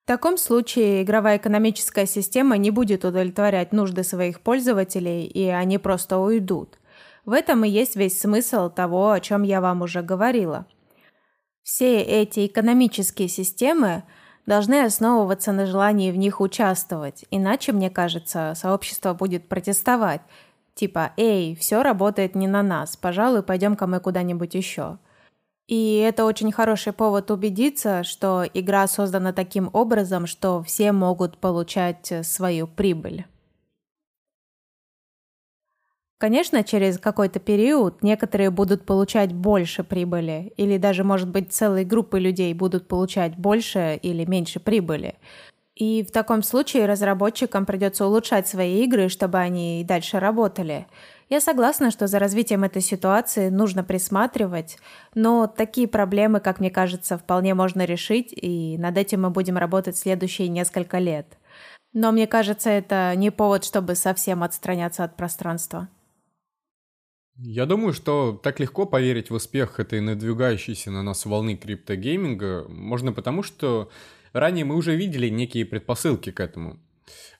В 0.04 0.08
таком 0.08 0.38
случае 0.38 1.04
игровая 1.04 1.38
экономическая 1.38 2.06
система 2.06 2.58
не 2.58 2.70
будет 2.70 3.06
удовлетворять 3.06 3.72
нужды 3.72 4.04
своих 4.04 4.42
пользователей, 4.42 5.26
и 5.26 5.48
они 5.48 5.78
просто 5.78 6.18
уйдут. 6.18 6.78
В 7.26 7.32
этом 7.32 7.64
и 7.64 7.70
есть 7.70 7.96
весь 7.96 8.20
смысл 8.20 8.70
того, 8.70 9.12
о 9.12 9.20
чем 9.22 9.44
я 9.44 9.62
вам 9.62 9.82
уже 9.82 10.02
говорила. 10.02 10.66
Все 11.64 12.02
эти 12.02 12.48
экономические 12.48 13.28
системы 13.30 14.04
должны 14.46 14.84
основываться 14.84 15.52
на 15.52 15.66
желании 15.66 16.12
в 16.12 16.18
них 16.18 16.42
участвовать, 16.42 17.24
иначе, 17.32 17.72
мне 17.72 17.90
кажется, 17.90 18.54
сообщество 18.56 19.14
будет 19.14 19.48
протестовать– 19.48 20.22
Типа, 20.76 21.14
эй, 21.18 21.56
все 21.56 21.84
работает 21.84 22.36
не 22.36 22.48
на 22.48 22.64
нас, 22.64 22.96
пожалуй, 22.96 23.44
пойдем-ка 23.44 23.88
мы 23.88 24.00
куда-нибудь 24.00 24.56
еще. 24.56 24.98
И 25.68 25.98
это 25.98 26.26
очень 26.26 26.52
хороший 26.52 26.94
повод 26.94 27.32
убедиться, 27.32 28.04
что 28.04 28.44
игра 28.54 28.88
создана 28.88 29.34
таким 29.34 29.70
образом, 29.74 30.26
что 30.26 30.64
все 30.64 30.92
могут 30.92 31.38
получать 31.38 32.12
свою 32.24 32.68
прибыль. 32.68 33.26
Конечно, 36.18 36.66
через 36.66 37.00
какой-то 37.00 37.40
период 37.40 38.04
некоторые 38.04 38.50
будут 38.50 38.86
получать 38.86 39.32
больше 39.32 39.86
прибыли, 39.86 40.52
или 40.58 40.78
даже, 40.78 41.06
может 41.06 41.30
быть, 41.30 41.54
целые 41.54 41.86
группы 41.86 42.20
людей 42.20 42.54
будут 42.54 42.90
получать 42.90 43.38
больше 43.38 43.98
или 44.02 44.26
меньше 44.26 44.60
прибыли. 44.60 45.16
И 45.80 46.04
в 46.04 46.12
таком 46.12 46.44
случае 46.44 46.88
разработчикам 46.88 47.66
придется 47.66 48.06
улучшать 48.06 48.50
свои 48.50 48.84
игры, 48.84 49.08
чтобы 49.08 49.38
они 49.38 49.80
и 49.80 49.86
дальше 49.86 50.20
работали. 50.20 50.88
Я 51.30 51.40
согласна, 51.40 51.90
что 51.90 52.08
за 52.08 52.20
развитием 52.20 52.66
этой 52.66 52.82
ситуации 52.82 53.48
нужно 53.48 53.86
присматривать, 53.86 54.78
но 55.16 55.48
такие 55.48 55.88
проблемы, 55.88 56.42
как 56.42 56.60
мне 56.60 56.70
кажется, 56.70 57.18
вполне 57.18 57.54
можно 57.54 57.86
решить, 57.86 58.34
и 58.34 58.78
над 58.78 58.98
этим 58.98 59.22
мы 59.22 59.30
будем 59.30 59.58
работать 59.58 59.96
следующие 59.96 60.50
несколько 60.50 60.98
лет. 60.98 61.38
Но 61.94 62.12
мне 62.12 62.28
кажется, 62.28 62.70
это 62.70 63.14
не 63.16 63.32
повод, 63.32 63.64
чтобы 63.64 63.96
совсем 63.96 64.44
отстраняться 64.44 65.06
от 65.06 65.16
пространства. 65.16 65.88
Я 67.38 67.66
думаю, 67.66 67.94
что 67.94 68.34
так 68.44 68.60
легко 68.60 68.86
поверить 68.86 69.30
в 69.30 69.34
успех 69.36 69.80
этой 69.80 70.02
надвигающейся 70.02 70.92
на 70.92 71.04
нас 71.04 71.26
волны 71.26 71.56
криптогейминга 71.56 72.66
можно 72.68 73.14
потому, 73.14 73.44
что 73.44 73.90
Ранее 74.34 74.66
мы 74.66 74.76
уже 74.76 74.96
видели 74.96 75.30
некие 75.30 75.66
предпосылки 75.66 76.32
к 76.32 76.40
этому. 76.40 76.80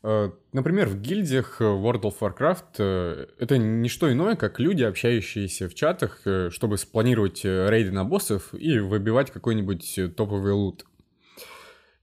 Э, 0.02 0.32
например, 0.54 0.88
в 0.88 1.02
гильдиях 1.02 1.62
World 1.62 2.02
of 2.02 2.16
Warcraft 2.20 2.64
э, 2.78 3.28
это 3.38 3.58
не 3.58 3.90
что 3.90 4.12
иное, 4.12 4.36
как 4.36 4.60
люди, 4.60 4.84
общающиеся 4.84 5.68
в 5.68 5.76
чатах, 5.76 6.22
э, 6.26 6.50
чтобы 6.52 6.78
спланировать 6.78 7.44
рейды 7.44 7.92
на 7.92 8.06
боссов 8.06 8.54
и 8.54 8.80
выбивать 8.80 9.32
какой-нибудь 9.32 10.16
топовый 10.16 10.54
лут. 10.54 10.86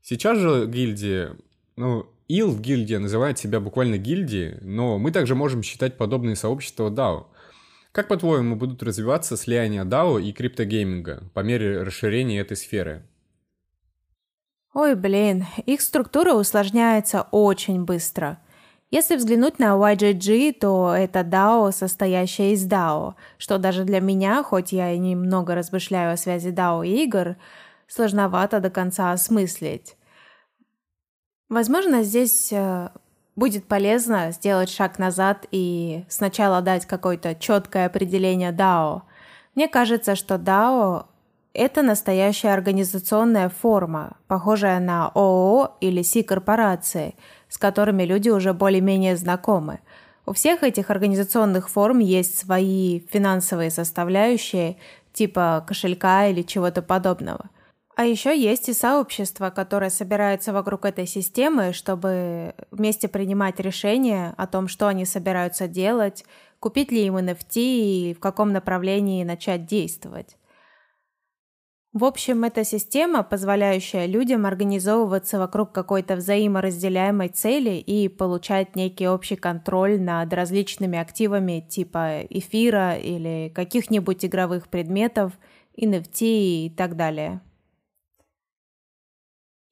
Сейчас 0.02 0.38
же 0.38 0.66
гильдии, 0.66 1.30
ну, 1.76 2.06
Ил 2.28 2.50
в 2.50 2.60
гильдии 2.60 2.96
называет 2.96 3.38
себя 3.38 3.60
буквально 3.60 3.98
гильдией, 3.98 4.58
но 4.60 4.98
мы 4.98 5.12
также 5.12 5.34
можем 5.34 5.62
считать 5.62 5.96
подобные 5.96 6.36
сообщества 6.36 6.90
DAO. 6.90 7.26
Как, 7.92 8.08
по-твоему, 8.08 8.56
будут 8.56 8.82
развиваться 8.82 9.36
слияние 9.36 9.82
DAO 9.82 10.20
и 10.20 10.32
криптогейминга 10.32 11.30
по 11.34 11.40
мере 11.40 11.82
расширения 11.82 12.40
этой 12.40 12.56
сферы? 12.56 13.04
Ой, 14.76 14.94
блин, 14.94 15.46
их 15.64 15.80
структура 15.80 16.34
усложняется 16.34 17.28
очень 17.30 17.86
быстро. 17.86 18.38
Если 18.90 19.16
взглянуть 19.16 19.58
на 19.58 19.74
YGG, 19.74 20.52
то 20.52 20.94
это 20.94 21.20
DAO, 21.20 21.72
состоящее 21.72 22.52
из 22.52 22.68
DAO, 22.68 23.14
что 23.38 23.56
даже 23.56 23.84
для 23.84 24.00
меня, 24.00 24.42
хоть 24.42 24.72
я 24.72 24.92
и 24.92 24.98
немного 24.98 25.54
размышляю 25.54 26.12
о 26.12 26.18
связи 26.18 26.48
DAO 26.50 26.86
и 26.86 27.04
игр, 27.04 27.36
сложновато 27.88 28.60
до 28.60 28.68
конца 28.68 29.12
осмыслить. 29.12 29.96
Возможно, 31.48 32.02
здесь 32.02 32.52
э, 32.52 32.90
будет 33.34 33.64
полезно 33.64 34.30
сделать 34.30 34.68
шаг 34.68 34.98
назад 34.98 35.46
и 35.52 36.04
сначала 36.10 36.60
дать 36.60 36.84
какое-то 36.84 37.34
четкое 37.34 37.86
определение 37.86 38.52
DAO. 38.52 39.04
Мне 39.54 39.68
кажется, 39.68 40.16
что 40.16 40.34
DAO 40.34 41.06
это 41.56 41.82
настоящая 41.82 42.52
организационная 42.52 43.48
форма, 43.48 44.16
похожая 44.28 44.78
на 44.78 45.08
ООО 45.08 45.76
или 45.80 46.02
Си-корпорации, 46.02 47.14
с 47.48 47.58
которыми 47.58 48.02
люди 48.02 48.28
уже 48.28 48.52
более-менее 48.52 49.16
знакомы. 49.16 49.80
У 50.26 50.32
всех 50.32 50.62
этих 50.62 50.90
организационных 50.90 51.70
форм 51.70 52.00
есть 52.00 52.38
свои 52.38 53.00
финансовые 53.10 53.70
составляющие, 53.70 54.76
типа 55.12 55.64
кошелька 55.66 56.26
или 56.26 56.42
чего-то 56.42 56.82
подобного. 56.82 57.48
А 57.94 58.04
еще 58.04 58.38
есть 58.38 58.68
и 58.68 58.74
сообщество, 58.74 59.48
которое 59.48 59.88
собирается 59.88 60.52
вокруг 60.52 60.84
этой 60.84 61.06
системы, 61.06 61.72
чтобы 61.72 62.54
вместе 62.70 63.08
принимать 63.08 63.58
решения 63.58 64.34
о 64.36 64.46
том, 64.46 64.68
что 64.68 64.88
они 64.88 65.06
собираются 65.06 65.66
делать, 65.66 66.26
купить 66.60 66.92
ли 66.92 67.06
им 67.06 67.16
NFT 67.16 67.56
и 67.56 68.14
в 68.14 68.20
каком 68.20 68.52
направлении 68.52 69.24
начать 69.24 69.64
действовать. 69.64 70.35
В 71.96 72.04
общем, 72.04 72.44
это 72.44 72.62
система, 72.62 73.22
позволяющая 73.22 74.04
людям 74.04 74.44
организовываться 74.44 75.38
вокруг 75.38 75.72
какой-то 75.72 76.16
взаиморазделяемой 76.16 77.28
цели 77.28 77.70
и 77.70 78.08
получать 78.08 78.76
некий 78.76 79.08
общий 79.08 79.36
контроль 79.36 79.98
над 79.98 80.30
различными 80.30 80.98
активами 80.98 81.66
типа 81.66 82.20
эфира 82.28 82.96
или 82.96 83.50
каких-нибудь 83.54 84.26
игровых 84.26 84.68
предметов, 84.68 85.32
NFT 85.80 86.20
и 86.20 86.74
так 86.76 86.96
далее. 86.96 87.40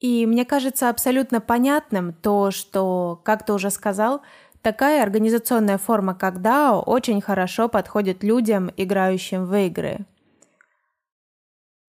И 0.01 0.25
мне 0.25 0.47
кажется 0.47 0.89
абсолютно 0.89 1.43
понятным 1.43 2.14
то, 2.14 2.51
что, 2.51 3.20
как 3.22 3.45
ты 3.45 3.53
уже 3.53 3.68
сказал, 3.68 4.22
такая 4.62 5.03
организационная 5.03 5.77
форма, 5.77 6.14
как 6.14 6.39
DAO, 6.39 6.83
очень 6.85 7.20
хорошо 7.20 7.68
подходит 7.68 8.25
людям, 8.25 8.70
играющим 8.79 9.45
в 9.45 9.55
игры– 9.55 10.07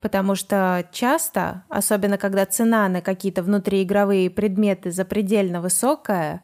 Потому 0.06 0.36
что 0.36 0.88
часто, 0.92 1.64
особенно 1.68 2.20
когда 2.20 2.46
цена 2.46 2.88
на 2.90 3.02
какие-то 3.02 3.42
внутриигровые 3.42 4.30
предметы 4.30 4.92
запредельно 4.92 5.62
высокая, 5.62 6.44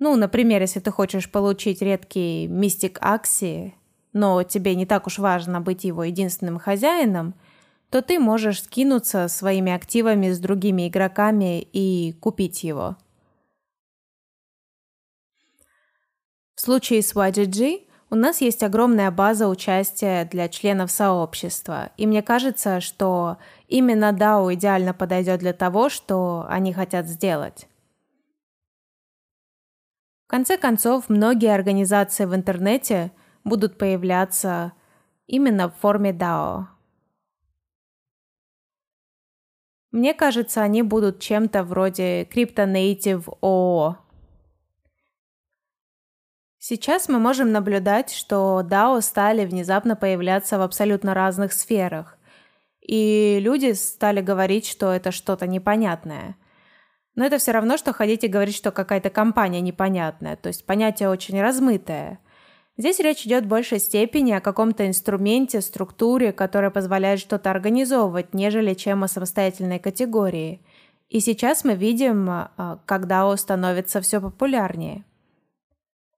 ну, 0.00 0.16
например, 0.16 0.62
если 0.62 0.80
ты 0.80 0.90
хочешь 0.90 1.30
получить 1.30 1.80
редкий 1.80 2.48
мистик 2.48 2.98
Акси, 3.00 3.76
но 4.12 4.42
тебе 4.42 4.74
не 4.74 4.84
так 4.84 5.06
уж 5.06 5.20
важно 5.20 5.60
быть 5.60 5.84
его 5.84 6.02
единственным 6.02 6.58
хозяином, 6.58 7.36
то 7.88 8.02
ты 8.02 8.18
можешь 8.18 8.64
скинуться 8.64 9.28
своими 9.28 9.70
активами 9.70 10.30
с 10.32 10.40
другими 10.40 10.88
игроками 10.88 11.62
и 11.62 12.14
купить 12.14 12.64
его. 12.64 12.96
В 16.56 16.60
случае 16.60 17.02
с 17.02 17.14
YGG 17.14 17.91
у 18.12 18.14
нас 18.14 18.42
есть 18.42 18.62
огромная 18.62 19.10
база 19.10 19.48
участия 19.48 20.26
для 20.26 20.50
членов 20.50 20.90
сообщества, 20.90 21.92
и 21.96 22.06
мне 22.06 22.22
кажется, 22.22 22.82
что 22.82 23.38
именно 23.68 24.12
DAO 24.12 24.52
идеально 24.52 24.92
подойдет 24.92 25.40
для 25.40 25.54
того, 25.54 25.88
что 25.88 26.44
они 26.46 26.74
хотят 26.74 27.06
сделать. 27.06 27.68
В 30.26 30.30
конце 30.30 30.58
концов, 30.58 31.08
многие 31.08 31.54
организации 31.54 32.26
в 32.26 32.34
интернете 32.34 33.12
будут 33.44 33.78
появляться 33.78 34.72
именно 35.26 35.70
в 35.70 35.76
форме 35.76 36.10
DAO. 36.10 36.66
Мне 39.90 40.12
кажется, 40.12 40.60
они 40.60 40.82
будут 40.82 41.18
чем-то 41.18 41.64
вроде 41.64 42.24
Crypto 42.24 42.70
Native 42.70 43.24
OO. 43.40 44.01
Сейчас 46.64 47.08
мы 47.08 47.18
можем 47.18 47.50
наблюдать, 47.50 48.12
что 48.12 48.62
DAO 48.64 49.00
стали 49.00 49.44
внезапно 49.44 49.96
появляться 49.96 50.58
в 50.58 50.62
абсолютно 50.62 51.12
разных 51.12 51.52
сферах. 51.52 52.16
И 52.80 53.40
люди 53.40 53.72
стали 53.72 54.20
говорить, 54.20 54.68
что 54.68 54.92
это 54.92 55.10
что-то 55.10 55.48
непонятное. 55.48 56.36
Но 57.16 57.24
это 57.24 57.38
все 57.38 57.50
равно, 57.50 57.76
что 57.76 57.92
ходить 57.92 58.22
и 58.22 58.28
говорить, 58.28 58.54
что 58.54 58.70
какая-то 58.70 59.10
компания 59.10 59.60
непонятная. 59.60 60.36
То 60.36 60.46
есть 60.50 60.64
понятие 60.64 61.08
очень 61.08 61.42
размытое. 61.42 62.20
Здесь 62.76 63.00
речь 63.00 63.26
идет 63.26 63.46
в 63.46 63.48
большей 63.48 63.80
степени 63.80 64.30
о 64.30 64.40
каком-то 64.40 64.86
инструменте, 64.86 65.62
структуре, 65.62 66.32
которая 66.32 66.70
позволяет 66.70 67.18
что-то 67.18 67.50
организовывать, 67.50 68.34
нежели 68.34 68.74
чем 68.74 69.02
о 69.02 69.08
самостоятельной 69.08 69.80
категории. 69.80 70.64
И 71.08 71.18
сейчас 71.18 71.64
мы 71.64 71.74
видим, 71.74 72.30
а, 72.30 72.78
как 72.86 73.06
DAO 73.06 73.36
становится 73.36 74.00
все 74.00 74.20
популярнее. 74.20 75.02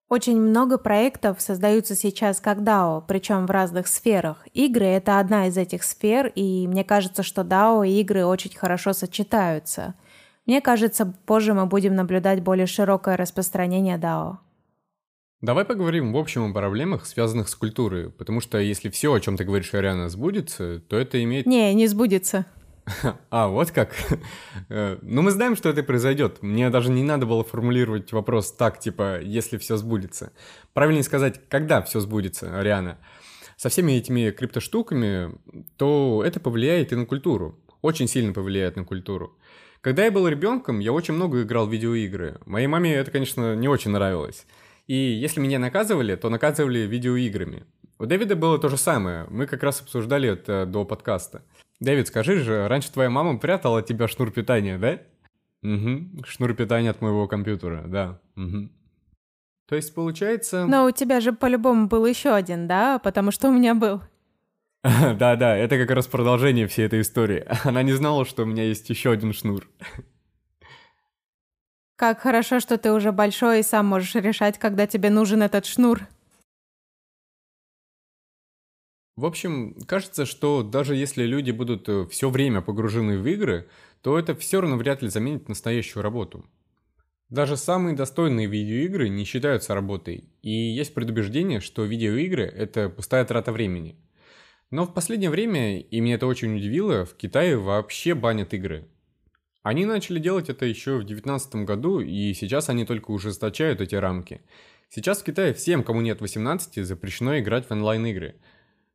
Очень 0.08 0.38
много 0.38 0.76
проектов 0.76 1.40
создаются 1.40 1.94
сейчас 1.94 2.40
как 2.40 2.58
DAO, 2.58 3.02
причем 3.08 3.46
в 3.46 3.50
разных 3.50 3.86
сферах. 3.86 4.46
Игры— 4.52 4.84
это 4.86 5.18
одна 5.18 5.48
из 5.48 5.56
этих 5.56 5.82
сфер, 5.82 6.30
и 6.34 6.68
мне 6.68 6.84
кажется, 6.84 7.22
что 7.22 7.42
DAO 7.42 7.88
и 7.88 8.00
игры 8.00 8.24
очень 8.24 8.54
хорошо 8.54 8.92
сочетаются. 8.92 9.94
Мне 10.46 10.60
кажется, 10.60 11.06
позже 11.24 11.54
мы 11.54 11.64
будем 11.66 11.94
наблюдать 11.94 12.42
более 12.42 12.66
широкое 12.66 13.16
распространение 13.16 13.96
DAO. 13.96 14.36
Давай 15.40 15.64
поговорим 15.64 16.12
в 16.12 16.16
общем 16.16 16.50
о 16.50 16.52
проблемах, 16.52 17.06
связанных 17.06 17.48
с 17.48 17.54
культурой, 17.54 18.10
потому 18.10 18.40
что 18.40 18.58
если 18.58 18.90
все, 18.90 19.12
о 19.12 19.20
чем 19.20 19.36
ты 19.36 19.44
говоришь, 19.44 19.74
Ариана, 19.74 20.08
сбудется, 20.08 20.80
то 20.80 20.96
это 20.96 21.22
имеет... 21.22 21.46
Не, 21.46 21.72
не 21.74 21.86
сбудется. 21.86 22.46
А, 23.30 23.48
вот 23.48 23.70
как? 23.70 23.94
Э, 24.68 24.98
ну, 25.02 25.22
мы 25.22 25.30
знаем, 25.30 25.56
что 25.56 25.68
это 25.68 25.82
произойдет. 25.82 26.42
Мне 26.42 26.70
даже 26.70 26.90
не 26.90 27.02
надо 27.02 27.26
было 27.26 27.44
формулировать 27.44 28.12
вопрос 28.12 28.52
так, 28.52 28.80
типа, 28.80 29.20
если 29.20 29.58
все 29.58 29.76
сбудется. 29.76 30.32
Правильнее 30.72 31.02
сказать, 31.02 31.40
когда 31.48 31.82
все 31.82 32.00
сбудется, 32.00 32.58
Ариана. 32.58 32.98
Со 33.56 33.68
всеми 33.68 33.92
этими 33.92 34.30
криптоштуками, 34.30 35.34
то 35.76 36.22
это 36.24 36.40
повлияет 36.40 36.92
и 36.92 36.96
на 36.96 37.06
культуру. 37.06 37.58
Очень 37.82 38.08
сильно 38.08 38.32
повлияет 38.32 38.76
на 38.76 38.84
культуру. 38.84 39.38
Когда 39.80 40.04
я 40.04 40.10
был 40.10 40.26
ребенком, 40.26 40.78
я 40.78 40.92
очень 40.92 41.14
много 41.14 41.42
играл 41.42 41.66
в 41.66 41.72
видеоигры. 41.72 42.40
Моей 42.46 42.66
маме 42.66 42.94
это, 42.94 43.10
конечно, 43.10 43.54
не 43.54 43.68
очень 43.68 43.90
нравилось. 43.90 44.46
И 44.86 44.94
если 44.94 45.40
меня 45.40 45.58
наказывали, 45.58 46.16
то 46.16 46.30
наказывали 46.30 46.80
видеоиграми. 46.80 47.64
У 47.98 48.06
Дэвида 48.06 48.34
было 48.34 48.58
то 48.58 48.68
же 48.68 48.76
самое. 48.76 49.26
Мы 49.28 49.46
как 49.46 49.62
раз 49.62 49.80
обсуждали 49.82 50.28
это 50.28 50.66
до 50.66 50.84
подкаста. 50.84 51.42
Дэвид, 51.84 52.08
скажи 52.08 52.38
же, 52.40 52.66
раньше 52.68 52.92
твоя 52.92 53.10
мама 53.10 53.38
прятала 53.38 53.80
от 53.80 53.86
тебя 53.86 54.08
шнур 54.08 54.30
питания, 54.30 54.78
да? 54.78 55.00
Угу, 55.62 56.24
шнур 56.26 56.54
питания 56.54 56.90
от 56.90 57.00
моего 57.00 57.28
компьютера, 57.28 57.84
да. 57.86 58.20
Угу. 58.36 58.70
То 59.68 59.76
есть 59.76 59.94
получается... 59.94 60.66
Но 60.66 60.84
у 60.84 60.90
тебя 60.90 61.20
же 61.20 61.32
по-любому 61.32 61.86
был 61.86 62.04
еще 62.04 62.34
один, 62.34 62.66
да? 62.66 62.98
Потому 62.98 63.30
что 63.30 63.48
у 63.48 63.52
меня 63.52 63.74
был. 63.74 64.02
Да-да, 64.82 65.56
это 65.56 65.78
как 65.78 65.90
раз 65.90 66.06
продолжение 66.06 66.66
всей 66.66 66.86
этой 66.86 67.00
истории. 67.00 67.46
Она 67.64 67.82
не 67.82 67.92
знала, 67.92 68.24
что 68.26 68.42
у 68.42 68.46
меня 68.46 68.64
есть 68.64 68.90
еще 68.90 69.10
один 69.10 69.32
шнур. 69.32 69.68
Как 71.96 72.20
хорошо, 72.20 72.60
что 72.60 72.76
ты 72.76 72.92
уже 72.92 73.12
большой 73.12 73.60
и 73.60 73.62
сам 73.62 73.86
можешь 73.86 74.14
решать, 74.16 74.58
когда 74.58 74.86
тебе 74.86 75.10
нужен 75.10 75.42
этот 75.42 75.64
шнур. 75.64 76.02
В 79.16 79.26
общем, 79.26 79.76
кажется, 79.86 80.26
что 80.26 80.64
даже 80.64 80.96
если 80.96 81.22
люди 81.22 81.52
будут 81.52 81.88
э, 81.88 82.06
все 82.10 82.30
время 82.30 82.62
погружены 82.62 83.16
в 83.16 83.26
игры, 83.28 83.68
то 84.02 84.18
это 84.18 84.34
все 84.34 84.60
равно 84.60 84.76
вряд 84.76 85.02
ли 85.02 85.08
заменит 85.08 85.48
настоящую 85.48 86.02
работу. 86.02 86.44
Даже 87.28 87.56
самые 87.56 87.94
достойные 87.94 88.48
видеоигры 88.48 89.08
не 89.08 89.24
считаются 89.24 89.72
работой, 89.72 90.24
и 90.42 90.50
есть 90.50 90.94
предубеждение, 90.94 91.60
что 91.60 91.84
видеоигры– 91.84 92.42
это 92.56 92.88
пустая 92.88 93.24
трата 93.24 93.52
времени. 93.52 93.96
Но 94.72 94.84
в 94.84 94.92
последнее 94.92 95.30
время, 95.30 95.78
и 95.78 96.00
меня 96.00 96.16
это 96.16 96.26
очень 96.26 96.56
удивило, 96.56 97.04
в 97.04 97.14
Китае 97.14 97.56
вообще 97.56 98.14
банят 98.14 98.52
игры. 98.52 98.88
Они 99.62 99.86
начали 99.86 100.18
делать 100.18 100.48
это 100.48 100.66
еще 100.66 100.96
в 100.96 101.06
2019 101.06 101.54
году, 101.66 102.00
и 102.00 102.34
сейчас 102.34 102.68
они 102.68 102.84
только 102.84 103.12
ужесточают 103.12 103.80
эти 103.80 103.94
рамки. 103.94 104.40
Сейчас 104.88 105.22
в 105.22 105.24
Китае 105.24 105.54
всем, 105.54 105.84
кому 105.84 106.00
нет 106.00 106.20
18, 106.20 106.84
запрещено 106.84 107.38
играть 107.38 107.68
в 107.68 107.70
онлайн-игры– 107.70 108.34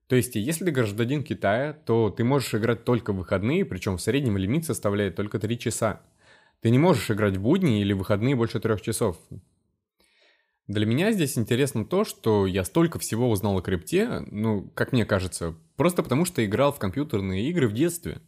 то 0.10 0.16
есть, 0.16 0.36
если 0.36 0.66
ты 0.66 0.72
гражданин 0.72 1.24
Китая, 1.24 1.72
то 1.72 2.10
ты 2.10 2.24
можешь 2.24 2.55
играть 2.55 2.84
только 2.84 3.14
в 3.14 3.18
выходные, 3.18 3.64
причем 3.64 3.97
в 3.97 4.01
среднем 4.01 4.38
лимит 4.38 4.66
составляет 4.66 5.16
только 5.16 5.38
3 5.38 5.60
часа. 5.60 6.01
Ты 6.62 6.72
не 6.72 6.80
можешь 6.80 7.12
играть 7.12 7.38
в 7.38 7.41
будни 7.41 7.80
или 7.80 7.93
выходные 7.93 8.36
больше 8.36 8.60
трех 8.60 8.82
часов. 8.82 9.20
Для 10.66 10.88
меня 10.88 11.12
здесь 11.12 11.38
интересно 11.38 11.86
то, 11.86 12.05
что 12.05 12.47
я 12.47 12.64
столько 12.64 12.97
всего 12.97 13.30
узнал 13.30 13.60
о 13.60 13.62
крипте, 13.62 14.24
ну, 14.32 14.72
как 14.74 14.93
мне 14.93 15.05
кажется, 15.05 15.55
просто 15.76 16.01
потому 16.01 16.26
что 16.26 16.43
играл 16.43 16.74
в 16.74 16.80
компьютерные 16.80 17.47
игры 17.47 17.68
в 17.68 17.74
детстве. 17.74 18.20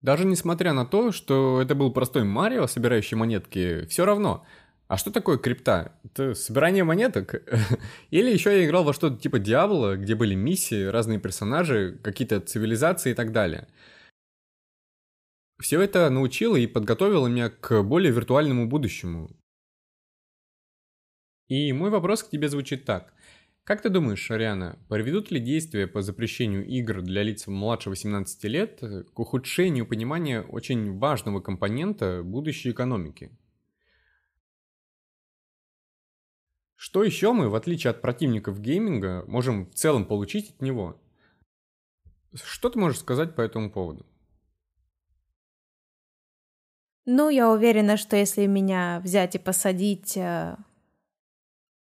Даже 0.00 0.24
несмотря 0.24 0.72
на 0.72 0.86
то, 0.86 1.12
что 1.12 1.60
это 1.60 1.74
был 1.74 1.92
простой 1.92 2.24
Марио, 2.24 2.66
собирающий 2.66 3.18
монетки, 3.18 3.84
все 3.84 4.06
равно– 4.06 4.46
а 4.90 4.96
что 4.96 5.12
такое 5.12 5.38
крипта? 5.38 5.92
Это 6.02 6.34
собирание 6.34 6.82
монеток? 6.82 7.46
Или 8.10 8.32
еще 8.32 8.50
я 8.50 8.66
играл 8.66 8.82
во 8.82 8.92
что-то 8.92 9.20
типа 9.20 9.38
Диабло, 9.38 9.96
где 9.96 10.16
были 10.16 10.34
миссии, 10.34 10.86
разные 10.86 11.20
персонажи, 11.20 11.96
какие-то 12.02 12.40
цивилизации 12.40 13.12
и 13.12 13.14
так 13.14 13.30
далее. 13.30 13.68
Все 15.62 15.80
это 15.80 16.10
научило 16.10 16.56
и 16.56 16.66
подготовило 16.66 17.28
меня 17.28 17.50
к 17.50 17.84
более 17.84 18.10
виртуальному 18.10 18.66
будущему. 18.68 19.30
И 21.46 21.72
мой 21.72 21.90
вопрос 21.90 22.24
к 22.24 22.30
тебе 22.30 22.48
звучит 22.48 22.84
так. 22.84 23.14
Как 23.62 23.82
ты 23.82 23.90
думаешь, 23.90 24.28
Ариана, 24.28 24.76
приведут 24.88 25.30
ли 25.30 25.38
действия 25.38 25.86
по 25.86 26.02
запрещению 26.02 26.66
игр 26.66 27.00
для 27.02 27.22
лиц 27.22 27.46
младше 27.46 27.90
18 27.90 28.42
лет 28.44 28.82
к 29.14 29.20
ухудшению 29.20 29.86
понимания 29.86 30.40
очень 30.40 30.98
важного 30.98 31.40
компонента 31.40 32.24
будущей 32.24 32.72
экономики? 32.72 33.30
Что 36.82 37.04
еще 37.04 37.34
мы, 37.34 37.50
в 37.50 37.56
отличие 37.56 37.90
от 37.90 38.00
противников 38.00 38.58
гейминга, 38.58 39.22
можем 39.26 39.66
в 39.66 39.74
целом 39.74 40.06
получить 40.06 40.48
от 40.48 40.62
него? 40.62 40.98
Что 42.32 42.70
ты 42.70 42.78
можешь 42.78 43.00
сказать 43.00 43.34
по 43.36 43.42
этому 43.42 43.70
поводу? 43.70 44.06
Ну, 47.04 47.28
я 47.28 47.50
уверена, 47.50 47.98
что 47.98 48.16
если 48.16 48.46
меня 48.46 49.02
взять 49.04 49.34
и 49.34 49.38
посадить... 49.38 50.16
Э, 50.16 50.56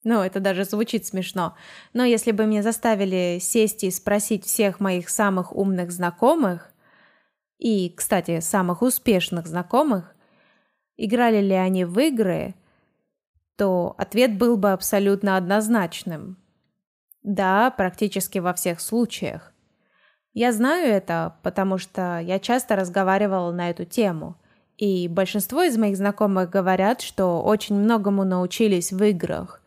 ну, 0.04 0.20
это 0.20 0.40
даже 0.40 0.66
звучит 0.66 1.06
смешно. 1.06 1.56
Но 1.94 2.04
если 2.04 2.30
бы 2.30 2.44
меня 2.44 2.62
заставили 2.62 3.38
сесть 3.40 3.84
и 3.84 3.90
спросить 3.90 4.44
всех 4.44 4.78
моих 4.78 5.08
самых 5.08 5.56
умных 5.56 5.90
знакомых, 5.90 6.70
и, 7.56 7.88
кстати, 7.96 8.40
самых 8.40 8.82
успешных 8.82 9.46
знакомых, 9.46 10.14
играли 10.98 11.40
ли 11.40 11.54
они 11.54 11.86
в 11.86 11.98
игры, 11.98 12.54
то 13.62 13.94
ответ 13.96 14.38
был 14.38 14.56
бы 14.56 14.72
абсолютно 14.72 15.36
однозначным. 15.36 16.36
Да, 17.22 17.70
практически 17.70 18.40
во 18.40 18.54
всех 18.54 18.80
случаях. 18.80 19.52
Я 20.32 20.50
знаю 20.52 20.88
это, 20.88 21.36
потому 21.44 21.78
что 21.78 22.18
я 22.18 22.40
часто 22.40 22.74
разговаривала 22.74 23.52
на 23.52 23.70
эту 23.70 23.84
тему. 23.84 24.34
И 24.78 25.06
большинство 25.06 25.62
из 25.62 25.78
моих 25.78 25.96
знакомых 25.96 26.50
говорят, 26.50 27.02
что 27.02 27.40
очень 27.40 27.76
многому 27.76 28.24
научились 28.24 28.90
в 28.90 29.00
играх. 29.04 29.62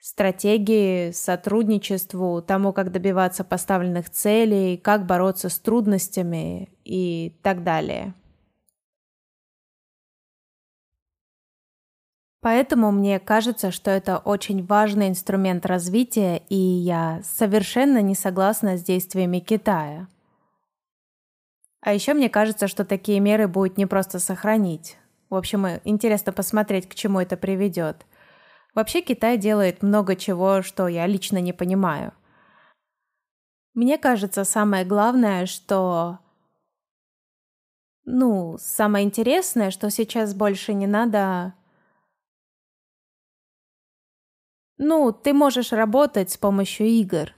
Стратегии, 0.00 1.10
сотрудничеству, 1.10 2.42
тому, 2.42 2.72
как 2.72 2.92
добиваться 2.92 3.42
поставленных 3.42 4.10
целей, 4.10 4.76
как 4.76 5.06
бороться 5.06 5.48
с 5.48 5.58
трудностями 5.58 6.68
и 6.84 7.36
так 7.42 7.64
далее. 7.64 8.14
Поэтому 12.42 12.90
мне 12.90 13.20
кажется, 13.20 13.70
что 13.70 13.90
это 13.90 14.16
очень 14.16 14.64
важный 14.64 15.08
инструмент 15.08 15.66
развития, 15.66 16.42
и 16.48 16.56
я 16.56 17.20
совершенно 17.22 18.00
не 18.00 18.14
согласна 18.14 18.78
с 18.78 18.82
действиями 18.82 19.40
Китая. 19.40 20.08
А 21.82 21.92
еще 21.92 22.14
мне 22.14 22.30
кажется, 22.30 22.66
что 22.66 22.84
такие 22.84 23.20
меры 23.20 23.46
будет 23.46 23.76
не 23.76 23.86
просто 23.86 24.18
сохранить. 24.18 24.96
В 25.28 25.34
общем, 25.34 25.66
интересно 25.84 26.32
посмотреть, 26.32 26.88
к 26.88 26.94
чему 26.94 27.20
это 27.20 27.36
приведет. 27.36 28.06
Вообще 28.74 29.02
Китай 29.02 29.36
делает 29.36 29.82
много 29.82 30.16
чего, 30.16 30.62
что 30.62 30.88
я 30.88 31.06
лично 31.06 31.38
не 31.38 31.52
понимаю. 31.52 32.12
Мне 33.74 33.98
кажется, 33.98 34.44
самое 34.44 34.84
главное, 34.84 35.46
что... 35.46 36.18
Ну, 38.04 38.56
самое 38.58 39.04
интересное, 39.04 39.70
что 39.70 39.90
сейчас 39.90 40.34
больше 40.34 40.72
не 40.72 40.86
надо 40.86 41.54
Ну, 44.82 45.12
ты 45.12 45.34
можешь 45.34 45.72
работать 45.72 46.30
с 46.30 46.38
помощью 46.38 46.86
игр. 46.86 47.34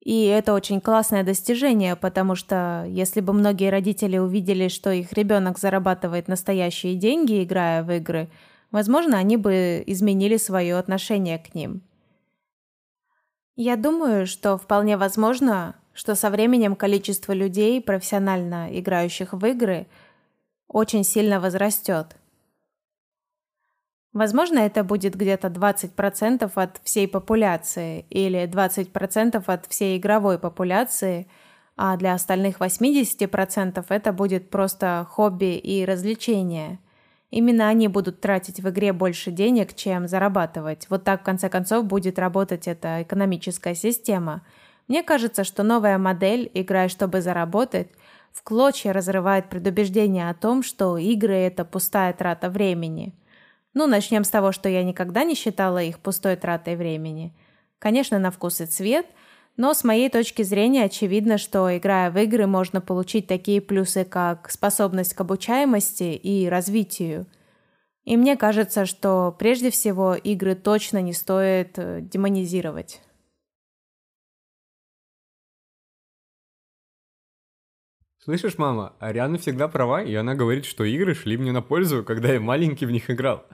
И 0.00 0.24
это 0.24 0.54
очень 0.54 0.80
классное 0.80 1.24
достижение, 1.24 1.94
потому 1.94 2.36
что 2.36 2.86
если 2.88 3.20
бы 3.20 3.34
многие 3.34 3.68
родители 3.68 4.16
увидели, 4.16 4.68
что 4.68 4.90
их 4.92 5.12
ребенок 5.12 5.58
зарабатывает 5.58 6.26
настоящие 6.26 6.94
деньги, 6.94 7.44
играя 7.44 7.82
в 7.82 7.92
игры, 7.92 8.30
возможно, 8.70 9.18
они 9.18 9.36
бы 9.36 9.84
изменили 9.86 10.38
свое 10.38 10.78
отношение 10.78 11.38
к 11.38 11.54
ним. 11.54 11.82
Я 13.56 13.76
думаю, 13.76 14.26
что 14.26 14.56
вполне 14.56 14.96
возможно, 14.96 15.76
что 15.92 16.14
со 16.14 16.30
временем 16.30 16.76
количество 16.76 17.34
людей, 17.34 17.78
профессионально 17.82 18.70
играющих 18.70 19.34
в 19.34 19.44
игры, 19.44 19.86
очень 20.66 21.04
сильно 21.04 21.40
возрастет. 21.40 22.16
Возможно, 24.12 24.58
это 24.58 24.82
будет 24.82 25.14
где-то 25.14 25.48
20% 25.48 26.50
от 26.56 26.80
всей 26.82 27.06
популяции 27.06 28.06
или 28.10 28.42
20% 28.44 29.42
от 29.46 29.66
всей 29.66 29.98
игровой 29.98 30.38
популяции, 30.38 31.28
а 31.76 31.96
для 31.96 32.14
остальных 32.14 32.58
80% 32.58 33.84
это 33.88 34.12
будет 34.12 34.50
просто 34.50 35.06
хобби 35.08 35.56
и 35.56 35.84
развлечение. 35.84 36.80
Именно 37.30 37.68
они 37.68 37.86
будут 37.86 38.20
тратить 38.20 38.58
в 38.58 38.68
игре 38.68 38.92
больше 38.92 39.30
денег, 39.30 39.74
чем 39.76 40.08
зарабатывать. 40.08 40.88
Вот 40.90 41.04
так, 41.04 41.20
в 41.20 41.24
конце 41.24 41.48
концов, 41.48 41.84
будет 41.84 42.18
работать 42.18 42.66
эта 42.66 43.02
экономическая 43.02 43.76
система. 43.76 44.42
Мне 44.88 45.04
кажется, 45.04 45.44
что 45.44 45.62
новая 45.62 45.98
модель 45.98 46.50
«играй, 46.52 46.88
чтобы 46.88 47.20
заработать» 47.20 47.88
в 48.32 48.42
клочья 48.42 48.92
разрывает 48.92 49.48
предубеждение 49.48 50.28
о 50.28 50.34
том, 50.34 50.64
что 50.64 50.98
игры– 50.98 51.34
это 51.36 51.64
пустая 51.64 52.12
трата 52.12 52.50
времени– 52.50 53.14
ну, 53.74 53.86
начнем 53.86 54.24
с 54.24 54.30
того, 54.30 54.52
что 54.52 54.68
я 54.68 54.82
никогда 54.82 55.24
не 55.24 55.34
считала 55.34 55.82
их 55.82 55.98
пустой 56.00 56.36
тратой 56.36 56.76
времени. 56.76 57.32
Конечно, 57.78 58.18
на 58.18 58.30
вкус 58.30 58.60
и 58.60 58.66
цвет, 58.66 59.06
но 59.56 59.74
с 59.74 59.84
моей 59.84 60.08
точки 60.08 60.42
зрения 60.42 60.84
очевидно, 60.84 61.38
что 61.38 61.76
играя 61.76 62.10
в 62.10 62.18
игры 62.18 62.46
можно 62.46 62.80
получить 62.80 63.26
такие 63.26 63.60
плюсы, 63.60 64.04
как 64.04 64.50
способность 64.50 65.14
к 65.14 65.20
обучаемости 65.20 66.14
и 66.14 66.48
развитию. 66.48 67.26
И 68.04 68.16
мне 68.16 68.36
кажется, 68.36 68.86
что 68.86 69.34
прежде 69.38 69.70
всего 69.70 70.14
игры 70.14 70.54
точно 70.54 71.00
не 71.02 71.12
стоит 71.12 71.74
э, 71.76 72.00
демонизировать. 72.00 73.00
Слышишь, 78.22 78.58
мама, 78.58 78.94
Ариана 79.00 79.38
всегда 79.38 79.66
права, 79.66 80.02
и 80.02 80.14
она 80.14 80.34
говорит, 80.34 80.66
что 80.66 80.84
игры 80.84 81.14
шли 81.14 81.38
мне 81.38 81.52
на 81.52 81.62
пользу, 81.62 82.04
когда 82.04 82.32
я 82.32 82.40
маленький 82.40 82.84
в 82.84 82.90
них 82.90 83.10
играл. 83.10 83.46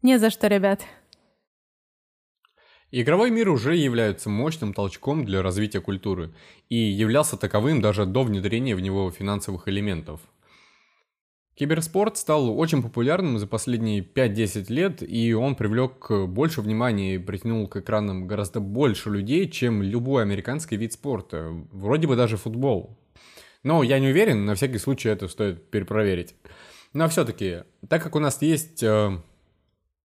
Не 0.00 0.18
за 0.18 0.30
что, 0.30 0.46
ребят. 0.46 0.82
Игровой 2.92 3.30
мир 3.30 3.48
уже 3.48 3.74
является 3.74 4.30
мощным 4.30 4.72
толчком 4.72 5.24
для 5.24 5.42
развития 5.42 5.80
культуры 5.80 6.32
и 6.68 6.76
являлся 6.76 7.36
таковым 7.36 7.82
даже 7.82 8.06
до 8.06 8.22
внедрения 8.22 8.76
в 8.76 8.80
него 8.80 9.10
финансовых 9.10 9.66
элементов– 9.68 10.20
Киберспорт 11.58 12.16
стал 12.16 12.56
очень 12.56 12.84
популярным 12.84 13.36
за 13.36 13.48
последние 13.48 14.00
5-10 14.00 14.72
лет, 14.72 15.02
и 15.02 15.34
он 15.34 15.56
привлек 15.56 16.08
больше 16.08 16.60
внимания 16.60 17.16
и 17.16 17.18
притянул 17.18 17.66
к 17.66 17.78
экранам 17.78 18.28
гораздо 18.28 18.60
больше 18.60 19.10
людей, 19.10 19.50
чем 19.50 19.82
любой 19.82 20.22
американский 20.22 20.76
вид 20.76 20.92
спорта, 20.92 21.50
вроде 21.72 22.06
бы 22.06 22.14
даже 22.14 22.36
футбол. 22.36 22.96
Но 23.64 23.82
я 23.82 23.98
не 23.98 24.06
уверен, 24.06 24.44
на 24.44 24.54
всякий 24.54 24.78
случай 24.78 25.08
это 25.08 25.26
стоит 25.26 25.68
перепроверить. 25.68 26.36
Но 26.92 27.08
все-таки, 27.08 27.64
так 27.88 28.04
как 28.04 28.14
у 28.14 28.20
нас 28.20 28.40
есть... 28.40 28.84
Э, 28.84 29.18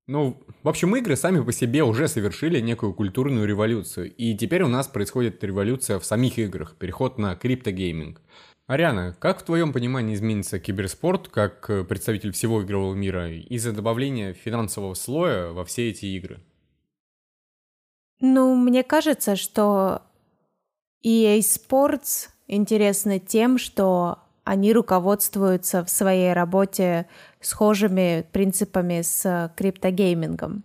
ну, 0.08 0.43
в 0.64 0.70
общем, 0.70 0.95
игры 0.95 1.16
сами 1.16 1.39
по 1.43 1.51
себе 1.51 1.84
уже 1.84 2.08
совершили 2.08 2.62
некую 2.62 2.95
культурную 2.95 3.47
революцию, 3.47 4.12
и 4.16 4.36
теперь 4.36 4.64
у 4.64 4.68
нас 4.68 4.88
происходит 4.88 5.43
революция 5.43 5.99
в 5.99 6.06
самих 6.06 6.39
играх, 6.39 6.76
переход 6.78 7.20
на 7.20 7.36
криптогейминг– 7.36 8.20
Ариана, 8.66 9.14
как 9.20 9.41
в 9.41 9.43
твоем 9.43 9.74
понимании 9.74 10.16
изменится 10.16 10.57
киберспорт 10.57 11.28
как 11.28 11.70
э, 11.70 11.84
представитель 11.84 12.32
всего 12.32 12.64
игрового 12.64 12.95
мира 12.95 13.30
из-за 13.30 13.74
добавления 13.74 14.34
финансового 14.34 14.93
слоя 14.93 15.49
во 15.49 15.66
все 15.66 15.89
эти 15.89 16.05
игры? 16.05 16.39
Ну, 18.22 18.55
мне 18.55 18.84
кажется, 18.84 19.36
что 19.36 20.03
EA 21.05 21.39
Sports 21.39 22.30
интересны 22.47 23.20
тем, 23.20 23.57
что 23.57 24.20
они 24.45 24.72
руководствуются 24.72 25.84
в 25.84 25.89
своей 25.89 26.32
работе 26.32 27.07
схожими 27.41 28.26
принципами 28.32 29.01
с 29.01 29.51
криптогеймингом. 29.57 30.64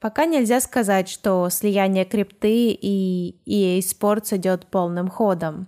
Пока 0.00 0.24
нельзя 0.24 0.60
сказать, 0.60 1.10
что 1.10 1.50
слияние 1.50 2.06
крипты 2.06 2.70
и 2.70 3.36
EA 3.46 3.80
Sports 3.80 4.34
идет 4.34 4.66
полным 4.66 5.08
ходом. 5.08 5.66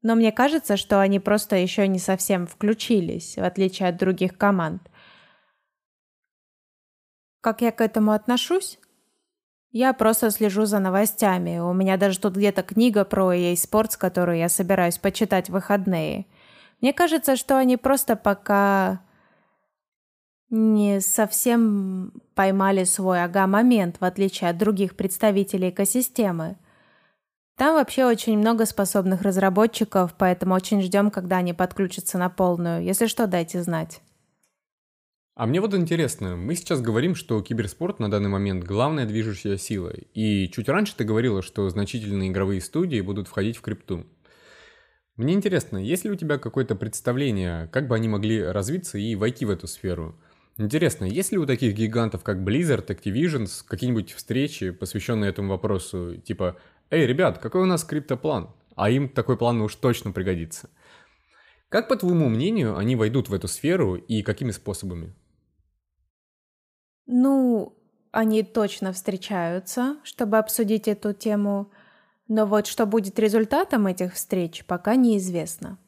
Но 0.00 0.14
мне 0.14 0.30
кажется, 0.30 0.76
что 0.76 1.00
они 1.00 1.18
просто 1.18 1.56
еще 1.56 1.88
не 1.88 1.98
совсем 1.98 2.46
включились, 2.46 3.36
в 3.36 3.42
отличие 3.42 3.88
от 3.88 3.96
других 3.96 4.38
команд. 4.38 4.82
Как 7.40 7.60
я 7.60 7.72
к 7.72 7.80
этому 7.80 8.12
отношусь? 8.12 8.78
Я 9.72 9.92
просто 9.92 10.30
слежу 10.30 10.64
за 10.64 10.78
новостями. 10.78 11.58
У 11.58 11.72
меня 11.72 11.96
даже 11.96 12.20
тут 12.20 12.36
где-то 12.36 12.62
книга 12.62 13.04
про 13.04 13.34
EA 13.34 13.54
Sports, 13.54 13.98
которую 13.98 14.38
я 14.38 14.48
собираюсь 14.48 14.98
почитать 14.98 15.48
в 15.48 15.52
выходные. 15.52 16.26
Мне 16.80 16.92
кажется, 16.92 17.34
что 17.34 17.58
они 17.58 17.76
просто 17.76 18.14
пока 18.14 19.00
не 20.50 21.00
совсем 21.00 22.12
поймали 22.34 22.84
свой 22.84 23.22
ага-момент, 23.22 23.96
в 24.00 24.04
отличие 24.04 24.50
от 24.50 24.58
других 24.58 24.96
представителей 24.96 25.70
экосистемы. 25.70 26.56
Там 27.56 27.74
вообще 27.74 28.04
очень 28.04 28.38
много 28.38 28.66
способных 28.66 29.22
разработчиков, 29.22 30.14
поэтому 30.16 30.54
очень 30.54 30.80
ждем, 30.80 31.10
когда 31.10 31.38
они 31.38 31.52
подключатся 31.52 32.16
на 32.16 32.30
полную. 32.30 32.82
Если 32.84 33.06
что, 33.06 33.26
дайте 33.26 33.62
знать. 33.62 34.00
А 35.34 35.46
мне 35.46 35.60
вот 35.60 35.74
интересно, 35.74 36.36
мы 36.36 36.54
сейчас 36.54 36.80
говорим, 36.80 37.14
что 37.14 37.40
киберспорт 37.42 38.00
на 38.00 38.10
данный 38.10 38.28
момент 38.28 38.64
главная 38.64 39.06
движущая 39.06 39.56
сила. 39.56 39.92
И 40.14 40.48
чуть 40.48 40.68
раньше 40.68 40.96
ты 40.96 41.04
говорила, 41.04 41.42
что 41.42 41.68
значительные 41.68 42.30
игровые 42.30 42.60
студии 42.60 43.00
будут 43.00 43.28
входить 43.28 43.56
в 43.56 43.60
крипту. 43.60 44.06
Мне 45.16 45.34
интересно, 45.34 45.78
есть 45.78 46.04
ли 46.04 46.10
у 46.10 46.16
тебя 46.16 46.38
какое-то 46.38 46.76
представление, 46.76 47.68
как 47.72 47.88
бы 47.88 47.96
они 47.96 48.08
могли 48.08 48.42
развиться 48.42 48.98
и 48.98 49.14
войти 49.14 49.44
в 49.44 49.50
эту 49.50 49.66
сферу– 49.66 50.16
Интересно, 50.58 51.04
есть 51.04 51.30
ли 51.30 51.38
у 51.38 51.46
таких 51.46 51.74
гигантов, 51.74 52.24
как 52.24 52.38
Blizzard, 52.38 52.86
Activision, 52.86 53.48
какие-нибудь 53.66 54.12
встречи, 54.12 54.70
посвященные 54.70 55.30
этому 55.30 55.50
вопросу, 55.50 56.16
типа 56.16 56.56
«Эй, 56.90 57.06
ребят, 57.06 57.38
какой 57.38 57.62
у 57.62 57.66
нас 57.66 57.84
криптоплан?» 57.84 58.50
А 58.78 58.90
им 58.90 59.08
такой 59.08 59.36
план 59.36 59.60
уж 59.60 59.74
точно 59.74 60.12
пригодится. 60.12 60.70
Как, 61.68 61.88
по 61.88 61.96
твоему 61.96 62.28
мнению, 62.28 62.76
они 62.76 62.94
войдут 62.94 63.28
в 63.28 63.34
эту 63.34 63.48
сферу 63.48 63.96
и 63.96 64.22
какими 64.22 64.52
способами? 64.52 65.16
Ну, 67.06 67.76
они 68.12 68.44
точно 68.44 68.92
встречаются, 68.92 69.96
чтобы 70.04 70.38
обсудить 70.38 70.86
эту 70.86 71.12
тему, 71.12 71.72
но 72.28 72.46
вот 72.46 72.68
что 72.68 72.86
будет 72.86 73.18
результатом 73.18 73.88
этих 73.88 74.14
встреч, 74.14 74.64
пока 74.64 74.94
неизвестно. 74.94 75.78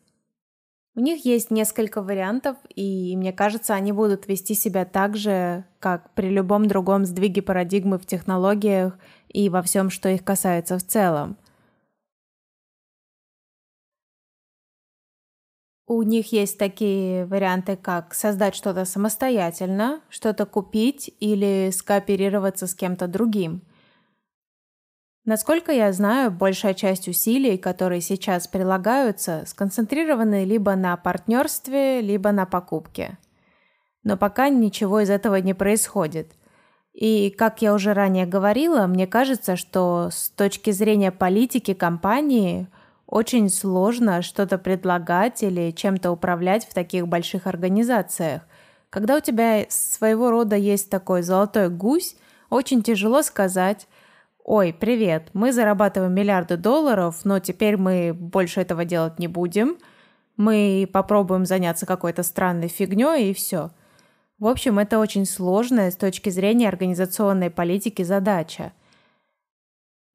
У 0.96 1.00
них 1.00 1.24
есть 1.24 1.52
несколько 1.52 2.02
вариантов, 2.02 2.56
и 2.74 3.16
мне 3.16 3.32
кажется, 3.32 3.74
они 3.74 3.92
будут 3.92 4.26
вести 4.26 4.54
себя 4.54 4.84
так 4.84 5.16
же, 5.16 5.64
как 5.78 6.12
при 6.14 6.28
любом 6.28 6.66
другом 6.66 7.04
сдвиге 7.04 7.42
парадигмы 7.42 7.96
в 7.96 8.06
технологиях 8.06 8.98
и 9.28 9.48
во 9.48 9.62
всем, 9.62 9.90
что 9.90 10.08
их 10.08 10.24
касается 10.24 10.78
в 10.78 10.82
целом. 10.82 11.36
У 15.86 16.02
них 16.02 16.32
есть 16.32 16.58
такие 16.58 17.24
варианты, 17.26 17.76
как 17.76 18.14
создать 18.14 18.54
что-то 18.56 18.84
самостоятельно, 18.84 20.00
что-то 20.08 20.44
купить 20.44 21.14
или 21.20 21.70
скооперироваться 21.72 22.66
с 22.66 22.74
кем-то 22.74 23.06
другим– 23.06 23.62
Насколько 25.26 25.70
я 25.72 25.92
знаю, 25.92 26.30
большая 26.30 26.72
часть 26.72 27.06
усилий, 27.06 27.58
которые 27.58 28.00
сейчас 28.00 28.48
прилагаются, 28.48 29.44
сконцентрированы 29.46 30.44
либо 30.44 30.74
на 30.76 30.96
партнерстве, 30.96 32.00
либо 32.00 32.32
на 32.32 32.46
покупке. 32.46 33.18
Но 34.02 34.16
пока 34.16 34.48
ничего 34.48 35.00
из 35.00 35.10
этого 35.10 35.36
не 35.36 35.52
происходит. 35.52 36.32
И, 36.94 37.30
как 37.36 37.60
я 37.60 37.74
уже 37.74 37.92
ранее 37.92 38.24
говорила, 38.24 38.86
мне 38.86 39.06
кажется, 39.06 39.56
что 39.56 40.08
с 40.10 40.30
точки 40.30 40.70
зрения 40.70 41.12
политики 41.12 41.74
компании 41.74 42.66
очень 43.06 43.50
сложно 43.50 44.22
что-то 44.22 44.56
предлагать 44.56 45.42
или 45.42 45.70
чем-то 45.70 46.12
управлять 46.12 46.66
в 46.66 46.72
таких 46.72 47.06
больших 47.06 47.46
организациях. 47.46 48.42
Когда 48.88 49.16
у 49.18 49.20
тебя 49.20 49.66
своего 49.68 50.30
рода 50.30 50.56
есть 50.56 50.88
такой 50.88 51.22
золотой 51.22 51.68
гусь, 51.68 52.16
очень 52.48 52.82
тяжело 52.82 53.20
сказать– 53.20 53.86
ой, 54.44 54.72
привет, 54.72 55.30
мы 55.32 55.52
зарабатываем 55.52 56.12
миллиарды 56.12 56.56
долларов, 56.56 57.20
но 57.24 57.38
теперь 57.38 57.76
мы 57.76 58.12
больше 58.12 58.60
этого 58.60 58.84
делать 58.84 59.18
не 59.18 59.28
будем, 59.28 59.78
мы 60.36 60.88
попробуем 60.92 61.46
заняться 61.46 61.86
какой-то 61.86 62.22
странной 62.22 62.68
фигней 62.68 63.30
и 63.30 63.34
все. 63.34 63.70
В 64.38 64.46
общем, 64.46 64.78
это 64.78 64.98
очень 64.98 65.26
сложная 65.26 65.90
с 65.90 65.96
точки 65.96 66.30
зрения 66.30 66.68
организационной 66.68 67.50
политики 67.50 68.02
задача. 68.02 68.72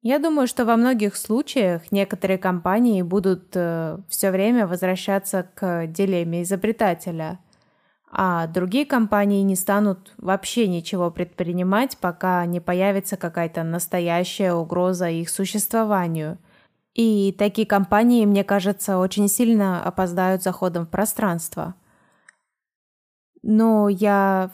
Я 0.02 0.18
думаю, 0.18 0.46
что 0.46 0.64
во 0.64 0.76
многих 0.76 1.16
случаях 1.16 1.90
некоторые 1.90 2.38
компании 2.38 3.02
будут 3.02 3.50
э, 3.54 3.98
все 4.08 4.30
время 4.30 4.66
возвращаться 4.66 5.48
к 5.54 5.86
дилемме 5.86 6.42
изобретателя, 6.42 7.40
а 8.18 8.46
другие 8.46 8.86
компании 8.86 9.42
не 9.42 9.56
станут 9.56 10.14
вообще 10.16 10.68
ничего 10.68 11.10
предпринимать, 11.10 11.98
пока 11.98 12.46
не 12.46 12.60
появится 12.60 13.18
какая-то 13.18 13.62
настоящая 13.62 14.54
угроза 14.54 15.10
их 15.10 15.28
существованию. 15.28 16.38
И 16.94 17.36
такие 17.38 17.66
компании, 17.66 18.24
мне 18.24 18.42
кажется, 18.42 18.96
очень 18.96 19.28
сильно 19.28 19.84
опоздают 19.84 20.42
за 20.42 20.50
ходом 20.52 20.86
в 20.86 20.88
пространство. 20.88 21.74
Но 23.42 23.90
я 23.90 24.50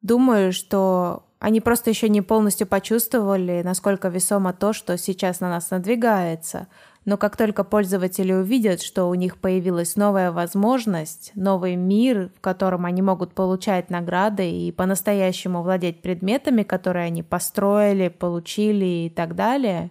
думаю, 0.00 0.54
что 0.54 1.26
они 1.38 1.60
просто 1.60 1.90
еще 1.90 2.08
не 2.08 2.22
полностью 2.22 2.66
почувствовали, 2.66 3.60
насколько 3.62 4.08
весомо 4.08 4.54
то, 4.54 4.72
что 4.72 4.96
сейчас 4.96 5.40
на 5.40 5.50
нас 5.50 5.70
надвигается. 5.70 6.68
Но 7.06 7.16
как 7.16 7.36
только 7.36 7.64
пользователи 7.64 8.32
увидят, 8.32 8.82
что 8.82 9.08
у 9.08 9.14
них 9.14 9.38
появилась 9.38 9.96
новая 9.96 10.30
возможность, 10.30 11.32
новый 11.34 11.76
мир, 11.76 12.30
в 12.36 12.40
котором 12.40 12.84
они 12.84 13.00
могут 13.00 13.32
получать 13.32 13.88
награды 13.88 14.50
и 14.50 14.72
по-настоящему 14.72 15.62
владеть 15.62 16.02
предметами, 16.02 16.62
которые 16.62 17.06
они 17.06 17.22
построили, 17.22 18.08
получили 18.08 19.06
и 19.06 19.10
так 19.10 19.34
далее, 19.34 19.90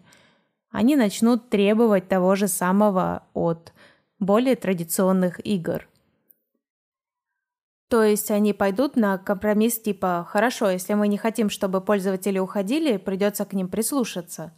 они 0.70 0.96
начнут 0.96 1.50
требовать 1.50 2.08
того 2.08 2.36
же 2.36 2.48
самого 2.48 3.24
от 3.34 3.74
более 4.20 4.56
традиционных 4.56 5.44
игр– 5.44 5.88
то 7.88 8.04
есть 8.04 8.32
они 8.32 8.52
пойдут 8.54 8.96
на 8.96 9.18
компромисс 9.18 9.80
типа 9.80 10.26
«хорошо, 10.28 10.70
если 10.70 10.96
мы 10.96 11.08
не 11.08 11.18
хотим, 11.18 11.50
чтобы 11.50 11.82
пользователи 11.82 12.40
уходили, 12.40 12.98
придется 12.98 13.46
к 13.46 13.54
ним 13.54 13.68
прислушаться». 13.68 14.52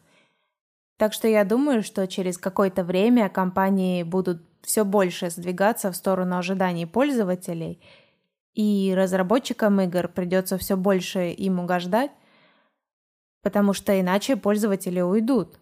Так 0.97 1.13
что 1.13 1.27
я 1.27 1.43
думаю, 1.43 1.83
что 1.83 2.07
через 2.07 2.37
какое-то 2.37 2.83
время 2.83 3.29
компании 3.29 4.03
будут 4.03 4.41
все 4.63 4.83
больше 4.83 5.29
сдвигаться 5.29 5.91
в 5.91 5.95
сторону 5.95 6.37
ожиданий 6.37 6.85
пользователей, 6.85 7.79
и 8.53 8.93
разработчикам 8.97 9.79
игр 9.81 10.07
придется 10.07 10.57
все 10.57 10.75
больше 10.75 11.29
им 11.29 11.59
угождать, 11.59 12.11
потому 13.43 13.73
что 13.73 13.99
иначе 13.99 14.35
пользователи 14.35 14.99
уйдут. 14.99 15.59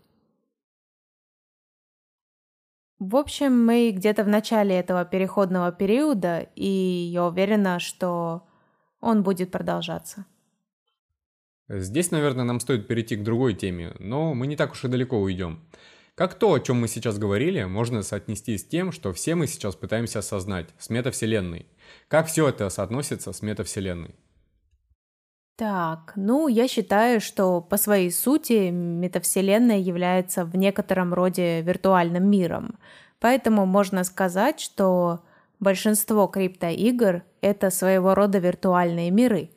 В 2.99 3.17
общем, 3.17 3.65
мы 3.65 3.91
где-то 3.91 4.23
в 4.23 4.29
начале 4.29 4.79
этого 4.79 5.03
переходного 5.03 5.73
периода, 5.73 6.47
и 6.55 6.65
я 7.11 7.25
уверена, 7.25 7.79
что 7.79 8.47
он 9.01 9.21
будет 9.21 9.51
продолжаться. 9.51 10.25
Здесь, 11.67 12.11
наверное, 12.11 12.45
нам 12.45 12.59
стоит 12.59 12.87
перейти 12.87 13.15
к 13.15 13.23
другой 13.23 13.55
теме, 13.55 13.93
но 13.99 14.33
мы 14.33 14.45
не 14.45 14.55
так 14.55 14.73
уж 14.73 14.83
и 14.83 14.87
далеко 14.87 15.19
уйдем. 15.19 15.61
Как 16.13 16.35
то, 16.35 16.53
о 16.53 16.59
чем 16.59 16.79
мы 16.79 16.87
сейчас 16.87 17.17
говорили, 17.17 17.63
можно 17.65 18.01
соотнести 18.03 18.57
с 18.57 18.63
тем, 18.63 18.91
что 18.91 19.11
все 19.11 19.35
мы 19.35 19.47
сейчас 19.47 19.75
пытаемся 19.75 20.19
осознать, 20.19 20.69
с 20.77 20.89
метавселенной. 20.89 21.65
Как 22.07 22.27
все 22.27 22.47
это 22.47 22.69
соотносится 22.69 23.33
с 23.33 23.41
метавселенной? 23.41 24.15
Так, 25.57 26.13
ну, 26.15 26.47
я 26.47 26.67
считаю, 26.67 27.19
что 27.19 27.61
по 27.61 27.77
своей 27.77 28.11
сути 28.11 28.69
метавселенная 28.69 29.79
является 29.79 30.45
в 30.45 30.55
некотором 30.55 31.13
роде 31.13 31.61
виртуальным 31.61 32.29
миром. 32.29 32.77
Поэтому 33.19 33.65
можно 33.65 34.03
сказать, 34.03 34.59
что 34.59 35.21
большинство 35.59 36.27
криптоигр— 36.27 37.23
это 37.41 37.69
своего 37.71 38.15
рода 38.15 38.37
виртуальные 38.39 39.11
миры. 39.11 39.49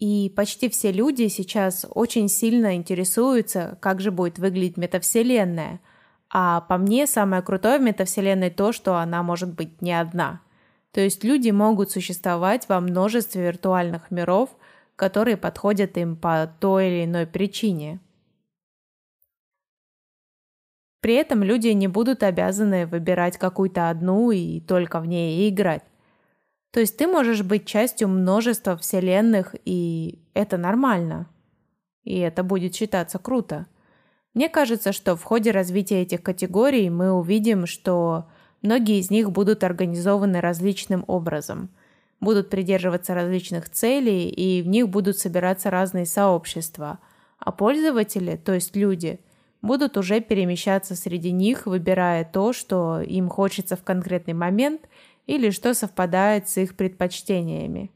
И 0.00 0.32
почти 0.34 0.68
все 0.68 0.90
люди 0.90 1.28
сейчас 1.28 1.86
очень 1.88 2.28
сильно 2.28 2.74
интересуются, 2.74 3.78
как 3.80 4.00
же 4.00 4.10
будет 4.10 4.40
выглядеть 4.40 4.76
метавселенная. 4.76 5.80
А 6.28 6.62
по 6.62 6.78
мне 6.78 7.06
самое 7.06 7.42
крутое 7.42 7.78
в 7.78 7.82
метавселенной 7.82 8.50
то, 8.50 8.72
что 8.72 8.96
она 8.96 9.22
может 9.22 9.54
быть 9.54 9.80
не 9.80 9.92
одна. 9.92 10.40
То 10.90 11.00
есть 11.00 11.22
люди 11.22 11.50
могут 11.50 11.92
существовать 11.92 12.68
во 12.68 12.80
множестве 12.80 13.42
виртуальных 13.42 14.10
миров— 14.10 14.50
которые 15.00 15.38
подходят 15.38 15.96
им 15.96 16.14
по 16.14 16.46
той 16.60 16.88
или 16.88 17.04
иной 17.06 17.26
причине. 17.26 18.00
При 21.00 21.14
этом 21.14 21.42
люди 21.42 21.68
не 21.68 21.88
будут 21.88 22.22
обязаны 22.22 22.86
выбирать 22.86 23.38
какую-то 23.38 23.88
одну 23.88 24.30
и 24.30 24.60
только 24.60 25.00
в 25.00 25.06
ней 25.06 25.48
играть. 25.48 25.82
То 26.70 26.80
есть 26.80 26.96
ты 26.96 27.06
можешь 27.06 27.42
быть 27.42 27.66
частью 27.66 28.08
множества 28.08 28.76
вселенных, 28.76 29.54
и 29.64 30.22
это 30.34 30.56
нормально. 30.56 31.28
И 32.04 32.18
это 32.18 32.42
будет 32.42 32.74
считаться 32.74 33.18
круто. 33.18 33.66
Мне 34.34 34.48
кажется, 34.48 34.92
что 34.92 35.16
в 35.16 35.24
ходе 35.24 35.50
развития 35.50 36.02
этих 36.02 36.22
категорий 36.22 36.88
мы 36.88 37.12
увидим, 37.12 37.66
что 37.66 38.28
многие 38.62 39.00
из 39.00 39.10
них 39.10 39.32
будут 39.32 39.64
организованы 39.64 40.40
различным 40.40 41.04
образом– 41.06 41.70
будут 42.20 42.50
придерживаться 42.50 43.14
различных 43.14 43.68
целей, 43.70 44.28
и 44.28 44.62
в 44.62 44.68
них 44.68 44.88
будут 44.88 45.18
собираться 45.18 45.70
разные 45.70 46.06
сообщества. 46.06 46.98
А 47.38 47.50
пользователи, 47.52 48.36
то 48.36 48.52
есть 48.52 48.76
люди, 48.76 49.20
будут 49.62 49.96
уже 49.96 50.20
перемещаться 50.20 50.94
среди 50.94 51.32
них, 51.32 51.66
выбирая 51.66 52.24
то, 52.24 52.52
что 52.52 53.00
им 53.00 53.28
хочется 53.28 53.76
в 53.76 53.82
конкретный 53.82 54.34
момент 54.34 54.82
или 55.30 55.50
что 55.50 55.74
совпадает 55.74 56.48
с 56.48 56.58
их 56.58 56.76
предпочтениями. 56.76 57.90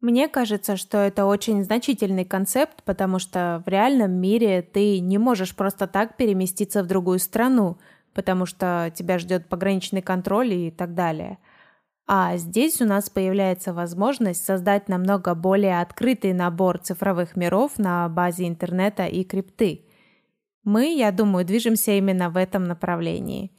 Мне 0.00 0.28
кажется, 0.28 0.76
что 0.76 0.98
это 0.98 1.26
очень 1.26 1.64
значительный 1.64 2.24
концепт, 2.24 2.82
потому 2.84 3.18
что 3.18 3.62
в 3.66 3.68
реальном 3.68 4.12
мире 4.12 4.62
ты 4.62 5.00
не 5.00 5.18
можешь 5.18 5.56
просто 5.56 5.86
так 5.86 6.16
переместиться 6.16 6.82
в 6.82 6.86
другую 6.86 7.18
страну, 7.18 7.78
потому 8.14 8.46
что 8.46 8.92
тебя 8.94 9.18
ждет 9.18 9.48
пограничный 9.48 10.02
контроль 10.02 10.52
и 10.52 10.70
так 10.70 10.94
далее– 10.94 11.38
а 12.08 12.36
здесь 12.36 12.80
у 12.80 12.84
нас 12.84 13.10
появляется 13.10 13.72
возможность 13.72 14.44
создать 14.44 14.88
намного 14.88 15.34
более 15.34 15.80
открытый 15.80 16.32
набор 16.32 16.78
цифровых 16.78 17.34
миров 17.34 17.78
на 17.78 18.08
базе 18.08 18.46
интернета 18.46 19.06
и 19.06 19.24
крипты. 19.24 19.86
Мы, 20.62 20.96
я 20.96 21.10
думаю, 21.10 21.44
движемся 21.44 21.92
именно 21.92 22.30
в 22.30 22.36
этом 22.36 22.64
направлении. 22.64 23.50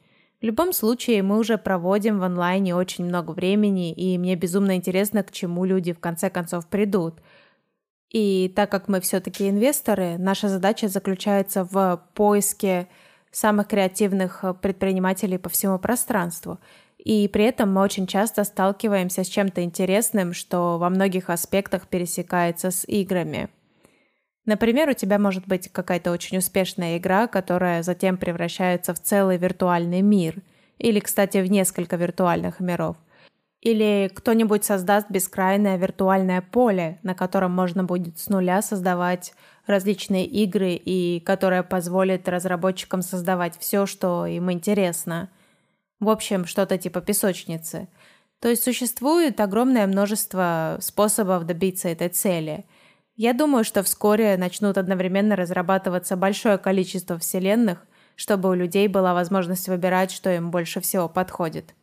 В 0.41 0.43
любом 0.43 0.71
случае, 0.73 1.23
мы 1.23 1.39
уже 1.39 1.57
проводим 1.57 2.19
в 2.19 2.23
онлайне 2.23 2.75
очень 2.75 3.05
много 3.05 3.31
времени, 3.31 3.91
и 3.91 4.17
мне 4.17 4.35
безумно 4.35 4.75
интересно, 4.75 5.23
к 5.23 5.31
чему 5.31 5.65
люди 5.65 5.93
в 5.93 5.99
конце 5.99 6.29
концов 6.29 6.67
придут. 6.67 7.15
И 8.09 8.53
так 8.55 8.71
как 8.71 8.87
мы 8.87 9.01
все-таки 9.01 9.49
инвесторы, 9.49 10.17
наша 10.17 10.47
задача 10.47 10.87
заключается 10.87 11.63
в 11.63 12.03
поиске 12.13 12.87
самых 13.31 13.67
креативных 13.67 14.45
предпринимателей 14.61 15.37
по 15.37 15.49
всему 15.49 15.79
пространству– 15.79 16.59
и 17.07 17.29
при 17.29 17.45
этом 17.45 17.71
мы 17.73 17.83
очень 17.83 18.05
часто 18.05 18.43
сталкиваемся 18.43 19.23
с 19.23 19.27
чем-то 19.27 19.63
интересным, 19.63 20.33
что 20.33 20.77
во 20.77 20.89
многих 20.89 21.29
аспектах 21.29 21.87
пересекается 21.87 22.69
с 22.69 22.85
играми. 22.85 23.47
Например, 24.47 24.89
у 24.89 24.93
тебя 24.93 25.19
может 25.19 25.45
быть 25.45 25.71
какая-то 25.71 26.11
очень 26.11 26.39
успешная 26.39 26.97
игра, 26.97 27.27
которая 27.27 27.83
затем 27.83 28.17
превращается 28.17 28.95
в 28.95 28.99
целый 28.99 29.37
виртуальный 29.37 30.01
мир. 30.01 30.41
Или, 30.79 30.99
кстати, 30.99 31.37
в 31.37 31.51
несколько 31.51 31.95
виртуальных 31.97 32.59
миров. 32.59 32.97
Или 33.61 34.09
кто-нибудь 34.11 34.63
создаст 34.63 35.11
бескрайное 35.11 35.77
виртуальное 35.77 36.41
поле, 36.41 36.97
на 37.03 37.13
котором 37.13 37.51
можно 37.51 37.83
будет 37.83 38.17
с 38.17 38.29
нуля 38.29 38.63
создавать 38.63 39.33
различные 39.67 40.25
игры 40.25 40.73
и 40.73 41.19
которое 41.19 41.61
позволит 41.61 42.27
разработчикам 42.27 43.03
создавать 43.03 43.55
все, 43.59 43.85
что 43.85 44.25
им 44.25 44.51
интересно– 44.51 45.29
в 45.99 46.09
общем, 46.09 46.45
что-то 46.45 46.77
типа 46.77 47.01
песочницы. 47.01 47.87
То 48.39 48.49
есть 48.49 48.63
существует 48.63 49.39
огромное 49.39 49.87
множество 49.87 50.77
способов 50.79 51.45
добиться 51.45 51.89
этой 51.89 52.09
цели. 52.09 52.65
Я 53.17 53.33
думаю, 53.33 53.63
что 53.63 53.81
вскоре 53.81 54.37
начнут 54.37 54.77
одновременно 54.77 55.35
разрабатываться 55.35 56.15
большое 56.15 56.59
количество 56.59 57.17
вселенных, 57.17 57.83
чтобы 58.15 58.47
у 58.49 58.53
людей 58.53 58.87
была 58.87 59.15
возможность 59.15 59.67
выбирать, 59.67 60.11
что 60.11 60.29
им 60.29 60.51
больше 60.51 60.81
всего 60.81 61.09
подходит. 61.09 61.73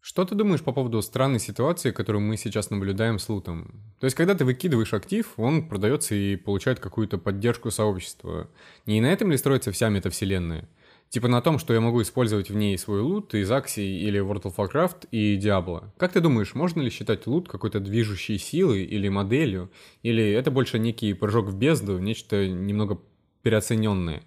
Что 0.00 0.24
ты 0.24 0.36
думаешь 0.36 0.62
по 0.62 0.72
поводу 0.72 1.02
странной 1.02 1.40
ситуации, 1.40 1.90
которую 1.90 2.22
мы 2.22 2.36
сейчас 2.36 2.70
наблюдаем 2.70 3.18
с 3.18 3.28
лутом? 3.28 3.82
То 3.98 4.04
есть, 4.04 4.16
когда 4.16 4.36
ты 4.36 4.44
выкидываешь 4.44 4.94
актив, 4.94 5.28
он 5.36 5.68
продается 5.68 6.14
и 6.14 6.36
получает 6.36 6.78
какую-то 6.78 7.18
поддержку 7.18 7.72
сообщества. 7.72 8.48
Не 8.86 9.00
на 9.00 9.06
этом 9.12 9.32
ли 9.32 9.36
строится 9.36 9.72
вся 9.72 9.88
метавселенная? 9.88 10.68
Типа 11.10 11.26
на 11.26 11.40
том, 11.40 11.58
что 11.58 11.72
я 11.72 11.80
могу 11.80 12.02
использовать 12.02 12.50
в 12.50 12.54
ней 12.54 12.76
свой 12.76 13.00
лут 13.00 13.34
из 13.34 13.50
Аксии 13.50 14.02
или 14.02 14.20
World 14.20 14.42
of 14.42 14.56
Warcraft 14.56 15.08
и 15.10 15.38
Diablo. 15.38 15.84
Как 15.96 16.12
ты 16.12 16.20
думаешь, 16.20 16.54
можно 16.54 16.82
ли 16.82 16.90
считать 16.90 17.26
лут 17.26 17.48
какой-то 17.48 17.80
движущей 17.80 18.36
силой 18.36 18.84
или 18.84 19.08
моделью? 19.08 19.70
Или 20.02 20.30
это 20.32 20.50
больше 20.50 20.78
некий 20.78 21.14
прыжок 21.14 21.46
в 21.46 21.56
бездну, 21.56 21.98
нечто 21.98 22.46
немного 22.46 23.00
переоцененное? 23.42 24.22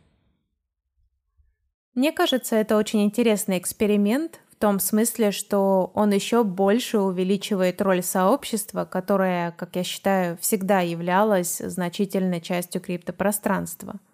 Мне 1.93 2.11
кажется, 2.11 2.55
это 2.55 2.77
очень 2.77 3.03
интересный 3.03 3.59
эксперимент 3.59 4.39
в 4.51 4.55
том 4.55 4.79
смысле, 4.79 5.31
что 5.31 5.91
он 5.93 6.11
еще 6.11 6.43
больше 6.43 6.99
увеличивает 6.99 7.79
роль 7.81 8.01
сообщества, 8.01 8.85
которое, 8.85 9.51
как 9.51 9.75
я 9.75 9.83
считаю, 9.83 10.37
всегда 10.41 10.79
являлось 10.79 11.57
значительной 11.57 12.41
частью 12.41 12.81
криптопространства– 12.81 13.99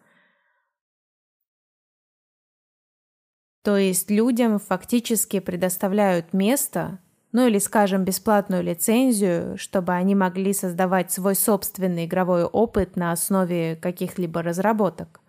То 3.67 3.75
есть 3.75 4.09
людям 4.09 4.59
фактически 4.59 5.41
предоставляют 5.41 6.31
место, 6.31 6.99
ну 7.33 7.47
или, 7.47 7.57
скажем, 7.57 8.05
бесплатную 8.05 8.63
лицензию, 8.63 9.57
чтобы 9.57 9.91
они 9.91 10.15
могли 10.15 10.53
создавать 10.53 11.11
свой 11.11 11.35
собственный 11.35 12.05
игровой 12.05 12.45
опыт 12.45 12.95
на 12.95 13.11
основе 13.11 13.75
каких-либо 13.75 14.41
разработок. 14.41 15.19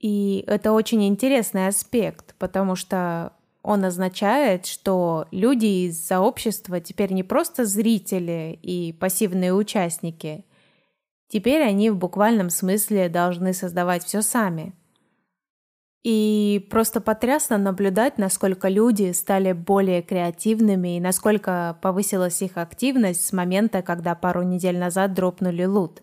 И 0.00 0.42
это 0.48 0.72
очень 0.72 1.06
интересный 1.06 1.68
аспект, 1.68 2.34
потому 2.38 2.74
что 2.74 3.34
он 3.62 3.84
означает, 3.84 4.66
что 4.66 5.28
люди 5.30 5.86
из 5.86 6.04
сообщества 6.04 6.80
теперь 6.80 7.12
не 7.12 7.22
просто 7.22 7.64
зрители 7.64 8.58
и 8.62 8.94
пассивные 8.94 9.54
участники. 9.54 10.44
Теперь 11.28 11.62
они 11.62 11.90
в 11.90 11.96
буквальном 11.96 12.50
смысле 12.50 13.08
должны 13.08 13.52
создавать 13.52 14.02
все 14.02 14.22
сами. 14.22 14.74
И 16.02 16.66
просто 16.70 17.00
потрясно 17.00 17.58
наблюдать, 17.58 18.16
насколько 18.18 18.68
люди 18.68 19.12
стали 19.12 19.52
более 19.52 20.02
креативными 20.02 20.96
и 20.96 21.00
насколько 21.00 21.78
повысилась 21.82 22.40
их 22.42 22.56
активность 22.56 23.24
с 23.24 23.32
момента, 23.32 23.82
когда 23.82 24.14
пару 24.14 24.42
недель 24.42 24.78
назад 24.78 25.14
дропнули 25.14 25.64
лут. 25.64 26.02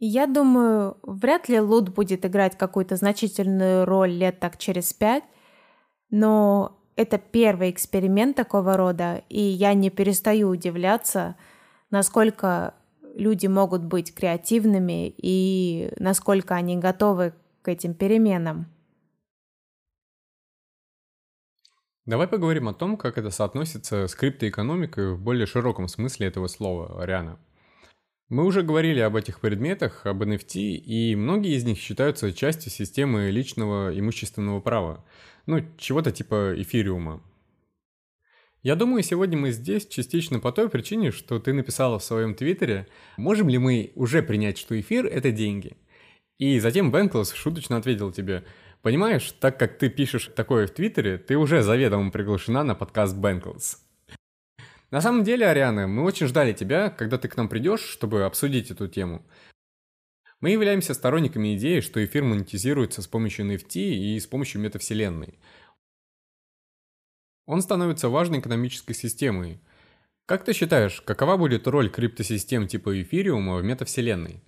Я 0.00 0.26
думаю, 0.26 0.98
вряд 1.02 1.48
ли 1.48 1.60
лут 1.60 1.88
будет 1.88 2.26
играть 2.26 2.58
какую-то 2.58 2.96
значительную 2.96 3.84
роль 3.84 4.10
лет 4.10 4.40
так 4.40 4.58
через 4.58 4.92
пять, 4.92 5.24
но 6.10 6.78
это 6.96 7.18
первый 7.18 7.70
эксперимент 7.70 8.36
такого 8.36 8.76
рода, 8.76 9.22
и 9.28 9.40
я 9.40 9.72
не 9.74 9.90
перестаю 9.90 10.48
удивляться, 10.50 11.36
насколько 11.90 12.74
люди 13.14 13.46
могут 13.46 13.84
быть 13.84 14.14
креативными 14.14 15.14
и 15.16 15.92
насколько 15.98 16.54
они 16.54 16.76
готовы 16.76 17.34
к 17.62 17.68
этим 17.68 17.94
переменам. 17.94 18.66
Давай 22.06 22.28
поговорим 22.28 22.68
о 22.68 22.74
том, 22.74 22.98
как 22.98 23.16
это 23.16 23.30
соотносится 23.30 24.06
с 24.08 24.14
криптоэкономикой 24.14 25.14
в 25.14 25.20
более 25.20 25.46
широком 25.46 25.88
смысле 25.88 26.26
этого 26.26 26.48
слова, 26.48 27.02
Ариана. 27.02 27.38
Мы 28.28 28.44
уже 28.44 28.62
говорили 28.62 29.00
об 29.00 29.16
этих 29.16 29.40
предметах, 29.40 30.04
об 30.04 30.22
NFT, 30.22 30.58
и 30.58 31.16
многие 31.16 31.54
из 31.54 31.64
них 31.64 31.78
считаются 31.78 32.32
частью 32.32 32.70
системы 32.70 33.30
личного 33.30 33.98
имущественного 33.98 34.60
права. 34.60 35.04
Ну, 35.46 35.62
чего-то 35.78 36.10
типа 36.10 36.54
эфириума. 36.56 37.22
Я 38.64 38.76
думаю, 38.76 39.02
сегодня 39.02 39.36
мы 39.36 39.50
здесь 39.50 39.86
частично 39.86 40.40
по 40.40 40.50
той 40.50 40.70
причине, 40.70 41.10
что 41.10 41.38
ты 41.38 41.52
написала 41.52 41.98
в 41.98 42.02
своем 42.02 42.34
твиттере, 42.34 42.86
можем 43.18 43.50
ли 43.50 43.58
мы 43.58 43.92
уже 43.94 44.22
принять, 44.22 44.56
что 44.56 44.80
эфир— 44.80 45.04
это 45.12 45.30
деньги. 45.30 45.76
И 46.38 46.58
затем 46.60 46.90
Бенклс 46.90 47.34
шуточно 47.34 47.76
ответил 47.76 48.10
тебе, 48.10 48.42
понимаешь, 48.80 49.32
так 49.32 49.58
как 49.58 49.76
ты 49.76 49.90
пишешь 49.90 50.30
такое 50.34 50.66
в 50.66 50.70
твиттере, 50.70 51.18
ты 51.18 51.36
уже 51.36 51.62
заведомо 51.62 52.10
приглашена 52.10 52.64
на 52.64 52.74
подкаст 52.74 53.14
Бенклс. 53.14 53.82
На 54.90 55.02
самом 55.02 55.24
деле, 55.24 55.46
Ариана, 55.46 55.86
мы 55.86 56.02
очень 56.02 56.26
ждали 56.26 56.54
тебя, 56.54 56.88
когда 56.88 57.18
ты 57.18 57.28
к 57.28 57.36
нам 57.36 57.50
придешь, 57.50 57.82
чтобы 57.82 58.24
обсудить 58.24 58.70
эту 58.70 58.88
тему. 58.88 59.26
Мы 60.40 60.50
являемся 60.50 60.94
сторонниками 60.94 61.54
идеи, 61.56 61.80
что 61.80 62.02
эфир 62.02 62.22
монетизируется 62.22 63.02
с 63.02 63.06
помощью 63.06 63.46
NFT 63.46 63.76
и 63.76 64.18
с 64.18 64.26
помощью 64.26 64.62
метавселенной. 64.62 65.38
Он 67.46 67.60
становится 67.60 68.08
важной 68.08 68.40
экономической 68.40 68.94
системой. 68.94 69.60
Как 70.26 70.44
ты 70.44 70.54
считаешь, 70.54 71.00
какова 71.02 71.36
будет 71.36 71.66
роль 71.66 71.90
криптосистем 71.90 72.66
типа 72.66 73.02
эфириума 73.02 73.56
в 73.56 73.64
метавселенной? 73.64 74.42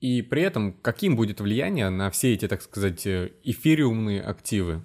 И 0.00 0.20
при 0.20 0.42
этом, 0.42 0.74
каким 0.74 1.16
будет 1.16 1.40
влияние 1.40 1.88
на 1.88 2.10
все 2.10 2.34
эти, 2.34 2.46
так 2.46 2.60
сказать, 2.60 3.06
э, 3.06 3.32
эфириумные 3.42 4.20
активы? 4.20 4.82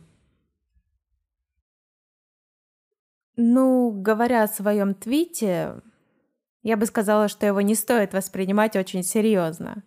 Ну, 3.35 3.91
говоря 3.91 4.43
о 4.43 4.47
своем 4.47 4.93
твите, 4.93 5.81
я 6.61 6.77
бы 6.77 6.85
сказала, 6.85 7.27
что 7.27 7.45
его 7.45 7.61
не 7.61 7.75
стоит 7.75 8.13
воспринимать 8.13 8.75
очень 8.75 9.03
серьезно. 9.03 9.83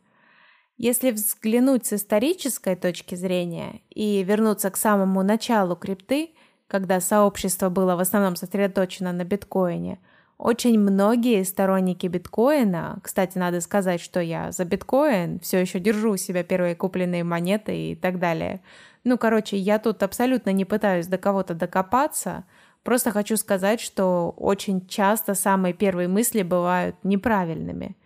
Если 0.76 1.10
взглянуть 1.10 1.86
с 1.86 1.92
исторической 1.94 2.76
точки 2.76 3.14
зрения 3.14 3.82
и 3.90 4.22
вернуться 4.22 4.70
к 4.70 4.76
самому 4.76 5.22
началу 5.22 5.76
крипты, 5.76 6.34
когда 6.72 7.00
сообщество 7.00 7.68
было 7.68 7.94
в 7.94 8.00
основном 8.00 8.34
сосредоточено 8.34 9.12
на 9.12 9.24
биткоине, 9.24 10.00
очень 10.38 10.80
многие 10.80 11.44
сторонники 11.44 12.08
биткоина, 12.08 12.98
кстати, 13.02 13.38
надо 13.38 13.60
сказать, 13.60 14.00
что 14.00 14.18
я 14.20 14.50
за 14.50 14.64
биткоин, 14.64 15.38
все 15.38 15.60
еще 15.60 15.78
держу 15.78 16.14
у 16.14 16.16
себя 16.16 16.42
первые 16.42 16.74
купленные 16.74 17.22
монеты 17.22 17.92
и 17.92 17.94
так 17.94 18.18
далее. 18.18 18.60
Ну, 19.04 19.18
короче, 19.18 19.56
я 19.56 19.78
тут 19.78 20.02
абсолютно 20.02 20.50
не 20.50 20.64
пытаюсь 20.64 21.06
до 21.06 21.18
кого-то 21.18 21.54
докопаться– 21.54 22.44
Просто 22.82 23.12
хочу 23.12 23.36
сказать, 23.36 23.80
что 23.80 24.34
очень 24.36 24.86
часто 24.88 25.34
самые 25.34 25.72
первые 25.72 26.08
мысли 26.08 26.42
бывают 26.42 26.96
неправильными. 27.04 27.96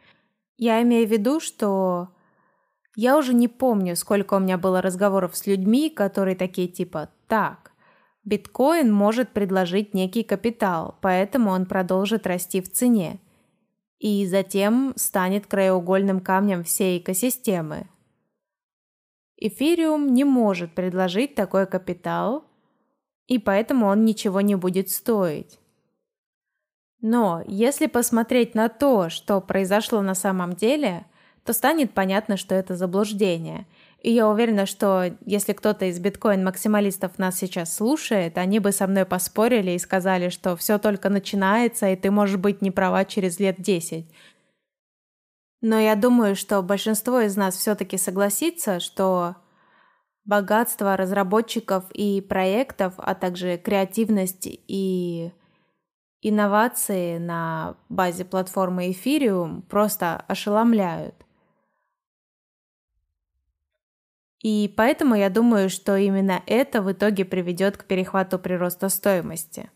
Я 0.58 0.82
имею 0.82 1.06
в 1.06 1.10
виду, 1.10 1.40
что 1.40 2.08
я 2.94 3.16
уже 3.16 3.32
не 3.32 3.48
помню, 3.48 3.96
сколько 3.96 4.34
у 4.34 4.38
меня 4.38 4.58
было 4.58 4.82
разговоров 4.82 5.36
с 5.36 5.46
людьми, 5.46 5.90
которые 5.90 6.36
такие 6.36 6.68
типа 6.68 7.10
«так». 7.26 7.72
Биткоин 8.26 8.92
может 8.92 9.30
предложить 9.30 9.94
некий 9.94 10.24
капитал, 10.24 10.98
поэтому 11.00 11.50
он 11.50 11.64
продолжит 11.64 12.26
расти 12.26 12.60
в 12.60 12.70
цене. 12.70 13.20
И 14.00 14.26
затем 14.26 14.92
станет 14.96 15.46
краеугольным 15.46 16.20
камнем 16.20 16.64
всей 16.64 16.98
экосистемы. 16.98 17.88
Эфириум 19.36 20.12
не 20.12 20.24
может 20.24 20.74
предложить 20.74 21.36
такой 21.36 21.66
капитал, 21.66 22.44
и 23.28 23.38
поэтому 23.38 23.86
он 23.86 24.04
ничего 24.04 24.40
не 24.40 24.56
будет 24.56 24.90
стоить. 24.90 25.60
Но 27.00 27.44
если 27.46 27.86
посмотреть 27.86 28.56
на 28.56 28.68
то, 28.68 29.08
что 29.08 29.40
произошло 29.40 30.02
на 30.02 30.14
самом 30.14 30.54
деле, 30.54 31.06
то 31.44 31.52
станет 31.52 31.94
понятно, 31.94 32.36
что 32.36 32.56
это 32.56 32.74
заблуждение. 32.74 33.66
И 34.02 34.12
я 34.12 34.28
уверена, 34.28 34.66
что 34.66 35.16
если 35.24 35.52
кто-то 35.52 35.86
из 35.86 35.98
биткоин-максималистов 35.98 37.18
нас 37.18 37.38
сейчас 37.38 37.74
слушает, 37.74 38.38
они 38.38 38.60
бы 38.60 38.70
со 38.72 38.86
мной 38.86 39.04
поспорили 39.04 39.72
и 39.72 39.78
сказали, 39.78 40.28
что 40.28 40.56
все 40.56 40.78
только 40.78 41.08
начинается, 41.08 41.88
и 41.88 41.96
ты 41.96 42.10
можешь 42.10 42.36
быть 42.36 42.62
не 42.62 42.70
права 42.70 43.04
через 43.04 43.40
лет 43.40 43.60
10. 43.60 44.06
Но 45.62 45.80
я 45.80 45.96
думаю, 45.96 46.36
что 46.36 46.62
большинство 46.62 47.20
из 47.20 47.36
нас 47.36 47.56
все-таки 47.56 47.96
согласится, 47.96 48.78
что 48.78 49.36
богатство 50.24 50.96
разработчиков 50.96 51.90
и 51.92 52.20
проектов, 52.20 52.94
а 52.98 53.14
также 53.14 53.56
креативность 53.56 54.46
и 54.46 55.32
инновации 56.22 57.18
на 57.18 57.76
базе 57.88 58.24
платформы 58.24 58.90
Ethereum 58.90 59.62
просто 59.62 60.24
ошеломляют. 60.28 61.25
И 64.42 64.72
поэтому 64.76 65.14
я 65.14 65.30
думаю, 65.30 65.70
что 65.70 65.96
именно 65.96 66.42
это 66.46 66.82
в 66.82 66.92
итоге 66.92 67.24
приведет 67.24 67.76
к 67.76 67.84
перехвату 67.84 68.38
прироста 68.38 68.88
стоимости. 68.88 69.70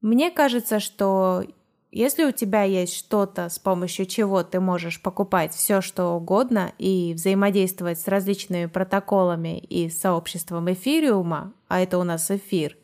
Мне 0.00 0.30
кажется, 0.30 0.80
что 0.80 1.44
если 1.92 2.24
у 2.24 2.30
тебя 2.30 2.62
есть 2.62 2.94
что-то, 2.96 3.48
с 3.48 3.58
помощью 3.58 4.06
чего 4.06 4.42
ты 4.44 4.60
можешь 4.60 5.02
покупать 5.02 5.52
все, 5.52 5.80
что 5.80 6.14
угодно 6.14 6.72
и 6.78 7.14
взаимодействовать 7.14 7.98
с 7.98 8.06
различными 8.06 8.66
протоколами 8.66 9.58
и 9.58 9.90
сообществом 9.90 10.72
эфириума, 10.72 11.52
а 11.68 11.80
это 11.80 11.98
у 11.98 12.04
нас 12.04 12.30
эфир, 12.30 12.76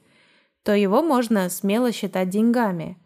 то 0.64 0.74
его 0.74 1.02
можно 1.02 1.48
смело 1.48 1.93
считать 1.93 2.31
деньгами. 2.31 2.98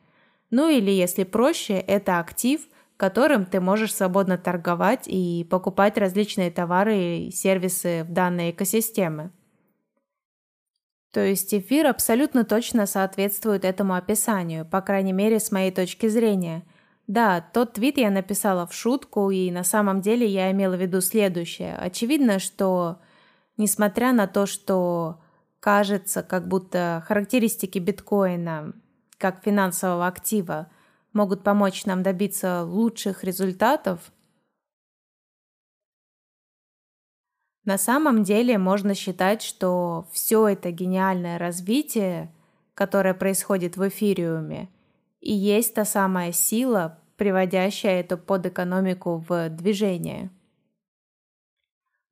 Ну 0.49 0.71
или, 0.71 0.91
если 0.91 1.25
проще, 1.25 1.75
это 1.75 2.19
актив, 2.19 2.67
которым 3.01 3.47
ты 3.47 3.61
можешь 3.61 3.95
свободно 3.95 4.37
торговать 4.37 5.05
и 5.07 5.47
покупать 5.49 5.97
различные 5.97 6.51
товары 6.51 6.99
и 6.99 7.31
сервисы 7.31 8.05
в 8.05 8.13
данной 8.13 8.51
экосистеме. 8.51 9.31
То 11.11 11.25
есть 11.25 11.55
эфир 11.55 11.87
абсолютно 11.87 12.45
точно 12.45 12.85
соответствует 12.85 13.65
этому 13.65 13.95
описанию, 13.95 14.67
по 14.67 14.83
крайней 14.83 15.15
мере, 15.15 15.41
с 15.41 15.51
моей 15.51 15.71
точки 15.71 16.09
зрения. 16.09 16.63
Да, 17.07 17.41
тот 17.41 17.73
твит 17.73 17.97
я 17.97 18.11
написала 18.11 18.67
в 18.67 18.75
шутку, 18.75 19.31
и 19.31 19.51
на 19.51 19.65
самом 19.65 20.03
деле 20.03 20.27
я 20.27 20.51
имела 20.51 20.77
в 20.77 20.83
виду 20.83 21.01
следующее. 21.01 21.77
Очевидно, 21.77 22.39
что 22.39 22.99
несмотря 23.57 24.13
на 24.13 24.27
то, 24.27 24.45
что 24.45 25.23
кажется, 25.59 26.23
как 26.23 26.47
будто 26.49 27.03
характеристики 27.09 27.79
биткоина 27.79 28.75
как 29.17 29.43
финансового 29.43 30.07
актива 30.07 30.69
могут 31.13 31.43
помочь 31.43 31.85
нам 31.87 32.03
добиться 32.03 32.65
лучших 32.65 33.25
результатов, 33.25 34.13
На 37.65 37.77
самом 37.79 38.25
деле 38.25 38.59
можно 38.59 38.95
считать, 38.95 39.43
что 39.43 40.09
все 40.13 40.49
это 40.49 40.71
гениальное 40.71 41.39
развитие, 41.39 42.33
которое 42.75 43.15
происходит 43.15 43.77
в 43.77 43.87
эфириуме, 43.87 44.69
и 45.21 45.33
есть 45.33 45.75
та 45.75 45.85
самая 45.85 46.33
сила, 46.33 46.99
приводящая 47.17 48.01
эту 48.01 48.17
подэкономику 48.17 49.25
в 49.29 49.51
движение. 49.51 50.31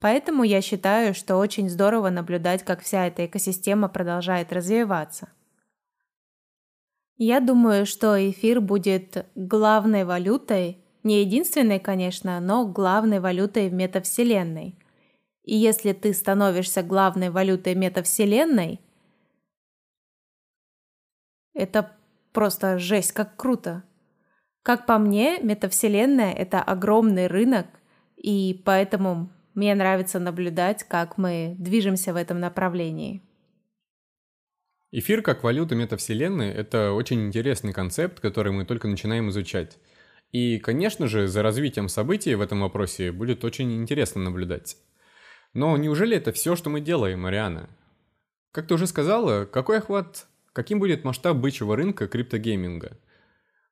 Поэтому 0.00 0.44
я 0.44 0.60
считаю, 0.60 1.14
что 1.14 1.36
очень 1.36 1.68
здорово 1.70 2.10
наблюдать, 2.10 2.62
как 2.62 2.82
вся 2.82 3.06
эта 3.06 3.26
экосистема 3.26 3.88
продолжает 3.88 4.52
развиваться. 4.52 5.28
Я 7.18 7.40
думаю, 7.40 7.84
что 7.84 8.16
эфир 8.30 8.60
будет 8.60 9.26
главной 9.34 10.04
валютой, 10.04 10.78
не 11.02 11.20
единственной, 11.20 11.80
конечно, 11.80 12.38
но 12.38 12.64
главной 12.64 13.18
валютой 13.18 13.68
в 13.68 13.72
метавселенной. 13.72 14.78
И 15.42 15.56
если 15.56 15.92
ты 15.92 16.14
становишься 16.14 16.84
главной 16.84 17.30
валютой 17.30 17.74
метавселенной, 17.74 18.80
это 21.54 21.96
просто 22.32 22.78
жесть, 22.78 23.10
как 23.10 23.36
круто. 23.36 23.82
Как 24.62 24.86
по 24.86 24.98
мне, 24.98 25.40
метавселенная– 25.40 26.32
это 26.34 26.62
огромный 26.62 27.26
рынок, 27.26 27.66
и 28.16 28.62
поэтому 28.64 29.28
мне 29.54 29.74
нравится 29.74 30.20
наблюдать, 30.20 30.84
как 30.84 31.18
мы 31.18 31.56
движемся 31.58 32.12
в 32.12 32.16
этом 32.16 32.38
направлении. 32.38 33.27
Эфир 34.90 35.20
как 35.20 35.42
валюта 35.44 35.74
метавселенной– 35.74 36.50
это 36.54 36.92
очень 36.92 37.26
интересный 37.26 37.74
концепт, 37.74 38.20
который 38.20 38.52
мы 38.52 38.64
только 38.64 38.88
начинаем 38.88 39.28
изучать. 39.28 39.76
И, 40.32 40.58
конечно 40.58 41.08
же, 41.08 41.28
за 41.28 41.42
развитием 41.42 41.90
событий 41.90 42.34
в 42.34 42.40
этом 42.40 42.62
вопросе 42.62 43.12
будет 43.12 43.44
очень 43.44 43.76
интересно 43.76 44.22
наблюдать. 44.22 44.78
Но 45.52 45.76
неужели 45.76 46.16
это 46.16 46.32
все, 46.32 46.56
что 46.56 46.70
мы 46.70 46.80
делаем, 46.80 47.20
Мариана? 47.20 47.68
Как 48.50 48.66
ты 48.66 48.72
уже 48.72 48.86
сказала, 48.86 49.44
какой 49.44 49.78
охват, 49.78 50.26
каким 50.54 50.80
будет 50.80 51.04
масштаб 51.04 51.36
бычьего 51.36 51.76
рынка 51.76 52.08
криптогейминга? 52.08 52.96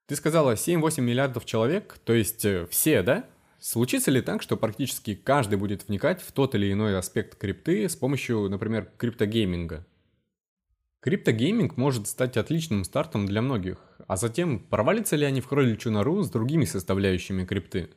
Ты 0.04 0.16
сказала 0.16 0.52
7-8 0.52 1.00
миллиардов 1.00 1.46
человек, 1.46 1.96
то 2.04 2.12
есть 2.12 2.44
э, 2.44 2.66
все, 2.70 3.02
да? 3.02 3.24
Случится 3.58 4.10
ли 4.10 4.20
так, 4.20 4.42
что 4.42 4.58
практически 4.58 5.14
каждый 5.14 5.56
будет 5.56 5.88
вникать 5.88 6.20
в 6.20 6.30
тот 6.32 6.54
или 6.54 6.70
иной 6.70 6.96
аспект 6.98 7.36
крипты 7.38 7.88
с 7.88 7.96
помощью, 7.96 8.50
например, 8.50 8.90
криптогейминга? 8.98 9.86
Криптогейминг 11.06 11.76
может 11.76 12.08
стать 12.08 12.36
отличным 12.36 12.82
стартом 12.82 13.26
для 13.26 13.40
многих, 13.40 13.78
а 14.08 14.16
затем 14.16 14.58
провалится 14.58 15.14
ли 15.14 15.24
они 15.24 15.40
в 15.40 15.46
кроличью 15.46 15.92
нору 15.92 16.24
с 16.24 16.30
другими 16.30 16.64
составляющими 16.64 17.44
крипты? 17.44 17.90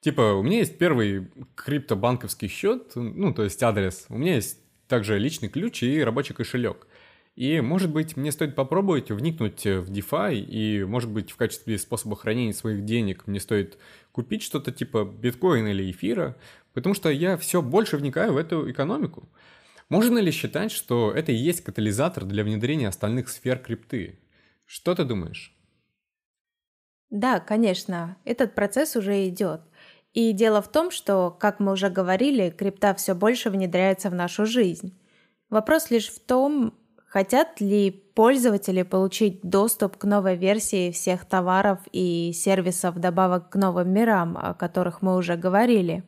Типа, 0.00 0.32
у 0.32 0.42
меня 0.42 0.58
есть 0.58 0.76
первый 0.76 1.30
криптобанковский 1.54 2.48
счет, 2.48 2.96
ну, 2.96 3.32
то 3.32 3.44
есть 3.44 3.62
адрес, 3.62 4.06
у 4.08 4.18
меня 4.18 4.34
есть 4.34 4.58
также 4.88 5.20
личный 5.20 5.50
ключ 5.50 5.84
и 5.84 6.02
рабочий 6.02 6.34
кошелек. 6.34 6.88
И, 7.36 7.60
может 7.60 7.92
быть, 7.92 8.16
мне 8.16 8.32
стоит 8.32 8.56
попробовать 8.56 9.12
вникнуть 9.12 9.64
в 9.64 9.92
DeFi, 9.92 10.40
и, 10.40 10.82
может 10.82 11.10
быть, 11.10 11.30
в 11.30 11.36
качестве 11.36 11.78
способа 11.78 12.16
хранения 12.16 12.54
своих 12.54 12.84
денег 12.84 13.28
мне 13.28 13.38
стоит 13.38 13.78
купить 14.10 14.42
что-то 14.42 14.72
типа 14.72 15.04
биткоина 15.04 15.68
или 15.68 15.88
эфира, 15.88 16.36
потому 16.72 16.96
что 16.96 17.08
я 17.08 17.36
все 17.36 17.62
больше 17.62 17.98
вникаю 17.98 18.32
в 18.32 18.36
эту 18.36 18.68
экономику. 18.68 19.28
Можно 19.92 20.20
ли 20.20 20.30
считать, 20.30 20.72
что 20.72 21.12
это 21.12 21.32
и 21.32 21.34
есть 21.34 21.60
катализатор 21.60 22.24
для 22.24 22.44
внедрения 22.44 22.88
остальных 22.88 23.28
сфер 23.28 23.58
крипты? 23.58 24.18
Что 24.64 24.94
ты 24.94 25.04
думаешь? 25.04 25.54
Да, 27.10 27.40
конечно, 27.40 28.16
этот 28.24 28.54
процесс 28.54 28.96
уже 28.96 29.28
идет. 29.28 29.60
И 30.14 30.32
дело 30.32 30.62
в 30.62 30.72
том, 30.72 30.90
что, 30.90 31.30
как 31.30 31.60
мы 31.60 31.72
уже 31.72 31.90
говорили, 31.90 32.48
крипта 32.48 32.94
все 32.94 33.14
больше 33.14 33.50
внедряется 33.50 34.08
в 34.08 34.14
нашу 34.14 34.46
жизнь. 34.46 34.98
Вопрос 35.50 35.90
лишь 35.90 36.08
в 36.08 36.20
том, 36.20 36.72
Хотят 37.04 37.60
ли 37.60 37.90
пользователи 37.90 38.82
получить 38.84 39.42
доступ 39.42 39.98
к 39.98 40.04
новой 40.04 40.36
версии 40.36 40.90
всех 40.90 41.26
товаров 41.26 41.80
и 41.92 42.32
сервисов 42.32 42.98
добавок 42.98 43.50
к 43.50 43.56
новым 43.56 43.92
мирам, 43.92 44.38
о 44.38 44.54
которых 44.54 45.02
мы 45.02 45.16
уже 45.16 45.36
говорили? 45.36 46.04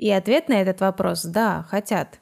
И 0.00 0.10
ответ 0.10 0.48
на 0.48 0.54
этот 0.54 0.80
вопрос– 0.80 1.22
да, 1.24 1.66
хотят. 1.68 2.20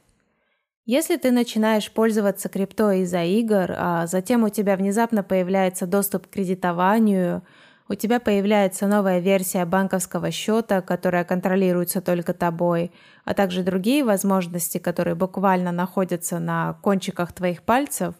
Если 0.84 1.16
ты 1.16 1.30
начинаешь 1.30 1.90
пользоваться 1.90 2.48
криптой 2.48 3.00
из-за 3.00 3.22
игр, 3.22 3.72
а 3.76 4.06
затем 4.06 4.42
у 4.42 4.48
тебя 4.48 4.76
внезапно 4.76 5.22
появляется 5.22 5.86
доступ 5.86 6.26
к 6.26 6.30
кредитованию– 6.30 7.42
у 7.90 7.94
тебя 7.94 8.20
появляется 8.20 8.86
новая 8.86 9.18
версия 9.18 9.64
банковского 9.64 10.30
счета, 10.30 10.82
которая 10.82 11.24
контролируется 11.24 12.02
только 12.02 12.34
тобой, 12.34 12.92
а 13.24 13.32
также 13.32 13.62
другие 13.62 14.04
возможности, 14.04 14.76
которые 14.76 15.14
буквально 15.14 15.72
находятся 15.72 16.38
на 16.38 16.74
кончиках 16.82 17.32
твоих 17.32 17.62
пальцев, 17.62 18.14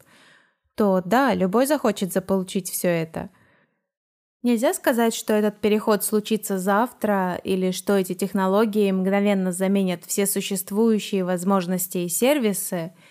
то 0.74 1.02
да, 1.04 1.34
любой 1.34 1.66
захочет 1.66 2.14
заполучить 2.14 2.70
все 2.70 2.88
это. 2.88 3.28
Нельзя 4.42 4.72
сказать, 4.72 5.14
что 5.14 5.32
этот 5.32 5.60
переход 5.60 6.04
случится 6.04 6.58
завтра 6.58 7.40
или 7.42 7.72
что 7.72 7.96
эти 7.96 8.14
технологии 8.14 8.90
мгновенно 8.92 9.52
заменят 9.52 10.04
все 10.04 10.26
существующие 10.26 11.24
возможности 11.24 11.98
и 11.98 12.08
сервисы– 12.08 12.92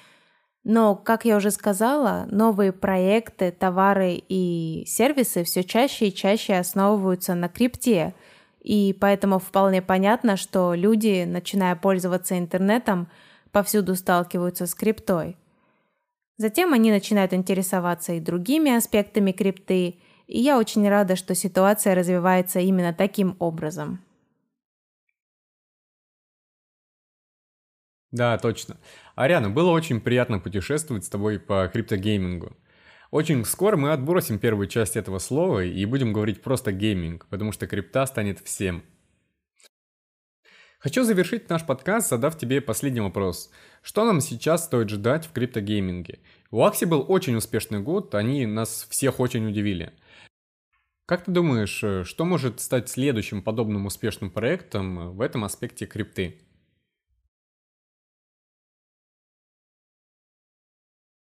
но, 0.69 0.95
как 0.97 1.23
я 1.23 1.37
уже 1.37 1.51
сказала, 1.51 2.27
новые 2.29 2.73
проекты, 2.73 3.51
товары 3.51 4.21
и 4.27 4.83
сервисы 4.85 5.45
все 5.45 5.63
чаще 5.63 6.09
и 6.09 6.13
чаще 6.13 6.55
основываются 6.55 7.35
на 7.35 7.47
крипте, 7.47 8.13
и 8.59 8.93
поэтому 8.99 9.39
вполне 9.39 9.81
понятно, 9.81 10.35
что 10.35 10.73
люди, 10.73 11.23
начиная 11.25 11.77
пользоваться 11.77 12.37
интернетом, 12.37 13.07
повсюду 13.53 13.95
сталкиваются 13.95 14.67
с 14.67 14.75
криптой. 14.75 15.37
Затем 16.35 16.73
они 16.73 16.91
начинают 16.91 17.31
интересоваться 17.31 18.11
и 18.11 18.19
другими 18.19 18.75
аспектами 18.75 19.31
крипты, 19.31 20.01
и 20.27 20.39
я 20.39 20.59
очень 20.59 20.87
рада, 20.87 21.15
что 21.15 21.33
ситуация 21.33 21.95
развивается 21.95 22.59
именно 22.59 22.93
таким 22.93 23.35
образом. 23.39 24.03
Да, 28.11 28.37
точно. 28.37 28.77
Ариана, 29.15 29.49
было 29.49 29.71
очень 29.71 29.99
приятно 29.99 30.39
путешествовать 30.39 31.05
с 31.05 31.09
тобой 31.09 31.39
по 31.39 31.67
криптогеймингу. 31.67 32.55
Очень 33.11 33.45
скоро 33.45 33.77
мы 33.77 33.93
отбросим 33.93 34.37
первую 34.37 34.67
часть 34.67 34.97
этого 34.97 35.19
слова 35.19 35.63
и 35.63 35.85
будем 35.85 36.11
говорить 36.11 36.41
просто 36.41 36.71
гейминг, 36.71 37.25
потому 37.27 37.51
что 37.51 37.67
крипта 37.67 38.05
станет 38.05 38.39
всем. 38.39 38.83
Хочу 40.79 41.03
завершить 41.03 41.49
наш 41.49 41.65
подкаст, 41.65 42.09
задав 42.09 42.37
тебе 42.37 42.61
последний 42.61 42.99
вопрос. 43.01 43.49
Что 43.81 44.05
нам 44.05 44.21
сейчас 44.21 44.65
стоит 44.65 44.89
ждать 44.89 45.25
в 45.25 45.31
криптогейминге? 45.31 46.19
У 46.51 46.63
Акси 46.63 46.85
был 46.85 47.05
очень 47.07 47.35
успешный 47.35 47.79
год, 47.79 48.13
они 48.13 48.45
нас 48.45 48.85
всех 48.89 49.19
очень 49.19 49.47
удивили. 49.47 49.93
Как 51.07 51.23
ты 51.23 51.31
думаешь, 51.31 52.05
что 52.05 52.25
может 52.25 52.59
стать 52.59 52.89
следующим 52.89 53.41
подобным 53.41 53.85
успешным 53.85 54.29
проектом 54.29 55.15
в 55.15 55.21
этом 55.21 55.45
аспекте 55.45 55.85
крипты? 55.85 56.41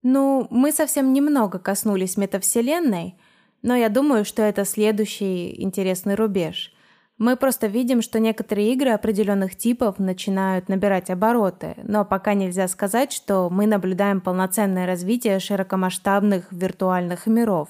Ну, 0.03 0.49
мы 0.51 0.73
совсем 0.73 1.13
немного 1.13 1.61
коснулись 1.61 2.17
метавселенной, 2.17 3.15
но 3.63 3.77
я 3.77 3.89
думаю, 3.89 4.25
что 4.25 4.43
это 4.43 4.65
следующий 4.65 5.63
интересный 5.63 6.17
рубеж. 6.17 6.75
Мы 7.17 7.37
просто 7.37 7.69
видим, 7.69 8.03
что 8.03 8.19
некоторые 8.19 8.73
игры 8.73 8.91
определенных 8.91 9.55
типов 9.55 10.01
начинают 10.01 10.69
набирать 10.69 11.11
обороты, 11.11 11.77
но 11.85 12.05
пока 12.05 12.35
нельзя 12.35 12.67
сказать, 12.67 13.13
что 13.13 13.49
мы 13.51 13.67
наблюдаем 13.69 14.21
полноценное 14.21 14.87
развитие 14.87 15.39
широкомасштабных 15.39 16.51
виртуальных 16.51 17.29
миров, 17.29 17.69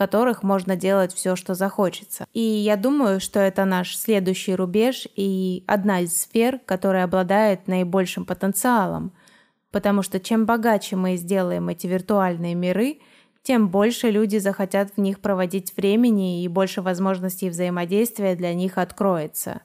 которых 0.00 0.42
можно 0.42 0.76
делать 0.76 1.12
все, 1.12 1.36
что 1.36 1.54
захочется. 1.54 2.24
И 2.32 2.40
я 2.40 2.76
думаю, 2.76 3.20
что 3.20 3.38
это 3.38 3.64
наш 3.64 3.96
следующий 3.96 4.54
рубеж 4.54 5.06
и 5.14 5.62
одна 5.66 6.00
из 6.00 6.16
сфер, 6.20 6.58
которая 6.64 7.04
обладает 7.04 7.68
наибольшим 7.68 8.24
потенциалом– 8.24 9.12
Потому 9.70 10.02
что 10.02 10.18
чем 10.18 10.46
богаче 10.46 10.96
мы 10.96 11.16
сделаем 11.16 11.68
эти 11.68 11.86
виртуальные 11.86 12.54
миры, 12.54 12.98
тем 13.42 13.68
больше 13.68 14.10
люди 14.10 14.36
захотят 14.38 14.92
в 14.96 15.00
них 15.00 15.20
проводить 15.20 15.74
времени 15.76 16.42
и 16.42 16.48
больше 16.48 16.82
возможностей 16.82 17.48
взаимодействия 17.48 18.34
для 18.34 18.52
них 18.52 18.78
откроется. 18.78 19.62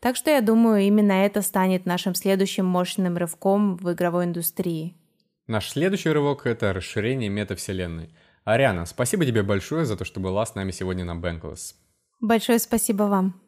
Так 0.00 0.14
что 0.14 0.30
я 0.30 0.40
думаю, 0.40 0.82
именно 0.82 1.12
это 1.12 1.42
станет 1.42 1.84
нашим 1.84 2.14
следующим 2.14 2.64
мощным 2.64 3.16
рывком 3.16 3.76
в 3.76 3.92
игровой 3.92 4.26
индустрии. 4.26 4.94
Наш 5.48 5.70
следующий 5.70 6.10
рывок– 6.10 6.42
это 6.46 6.72
расширение 6.72 7.28
метавселенной. 7.28 8.10
Ариана, 8.48 8.86
спасибо 8.86 9.26
тебе 9.26 9.42
большое 9.42 9.84
за 9.84 9.94
то, 9.94 10.06
что 10.06 10.20
была 10.20 10.46
с 10.46 10.54
нами 10.54 10.70
сегодня 10.70 11.04
на 11.04 11.20
Bankless. 11.20 11.74
Большое 12.18 12.58
спасибо 12.58 13.02
вам. 13.02 13.38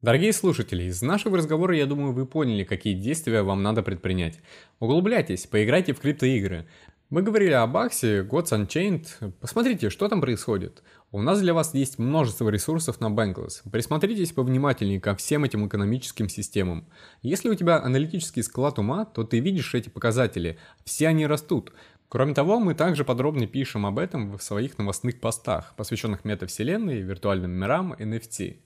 Дорогие 0.00 0.32
слушатели, 0.32 0.84
из 0.84 1.02
нашего 1.02 1.36
разговора, 1.36 1.76
я 1.76 1.84
думаю, 1.84 2.14
вы 2.14 2.24
поняли, 2.24 2.64
какие 2.64 2.94
действия 2.94 3.42
вам 3.42 3.62
надо 3.62 3.82
предпринять. 3.82 4.40
Углубляйтесь, 4.80 5.46
поиграйте 5.46 5.92
в 5.92 6.00
криптоигры. 6.00 6.66
Мы 7.10 7.20
говорили 7.20 7.52
об 7.52 7.76
Аксе, 7.76 8.22
Gods 8.22 8.52
Unchained. 8.52 9.32
Посмотрите, 9.40 9.90
что 9.90 10.08
там 10.08 10.22
происходит. 10.22 10.82
У 11.10 11.20
нас 11.20 11.40
для 11.40 11.52
вас 11.52 11.74
есть 11.74 11.98
множество 11.98 12.48
ресурсов 12.50 13.00
на 13.00 13.06
Bankless. 13.06 13.70
Присмотритесь 13.70 14.32
повнимательнее 14.32 15.00
ко 15.00 15.14
всем 15.14 15.44
этим 15.44 15.66
экономическим 15.66 16.28
системам. 16.28 16.86
Если 17.22 17.48
у 17.48 17.54
тебя 17.54 17.82
аналитический 17.82 18.42
склад 18.42 18.78
ума, 18.78 19.06
то 19.06 19.24
ты 19.24 19.40
видишь 19.40 19.74
эти 19.74 19.88
показатели. 19.88 20.58
Все 20.84 21.08
они 21.08 21.26
растут. 21.26 21.72
Кроме 22.08 22.32
того, 22.32 22.58
мы 22.58 22.74
также 22.74 23.04
подробно 23.04 23.46
пишем 23.46 23.84
об 23.84 23.98
этом 23.98 24.38
в 24.38 24.42
своих 24.42 24.78
новостных 24.78 25.20
постах, 25.20 25.74
посвященных 25.76 26.24
метавселенной, 26.24 27.02
виртуальным 27.02 27.50
мирам, 27.50 27.92
NFT. 27.92 28.56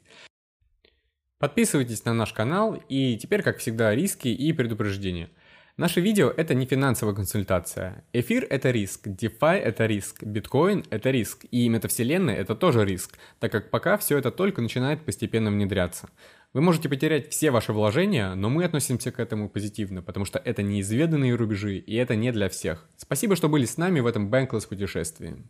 Подписывайтесь 1.39 2.05
на 2.05 2.15
наш 2.15 2.33
канал 2.33 2.81
и 2.89 3.17
теперь, 3.17 3.43
как 3.43 3.59
всегда, 3.59 3.93
риски 3.97 4.29
и 4.29 4.53
предупреждения. 4.53 5.29
Наше 5.77 6.01
видео– 6.01 6.29
это 6.37 6.55
не 6.55 6.67
финансовая 6.67 7.17
консультация. 7.17 8.05
Эфир– 8.13 8.47
это 8.51 8.71
риск, 8.71 9.09
DeFi– 9.09 9.57
это 9.65 9.87
риск, 9.87 10.23
биткоин– 10.23 10.85
это 10.91 11.11
риск, 11.11 11.47
и 11.51 11.69
метавселенная– 11.69 12.37
это 12.37 12.55
тоже 12.55 12.85
риск, 12.85 13.19
так 13.41 13.51
как 13.51 13.71
пока 13.71 13.97
все 13.97 14.19
это 14.19 14.31
только 14.31 14.61
начинает 14.61 15.05
постепенно 15.05 15.51
внедряться. 15.51 16.11
Вы 16.53 16.61
можете 16.61 16.91
потерять 16.91 17.31
все 17.31 17.51
ваши 17.51 17.73
вложения, 17.73 18.35
но 18.35 18.51
мы 18.51 18.65
относимся 18.65 19.11
к 19.11 19.19
этому 19.19 19.49
позитивно, 19.49 20.03
потому 20.03 20.27
что 20.27 20.39
это 20.39 20.63
неизведанные 20.63 21.35
рубежи, 21.35 21.79
и 21.79 21.95
это 21.95 22.15
не 22.15 22.31
для 22.31 22.51
всех. 22.51 22.87
Спасибо, 22.99 23.37
что 23.37 23.49
были 23.49 23.65
с 23.65 23.79
нами 23.79 24.01
в 24.01 24.07
этом 24.07 24.29
Bankless 24.31 24.69
путешествии. 24.69 25.43